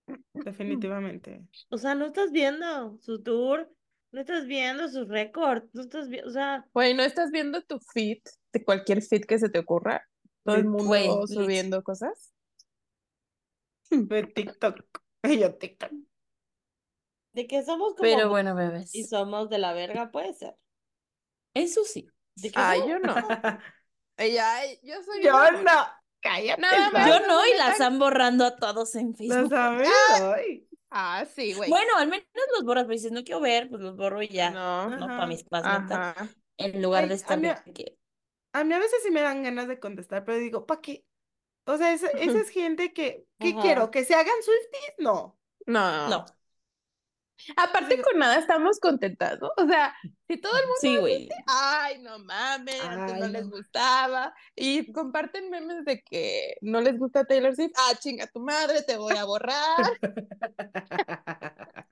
[0.35, 1.47] Definitivamente.
[1.71, 3.73] O sea, no estás viendo su tour,
[4.11, 7.79] no estás viendo sus récords, no estás viendo, o sea, Güey, ¿no estás viendo tu
[7.95, 8.19] feed
[8.53, 10.07] de cualquier feed que se te ocurra?
[10.45, 12.33] Todo el mundo subiendo cosas.
[13.91, 14.81] De TikTok.
[15.23, 15.93] Y yo TikTok.
[17.33, 18.95] De que somos como Pero bots bueno, bebés.
[18.95, 20.57] y somos de la verga, puede ser.
[21.55, 22.09] Eso sí.
[22.37, 23.15] De que Ay, somos- yo no.
[24.17, 25.87] Ella, yo soy Yo una- no.
[26.21, 26.61] Cállate.
[26.63, 26.93] Nada no.
[26.93, 27.09] más.
[27.09, 27.73] Yo no y la metan.
[27.73, 29.51] están borrando a todos en Lo Facebook.
[29.51, 29.89] sabes
[30.23, 30.69] hoy.
[30.91, 31.69] Ah, sí, güey.
[31.71, 34.51] Bueno, al menos los borras, pero dices, no quiero ver, pues los borro y ya.
[34.51, 34.89] No.
[34.91, 35.07] No, Ajá.
[35.17, 36.29] para mis paz.
[36.59, 37.99] En lugar Ay, de a estar mí- de que.
[38.55, 41.05] A mí a veces sí me dan ganas de contestar, pero digo, ¿para qué?
[41.67, 43.63] O sea, esa, esa es gente que, ¿qué Ajá.
[43.63, 43.91] quiero?
[43.91, 44.95] ¿Que se hagan Swifties?
[44.99, 45.39] No.
[45.67, 46.09] No.
[46.09, 46.27] No.
[47.57, 48.03] Aparte Sí.
[48.03, 49.51] con nada estamos contentas, ¿no?
[49.57, 49.95] O sea,
[50.29, 51.29] si todo el mundo Sí, güey.
[51.47, 54.35] ay, no mames, antes no les gustaba.
[54.55, 57.73] Y comparten memes de que no les gusta Taylor Swift.
[57.77, 59.55] Ah, chinga tu madre, te voy a borrar.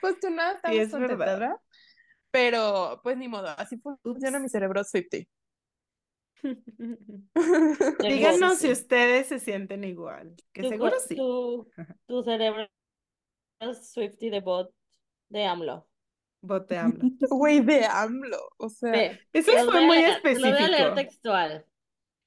[0.00, 1.38] Pues tú nada estamos es contentas, verdad.
[1.40, 1.56] ¿verdad?
[2.30, 4.42] Pero, pues ni modo, así funciona Ups.
[4.42, 5.28] mi cerebro Swifty.
[8.00, 8.66] Díganos sí.
[8.66, 10.34] si ustedes se sienten igual.
[10.52, 11.16] Que seguro sí.
[11.16, 11.70] tu,
[12.06, 12.68] tu cerebro
[13.60, 14.74] es Swifty de bot
[15.28, 15.88] de AMLO.
[16.42, 17.10] Vote AMLO.
[17.30, 18.50] Güey, de AMLO.
[18.58, 20.94] O sea, Ve, Eso fue voy a muy leer- te Lo voy a leer específico.
[20.94, 21.66] textual.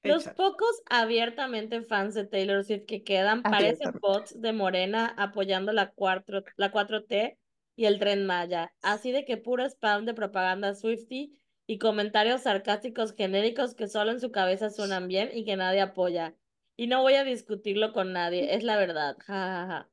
[0.03, 5.91] Los pocos abiertamente fans de Taylor Swift que quedan parecen bots de Morena apoyando la,
[5.91, 7.37] cuatro, la 4T
[7.75, 8.73] y el Tren Maya.
[8.81, 14.21] Así de que puro spam de propaganda Swifty y comentarios sarcásticos genéricos que solo en
[14.21, 16.33] su cabeza suenan bien y que nadie apoya.
[16.77, 19.17] Y no voy a discutirlo con nadie, es la verdad.
[19.19, 19.89] Ja, ja, ja.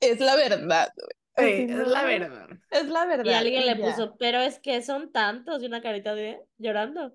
[0.00, 1.23] es la verdad, güey.
[1.36, 2.48] Sí, Así, es la verdad.
[2.70, 3.24] Es la verdad.
[3.24, 3.80] Y alguien le ya.
[3.80, 7.12] puso, pero es que son tantos y una carita de llorando.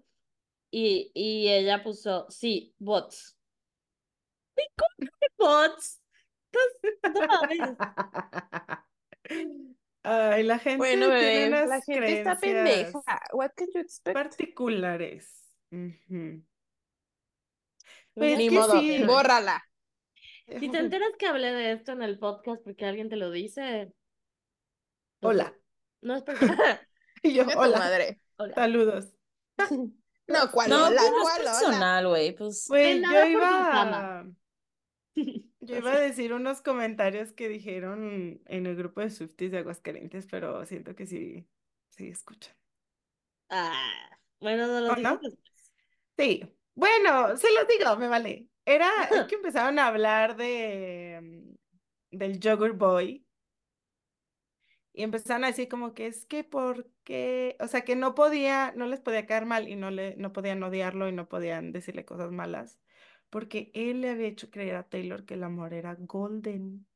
[0.71, 3.37] Y, y ella puso, sí, bots.
[4.57, 6.01] ¿Y cómo que bots?
[6.51, 7.77] Entonces, no mames.
[10.03, 12.99] Ay, la gente Bueno, tiene bebé, unas la gente está creencias pendeja.
[13.33, 14.13] What can you expect?
[14.13, 15.51] particulares.
[18.13, 19.03] Pues Pues Ni que modo, sí.
[19.03, 19.63] bórrala.
[20.59, 23.91] Si te enteras que hablé de esto en el podcast porque alguien te lo dice.
[25.19, 25.53] Pues, Hola.
[26.01, 26.57] No es personal.
[27.21, 28.21] Y yo, hola, madre.
[28.37, 28.55] Hola.
[28.55, 29.13] saludos.
[30.27, 31.01] No, ¿cuál No, hola?
[31.01, 31.51] pues no es ¿Cuál hola?
[31.51, 32.35] personal, güey.
[32.35, 32.65] Pues.
[32.67, 33.81] Pues nada yo iba
[34.21, 34.25] a...
[35.61, 40.27] Yo iba a decir unos comentarios que dijeron en el grupo de Swifties de Aguascalientes,
[40.27, 41.47] pero siento que sí,
[41.89, 42.55] sí escuchan.
[43.49, 45.19] Ah, bueno, no lo ¿O digas no?
[45.21, 45.73] después.
[46.17, 48.47] Sí, bueno, se los digo, me vale.
[48.65, 51.19] Era es que empezaron a hablar de
[52.11, 53.25] mm, del Yogurt Boy
[54.99, 58.85] y empezaron a decir como que es que porque, o sea, que no podía, no
[58.88, 62.31] les podía caer mal y no le, no podían odiarlo y no podían decirle cosas
[62.31, 62.80] malas,
[63.30, 66.88] porque él le había hecho creer a Taylor que el amor era golden.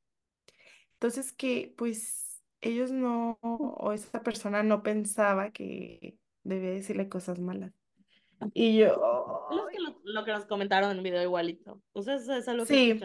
[0.93, 7.73] Entonces que pues ellos no, o esa persona no pensaba que debía decirle cosas malas.
[8.53, 11.81] Y yo, Es lo que, lo, lo que nos comentaron en el video igualito.
[11.93, 12.99] Ustedes es algo que Sí.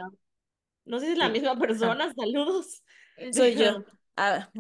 [0.85, 1.33] No sé si es la Sí.
[1.33, 2.83] misma persona, saludos.
[3.33, 3.85] Soy yo.
[4.17, 4.51] Ah,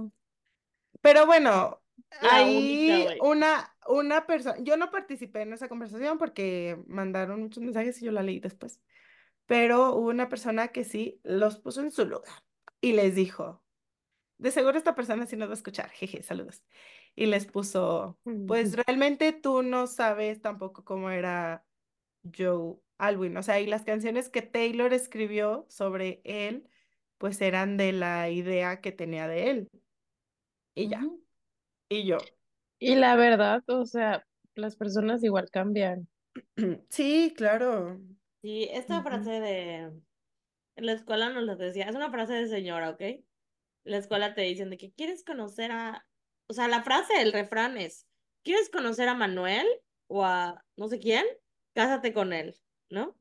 [1.00, 1.82] Pero bueno,
[2.22, 7.62] La ahí única, una, una persona, yo no participé en esa conversación porque mandaron muchos
[7.62, 8.80] mensajes y yo la leí después,
[9.46, 12.44] pero hubo una persona que sí los puso en su lugar
[12.80, 13.62] y les dijo,
[14.38, 16.62] de seguro esta persona sí nos va a escuchar, jeje, saludos.
[17.14, 21.64] Y les puso, pues realmente tú no sabes tampoco cómo era
[22.36, 26.68] Joe Alwyn, o sea, y las canciones que Taylor escribió sobre él,
[27.18, 29.68] pues eran de la idea que tenía de él.
[30.78, 31.02] Y ya,
[31.88, 32.18] y yo.
[32.78, 34.24] Y la verdad, o sea,
[34.54, 36.08] las personas igual cambian.
[36.88, 38.00] Sí, claro.
[38.42, 39.92] Sí, esta frase de...
[40.76, 43.00] En la escuela nos lo decía, es una frase de señora, ¿ok?
[43.00, 43.24] En
[43.82, 46.06] la escuela te dicen de que quieres conocer a...
[46.48, 48.06] O sea, la frase, el refrán es,
[48.44, 49.66] ¿quieres conocer a Manuel
[50.06, 51.24] o a no sé quién?
[51.74, 52.54] Cásate con él,
[52.88, 53.16] ¿no?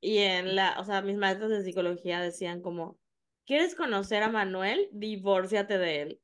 [0.00, 3.00] Y en la, o sea, mis maestros de psicología decían como,
[3.46, 4.88] ¿quieres conocer a Manuel?
[4.92, 6.20] Divórciate de él.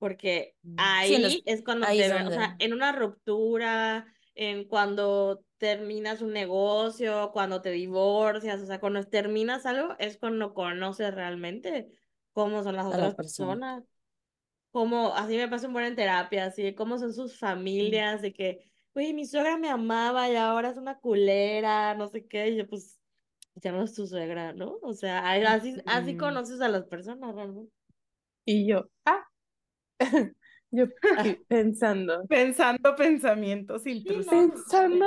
[0.00, 0.76] Porque Mm.
[0.78, 5.44] ahí Sí, los- es cuando ahí te ven, o sea, en una ruptura, en cuando
[5.58, 11.92] terminas un negocio, cuando te divorcias, o sea, cuando terminas algo, es cuando conoces realmente
[12.32, 13.60] cómo son las la otras persona.
[13.60, 13.84] personas.
[14.72, 18.70] Cómo, así me pasa un buen en terapia, así cómo son sus familias, de que,
[18.94, 22.68] güey, mi suegra me amaba y ahora es una culera, no sé qué, y yo
[22.68, 23.00] pues,
[23.56, 24.78] ya no es tu suegra, ¿no?
[24.82, 26.18] O sea, así, así Ujú.
[26.18, 27.72] conoces a las personas realmente.
[28.46, 29.29] Y yo, ah,
[30.72, 30.86] Yo
[31.48, 32.24] pensando.
[32.28, 34.26] Pensando pensamientos intrusivos.
[34.28, 35.06] Pensando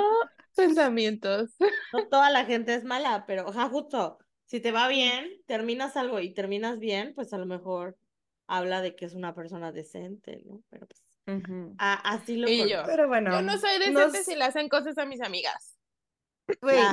[0.56, 1.56] pensamientos.
[1.94, 6.20] No toda la gente es mala, pero ajá, justo, si te va bien, terminas algo
[6.20, 7.98] y terminas bien, pues a lo mejor
[8.48, 10.61] habla de que es una persona decente, ¿no?
[10.70, 11.02] Pero pues
[11.78, 12.84] a- así lo Y yo.
[12.86, 15.78] Pero bueno, Yo no soy decente nos- si le hacen cosas a mis amigas.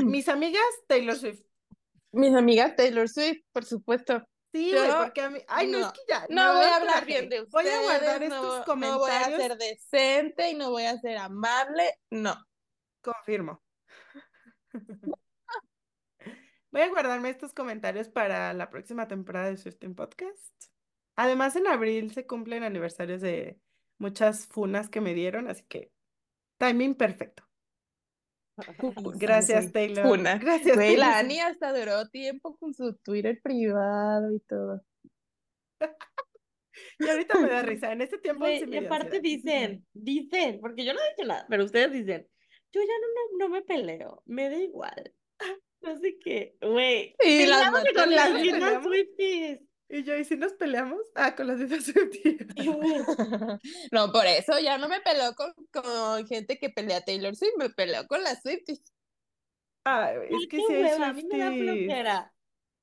[0.05, 1.43] mis amigas Taylor Swift.
[2.13, 4.25] Mis amigas Taylor Swift, por supuesto.
[4.53, 7.07] Sí, güey, porque a mí, ay, no, es no, que ya, No voy a hablar
[7.07, 7.53] bien de ustedes.
[7.53, 9.41] Voy a guardar estos no, No voy a comentarios.
[9.41, 11.95] ser decente y no voy a ser amable.
[12.11, 12.37] No.
[13.01, 13.63] Confirmo.
[16.73, 20.55] Voy a guardarme estos comentarios para la próxima temporada de Swifting Podcast.
[21.17, 23.59] Además, en abril se cumplen aniversarios de
[23.99, 25.91] muchas funas que me dieron, así que
[26.59, 27.50] timing perfecto.
[29.17, 30.05] Gracias, Taylor.
[30.41, 31.25] Gracias, Güey, la Taylor.
[31.25, 34.83] Ani hasta duró tiempo con su Twitter privado y todo.
[36.99, 37.93] Y ahorita me da risa.
[37.93, 39.23] En este tiempo y me dio aparte ansiedad.
[39.23, 42.27] dicen, dicen, porque yo no he dicho nada, pero ustedes dicen,
[42.73, 45.13] yo ya no, no, no me peleo, me da igual.
[45.83, 47.17] No sé qué, güey.
[47.25, 48.85] Y las con las mismas.
[48.85, 49.61] Swifties.
[49.93, 51.01] Y yo, ¿y si nos peleamos?
[51.17, 52.47] Ah, con las mismas Swifties.
[53.93, 57.55] No, por eso ya no me peleo con, con gente que pelea a Taylor Swift,
[57.59, 58.83] me peleo con las Swifties.
[59.85, 62.35] Ay, es que sí hay a mí me da flojera.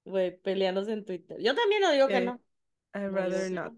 [0.05, 1.37] Güey, peleándose en Twitter.
[1.41, 2.25] Yo también no digo que Sí.
[2.25, 2.41] no.
[2.93, 3.73] I'd rather not.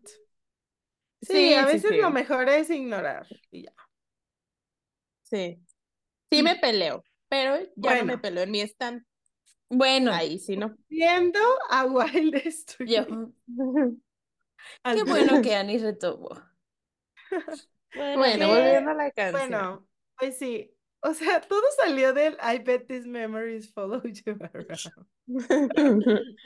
[1.21, 1.97] Sí, Sí, a veces sí.
[1.97, 3.27] lo mejor es ignorar.
[3.51, 3.73] Y ya.
[5.23, 5.59] Sí.
[6.31, 9.05] Sí me peleo, pero ya no me peleo ni están
[9.69, 10.75] Bueno, ahí, sí, ¿no?
[10.89, 11.39] Viendo
[11.69, 12.89] a Wild Street.
[12.89, 13.33] yo,
[14.83, 16.29] qué bueno que Annie retomó.
[17.91, 19.49] Bueno, volviendo a la canción.
[19.49, 19.87] Bueno,
[20.19, 20.71] pues sí.
[21.01, 24.67] O sea, todo salió del I bet these memories follow you around.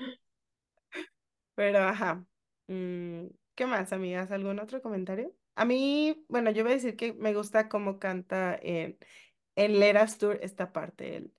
[1.56, 2.26] Pero ajá.
[2.68, 3.26] Mm,
[3.56, 4.32] ¿qué más, amigas?
[4.32, 5.36] ¿Algún otro comentario?
[5.56, 8.98] A mí, bueno, yo voy a decir que me gusta cómo canta en,
[9.56, 11.34] en Let Us Tour esta parte, el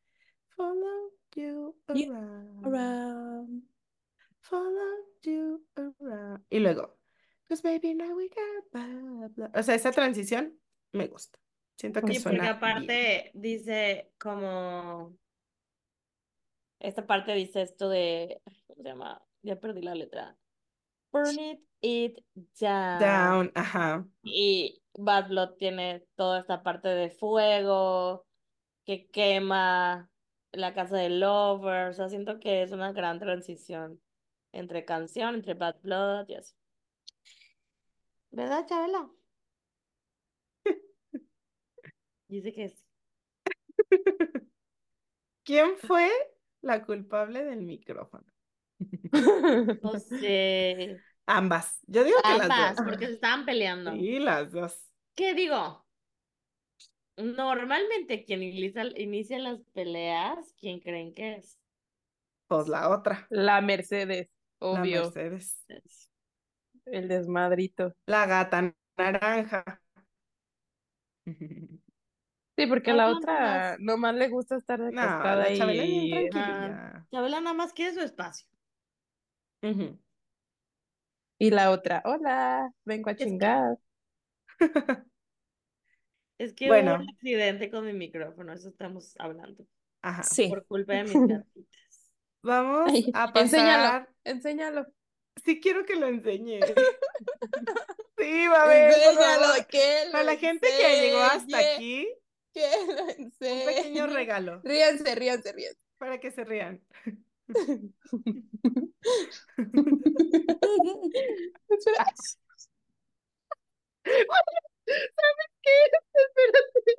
[1.37, 2.67] you You around.
[2.67, 3.63] Around.
[4.41, 6.45] Follow you around.
[6.51, 6.99] Y luego,
[7.49, 9.51] Cause baby now we got blah, blah".
[9.55, 10.59] O sea, esa transición
[10.93, 11.39] me gusta.
[11.77, 12.57] Siento que Sí, porque suena bien.
[12.57, 15.17] aparte dice como
[16.79, 19.23] esta parte dice esto de ¿cómo se llama?
[19.43, 20.37] Ya perdí la letra.
[21.13, 22.19] Burn it, it
[22.61, 22.99] down.
[23.01, 24.07] Down, ajá.
[24.23, 28.27] Y Bad Blood tiene toda esta parte de fuego
[28.85, 30.11] que quema
[30.55, 31.89] la casa de Lover.
[31.91, 34.01] O sea, siento que es una gran transición
[34.53, 36.55] entre canción, entre Bad Blood y así.
[38.31, 39.09] ¿Verdad, Chabela?
[42.29, 42.85] Dice que sí.
[45.45, 46.11] ¿Quién fue
[46.63, 48.25] la culpable del micrófono?
[49.83, 51.01] No sé.
[51.27, 51.81] Ambas.
[51.87, 52.85] Yo digo que las Ambas, dos.
[52.85, 53.93] porque se estaban peleando.
[53.93, 54.91] Sí, las dos.
[55.15, 55.84] ¿Qué digo?
[57.17, 61.59] Normalmente quien inicia, inicia las peleas, ¿quién creen que es?
[62.49, 64.29] Pues la otra, La Mercedes,
[64.71, 64.87] la obvio.
[64.87, 65.59] Mercedes.
[66.87, 67.93] El desmadrito.
[68.07, 69.65] La gata naranja.
[72.57, 73.81] Sí, porque No, la no, otra nomás.
[73.81, 76.09] nomás le gusta estar de No, acostada la Chabela bien y...
[76.09, 77.07] tranquililla.
[77.11, 78.47] Chabela nada más quiere su espacio.
[81.39, 83.79] Y la otra, hola, vengo a chingar.
[86.39, 86.95] Es que hubo Bueno.
[86.97, 89.67] un accidente con mi micrófono, eso estamos hablando.
[90.03, 90.23] Ajá.
[90.23, 90.49] Sí.
[90.49, 91.13] Por culpa de mis
[91.45, 92.13] gatitas.
[92.43, 94.09] Vamos Ay, a pasar.
[94.25, 94.87] Enséñalo.
[95.45, 96.61] Sí quiero que lo enseñe.
[98.17, 102.09] Sí, va a ver, Enséñalo, que lo Para la gente que llegó hasta aquí,
[102.55, 103.67] Que lo un enseñe.
[103.67, 105.81] pequeño regalo Ríanse, ríanse, ríanse.
[105.99, 106.81] para que se rían.
[111.69, 112.05] Espera.
[114.87, 115.71] ¿Sabes qué?
[116.15, 116.95] Espérate.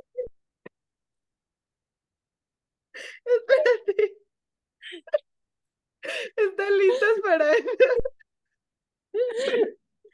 [3.26, 4.16] Espérate.
[6.38, 7.70] ¿Están listas para eso?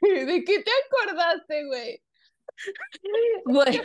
[0.00, 2.02] ¿De qué te acordaste, güey?
[3.44, 3.82] Bueno,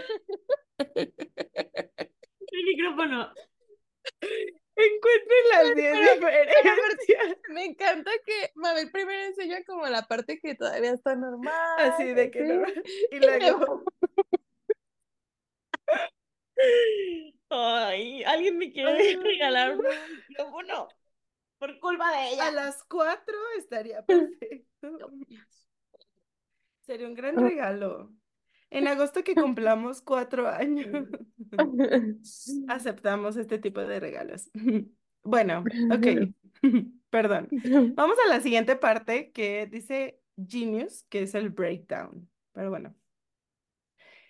[2.52, 3.34] Mi micrófono.
[4.78, 7.38] Encuentren las 10 diferencias.
[7.50, 11.52] Me encanta que Mabel primero enseña como la parte que todavía está normal.
[11.80, 12.54] Así de que ¿sí?
[12.54, 12.66] no.
[13.12, 13.84] Y luego.
[17.50, 19.16] Ay, alguien me quiere Ay.
[19.16, 19.86] regalar un
[20.28, 20.88] micrófono
[21.60, 22.52] por culpa de A ella.
[22.52, 25.10] las 4 estaría perfecto.
[26.82, 28.12] Sería un gran regalo.
[28.70, 31.08] En agosto que cumplamos cuatro años,
[32.68, 34.50] aceptamos este tipo de regalos.
[35.24, 36.34] Bueno, ok.
[37.10, 37.50] Perdón.
[37.96, 42.30] Vamos a la siguiente parte que dice Genius, que es el breakdown.
[42.54, 42.96] Pero bueno,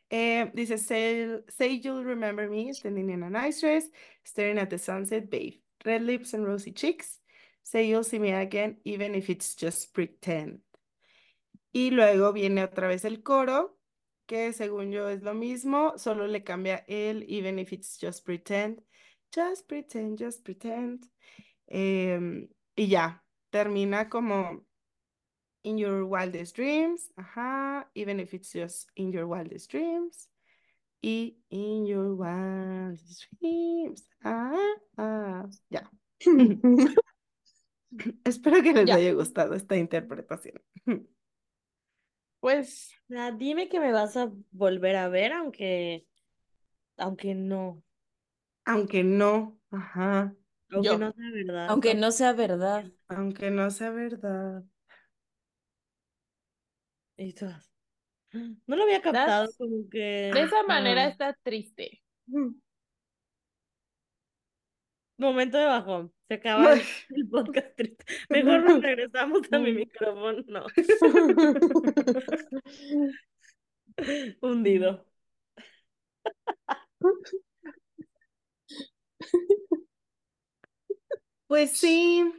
[0.09, 3.89] Eh, dice, say, say you'll remember me standing in a nice dress,
[4.23, 5.61] staring at the sunset, babe.
[5.85, 7.19] Red lips and rosy cheeks.
[7.63, 10.61] Say you'll see me again, even if it's just pretend.
[11.73, 13.76] Y luego viene otra vez el coro,
[14.27, 18.83] que según yo es lo mismo, solo le cambia el even if it's just pretend.
[19.33, 21.09] Just pretend, just pretend.
[21.67, 24.65] Em, y ya, termina como
[25.63, 30.29] in your wildest dreams, ajá, even if it's just in your wildest dreams.
[31.03, 35.81] Y in your wildest dreams, ah, ah, ya.
[38.25, 38.95] Espero que les Ya.
[38.95, 40.61] haya gustado esta interpretación.
[42.39, 46.05] Pues sea, dime que me vas a volver a ver, aunque,
[46.97, 47.83] aunque no,
[48.65, 50.35] Aunque no, ajá,
[50.71, 50.97] aunque Yo.
[50.97, 51.69] no sea verdad.
[51.69, 52.85] Aunque no sea verdad.
[53.09, 54.63] aunque no sea verdad.
[57.17, 57.71] Y todas,
[58.67, 61.11] No lo había captado, That's- como que de esa manera Ajá.
[61.11, 62.03] está triste.
[65.17, 66.11] momento de bajón.
[66.27, 66.73] Se acaba
[67.09, 67.79] el, podcast.
[68.29, 70.43] Mejor nos regresamos a mi micrófono.
[70.47, 70.65] No,
[74.41, 75.05] hundido.
[81.47, 82.33] Pues sí.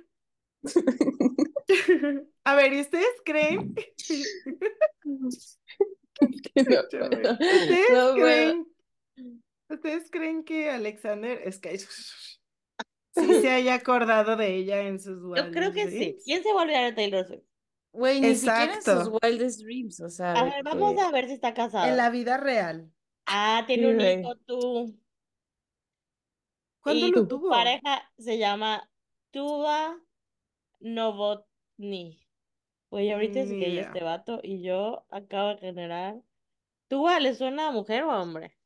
[2.45, 3.75] A ver, ¿y ustedes creen?
[5.05, 5.29] No.
[6.21, 8.67] ¿Ustedes No creen?
[9.71, 11.79] ¿Ustedes creen que Alexander es que
[13.15, 15.99] sí se haya acordado de ella en sus Yo creo wildest que sí.
[15.99, 16.25] dreams?
[16.25, 17.43] ¿Quién se va a olvidar de Taylor Swift?
[17.93, 19.19] Güey, ni siquiera en sus Exacto.
[19.23, 21.87] wildest dreams, o sea, A ver, vamos que- a ver si está casado.
[21.89, 22.93] En la vida real.
[23.27, 25.01] Ah, tiene Sí, un hijo tú.
[26.81, 27.51] ¿Cuándo y lo tu tuvo?
[27.51, 28.91] pareja se llama
[29.31, 30.01] Tuba
[30.81, 32.25] Novotny.
[32.91, 33.83] Güey, ahorita es gay idea.
[33.83, 36.23] este vato y yo acabo de generar.
[36.89, 38.58] ¿Tuba le suena a mujer o a hombre?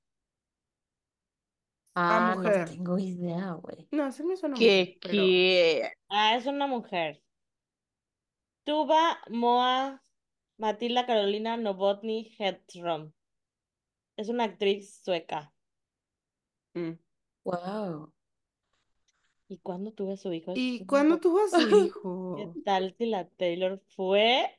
[1.95, 3.87] Ah, no tengo idea, güey.
[3.91, 5.93] No, se me suena ¿Qué mujer, pero qué?
[6.09, 7.23] Ah, es una mujer.
[8.65, 10.01] Tuba Moa
[10.59, 13.13] Matilda Carolina Novotny Hedstrom.
[14.17, 15.53] Es una actriz sueca.
[16.75, 16.93] mm.
[17.45, 18.13] Wow.
[19.49, 20.53] ¿Y cuándo tuve su hijo?
[20.55, 22.55] ¿Y cuándo tuvo a su ¿Qué hijo?
[22.65, 24.59] tal si la Taylor fue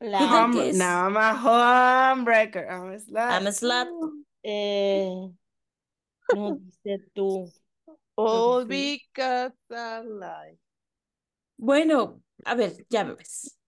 [0.00, 0.78] la ¿Qué tal Home- que es?
[0.78, 2.66] No, I'm a homebreaker.
[2.68, 3.16] I'm a slut.
[3.18, 3.88] I'm a slut.
[4.42, 5.30] eh,
[6.34, 7.50] no dice tú.
[8.16, 8.68] All sí.
[8.68, 10.58] because I.
[11.56, 13.58] Bueno, a ver, ya me ves.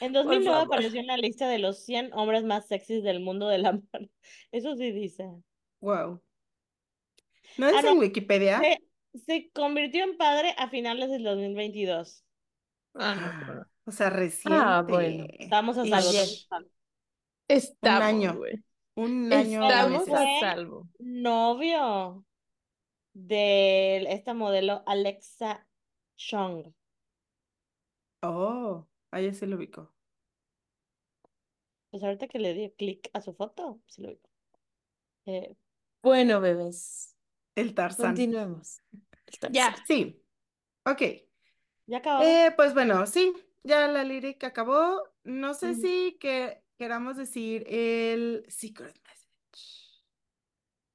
[0.00, 0.66] En Por 2009 favor.
[0.66, 3.80] apareció en la lista de los 100 hombres más sexys del mundo de la.
[4.52, 5.28] Eso sí dice.
[5.80, 6.22] Wow.
[7.58, 7.92] ¿No es Ah, no.
[7.92, 8.60] en Wikipedia?
[8.60, 8.78] Se,
[9.26, 12.24] se convirtió en padre a finales del 2022.
[12.94, 13.66] Ah.
[13.84, 14.58] O sea, reciente.
[14.62, 15.26] Ah, bueno.
[15.38, 16.10] Estamos a salvo.
[16.12, 16.68] Salvo.
[17.48, 18.34] Estamos, año.
[18.36, 18.62] güey.
[18.94, 20.88] Un año Estamos a salvo.
[20.98, 22.24] novio
[23.14, 25.66] de esta modelo Alexa
[26.16, 26.72] Chung.
[28.22, 29.92] Oh, ahí se lo ubicó.
[31.90, 34.28] Pues ahorita que le di clic a su foto, se lo digo.
[35.26, 35.56] Eh,
[36.02, 37.16] Bueno, bebés,
[37.54, 38.06] El Tarzán.
[38.08, 38.80] continuemos.
[39.26, 39.74] El Ya.
[39.86, 40.22] Sí.
[40.84, 41.02] Ok.
[41.86, 42.26] ya acabamos.
[42.26, 43.32] Eh, pues bueno, sí,
[43.62, 45.02] ya la lírica acabó.
[45.24, 50.02] No sé si que queramos decir el secret message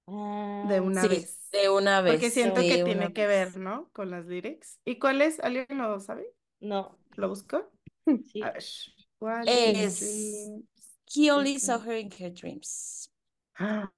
[0.06, 1.50] de Ah, una Sí, vez.
[1.54, 2.16] de una vez.
[2.16, 3.90] Porque siento que tiene que ver, ¿no?
[3.94, 4.80] Con las lyrics.
[4.84, 5.40] ¿Y cuál es?
[5.40, 6.34] ¿Alguien lo sabe?
[6.60, 7.72] no, ¿Lo buscó?
[8.32, 8.42] sí.
[8.42, 8.64] A ver.
[9.20, 10.50] What Es-?
[11.10, 11.62] He only Secret.
[11.62, 13.10] saw her in her dreams.
[13.60, 13.90] Ah,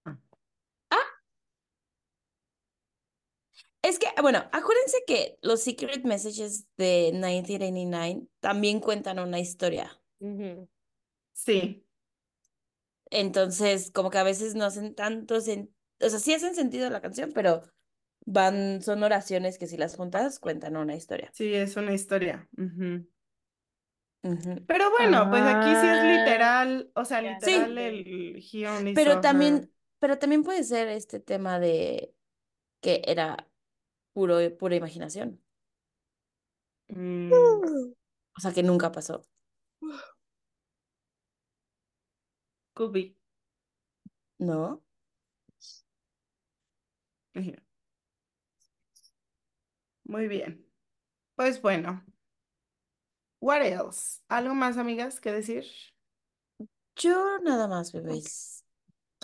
[3.82, 10.00] Es que, bueno, acuérdense que los secret messages de 1989 también cuentan una historia.
[10.20, 10.68] Ujú.
[11.46, 11.84] Sí.
[13.12, 15.70] Entonces, como que a veces no hacen tanto sen-
[16.02, 17.62] o sea, sí hacen sentido la canción, pero
[18.26, 21.30] van, son oraciones que si las juntas cuentan una historia.
[21.34, 22.48] Sí, es una historia.
[22.58, 23.08] Ujú.
[24.22, 24.66] Ujú.
[24.68, 26.18] Pero bueno, pues aquí sí es Ah.
[26.18, 29.70] literal, o sea, literal el only Pero también, her.
[30.00, 32.14] pero también puede ser este tema de
[32.82, 33.48] que era
[34.14, 35.42] puro, pura imaginación.
[36.90, 37.94] Mm,
[38.38, 39.24] O sea, que nunca pasó.
[42.80, 43.14] Could be.
[44.40, 44.82] ¿No?
[50.06, 50.66] Muy bien.
[51.36, 52.04] Pues bueno.
[53.42, 54.22] What else?
[54.30, 55.66] ¿Algo más, amigas, que decir?
[56.96, 58.64] Yo nada más, bebés.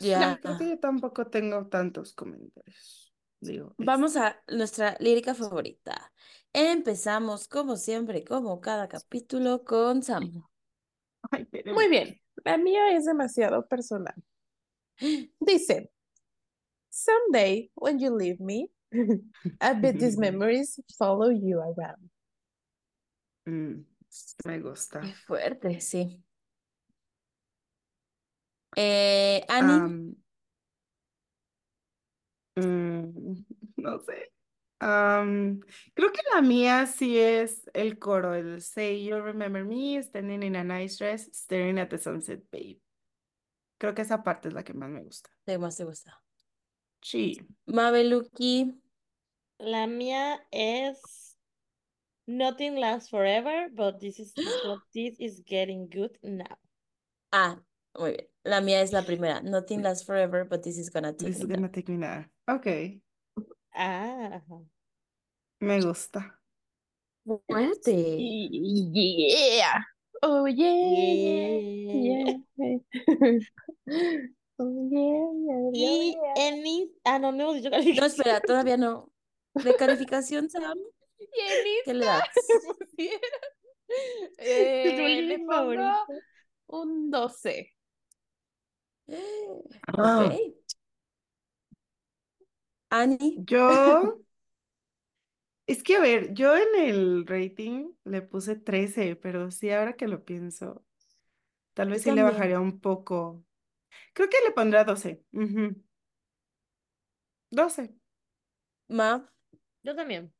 [0.02, 0.40] No, Ya.
[0.42, 3.14] creo que yo tampoco tengo tantos comentarios.
[3.40, 6.12] Digo, Vamos a nuestra lírica favorita.
[6.54, 10.44] Empezamos, como siempre, como cada capítulo, con Sam.
[11.32, 11.48] Ay.
[11.74, 12.20] Muy bien.
[12.46, 14.16] La mía es demasiado personal.
[15.40, 15.90] Dice,
[16.90, 18.70] someday when you leave me,
[19.60, 22.10] I bet these memories follow you around.
[23.48, 23.84] Mm,
[24.46, 25.02] me gusta.
[25.02, 26.22] Qué fuerte, sí.
[28.78, 30.16] Eh, Am,
[32.56, 33.46] mm,
[33.78, 34.35] no sé.
[34.88, 35.62] Am,
[35.96, 40.56] creo que la mía sí es el coro, el Say You Remember Me, Standing in
[40.56, 42.80] a Nice Dress, Staring at the Sunset, Babe.
[43.80, 45.30] Creo que esa parte es la que más me gusta.
[45.46, 46.22] ¿qué más te gusta?
[47.02, 47.40] Sí.
[47.66, 48.80] Mabeluki,
[49.58, 51.36] La mía es
[52.28, 54.34] Nothing lasts forever, but this is
[54.94, 56.58] this is getting good now.
[57.32, 57.60] ah,
[57.98, 58.28] muy bien.
[58.44, 59.42] La mía es la primera.
[59.42, 61.56] Nothing lasts forever, but this is gonna take This is down.
[61.62, 62.26] gonna take me now.
[62.48, 63.02] Ok,
[63.74, 64.42] Ah,
[65.60, 66.40] me gusta.
[67.26, 67.92] Fuerte.
[67.92, 69.82] Yeah.
[70.22, 70.66] Oh, yeah.
[70.66, 72.38] yeah.
[72.58, 72.78] Yeah.
[74.60, 76.34] oh, yeah, yeah, Y yeah.
[76.48, 78.06] en Ins- ah, no, no hemos dicho No, calificación.
[78.06, 79.12] espera, todavía no.
[79.54, 80.78] ¿De calificación, Sam?
[81.20, 82.24] Y en ¿Qué le das?
[84.82, 86.08] Pusieron, eh, le pongo favorito.
[86.68, 87.74] un 12.
[89.88, 90.26] Ah.
[90.26, 90.56] Ok.
[92.90, 94.25] Ani, Yo,
[95.68, 100.08] es que a ver, yo en el rating le puse 13, pero sí, ahora que
[100.08, 100.86] lo pienso,
[101.74, 102.24] tal vez sí le también.
[102.24, 103.46] bajaría un poco.
[104.14, 105.24] Creo que le pondrá 12.
[105.34, 105.84] ujú.
[107.52, 107.90] 12.
[108.90, 109.32] Ma,
[109.84, 110.34] Yo también.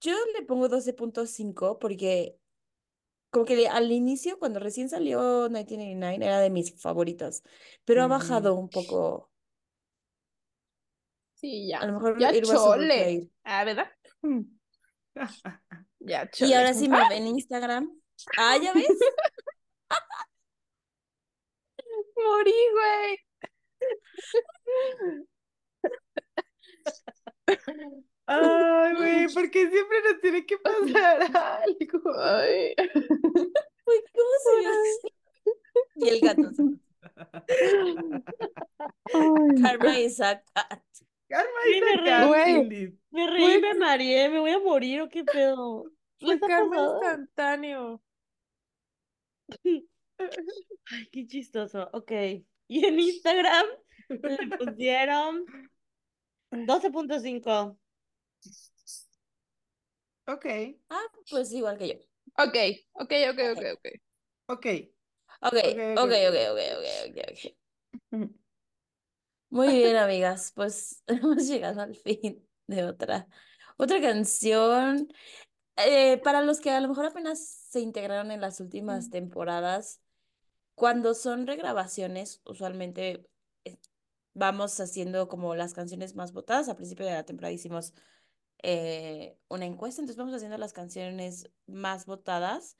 [0.00, 2.38] yo le pongo 12.5 porque
[3.30, 5.20] como que al inicio, cuando recién salió
[5.50, 7.44] 1989, era de mis favoritas,
[7.84, 8.56] pero ha bajado Ujú.
[8.56, 9.30] un poco.
[11.46, 11.86] Sí, A ya.
[11.86, 13.30] lo mejor Ya chole.
[13.44, 13.88] Ah, ¿verdad?
[16.00, 16.56] Ya Y chole.
[16.56, 17.88] ahora sí me ven en Instagram.
[18.36, 18.86] Ah, ¿ya ves?
[22.16, 23.18] Morí, güey.
[28.26, 32.12] Ay, güey, porque siempre nos tiene que pasar algo.
[32.20, 32.74] Ay.
[33.86, 34.82] Uy, ¿cómo se llama?
[35.96, 36.50] Y el gato.
[39.62, 40.82] Karma is a cat.
[41.28, 42.90] Karma me reí.
[43.10, 45.84] Me reí, me mareé, me voy a morir o qué pedo.
[46.18, 48.02] ¿Qué Fue karma instantáneo.
[50.90, 51.88] Ay, qué chistoso.
[51.92, 52.12] Ok.
[52.68, 53.64] Y en Instagram
[54.08, 55.46] le pusieron
[56.50, 57.78] 12.5.
[60.26, 60.46] Ok,
[60.90, 61.94] Ah, pues igual que yo.
[62.38, 62.56] Ok,
[62.94, 63.64] ok, ok, ok, ok.
[63.72, 63.86] ok.
[64.48, 64.66] Ok,
[65.42, 66.60] Ok, ok, ok, ok, ok,
[67.08, 67.52] ok, ok,
[68.12, 68.45] ok.
[69.48, 73.28] Muy bien, amigas, pues hemos llegado al fin de otra,
[73.76, 75.08] otra canción.
[75.76, 77.40] Eh, para los que a lo mejor apenas
[77.70, 80.00] se integraron en las últimas temporadas,
[80.74, 83.26] cuando son regrabaciones, usualmente
[83.64, 83.78] eh,
[84.34, 86.68] vamos haciendo como las canciones más votadas.
[86.68, 87.94] Al principio de la temporada hicimos
[88.62, 92.76] eh, una encuesta, entonces vamos haciendo las canciones más votadas.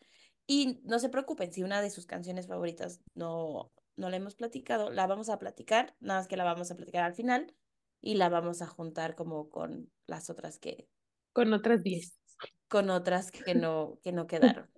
[0.46, 4.90] Y no se preocupen, si una de sus canciones favoritas no, no la hemos platicado,
[4.90, 7.54] la vamos a platicar, nada más que la vamos a platicar al final
[8.00, 10.88] y la vamos a juntar como con las otras que,
[11.32, 12.16] Con otras 10.
[12.68, 14.70] con otras que no, que no quedaron.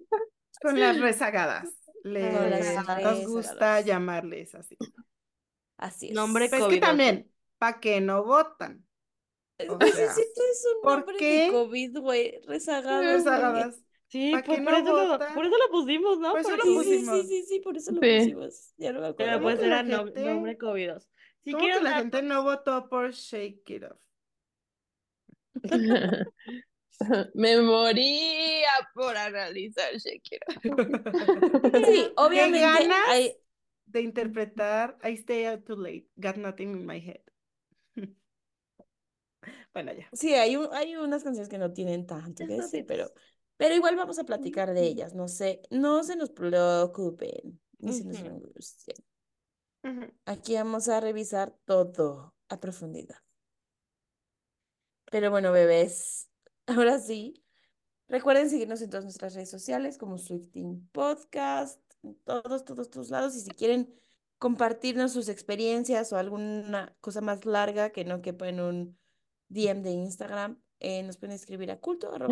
[0.60, 1.68] Con las rezagadas.
[2.04, 2.60] Le, Con las
[3.02, 3.84] nos gusta rezagadas.
[3.84, 4.76] llamarles así.
[5.76, 6.14] Así es.
[6.14, 8.84] Nombre Pues es que también, ¿para qué no votan?
[9.68, 11.46] O sea, sí, tú es un ¿por nombre qué?
[11.46, 13.12] de COVID, güey, rezagado.
[13.12, 13.14] güey.
[13.16, 13.80] rezagadas.
[14.10, 16.30] Sí, ¿Pa' pues por, no eso lo, por eso lo pusimos, ¿no?
[16.30, 17.28] Por eso lo Porque- Sí, sí, sí, pusimos.
[17.28, 18.18] sí, sí, por eso lo Sí.
[18.18, 18.72] pusimos.
[18.78, 19.16] Ya no me acuerdo.
[19.18, 21.08] Pero ¿Cómo pues era no- gente- nombre covidos.
[21.44, 24.00] Si ¿Cómo quieren que la dar- gente no votó por Shake It Off?
[27.34, 30.46] Me moría por analizar Shakira.
[31.86, 32.98] Sí, obviamente ganas?
[33.08, 33.36] hay,
[33.86, 37.20] De interpretar I Stay Out Too Late, Got Nothing in My Head.
[39.72, 40.08] Bueno, ya.
[40.12, 43.12] sí, hay, un- hay unas canciones que no tienen tanto que decir, pero,
[43.58, 45.14] pero igual vamos a platicar de ellas.
[45.14, 48.22] No sé, no se nos preocupen, ni se nos.
[50.24, 53.16] Aquí vamos a revisar todo a profundidad.
[55.10, 56.30] Pero bueno, bebés,
[56.66, 57.42] ahora sí,
[58.06, 63.34] recuerden seguirnos en todas nuestras redes sociales como Swifting Podcast, en todos, todos, todos lados.
[63.34, 63.92] Y si quieren
[64.38, 68.98] compartirnos sus experiencias o alguna cosa más larga que no quepa en un
[69.48, 72.16] DM de Instagram, eh, nos pueden escribir a culto.
[72.16, 72.28] No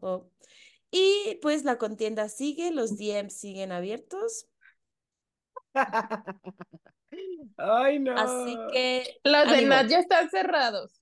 [0.00, 0.30] com.
[0.90, 4.46] Y pues la contienda sigue, los DMs siguen abiertos.
[7.56, 8.16] Ay, no.
[8.16, 9.68] Así que, Los de ánimo.
[9.70, 11.00] Nat ya están cerrados.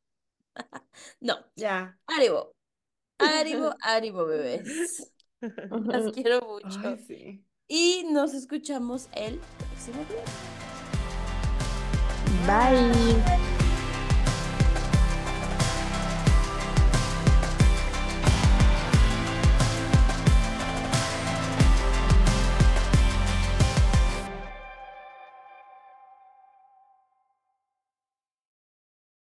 [1.20, 1.98] No, Ya.
[2.06, 2.52] ánimo,
[3.18, 5.12] ánimo, ánimo, bebés.
[5.40, 6.78] Las quiero mucho.
[6.84, 7.44] Ay, sí.
[7.66, 10.24] Y nos escuchamos el próximo día.
[12.46, 13.53] Bye.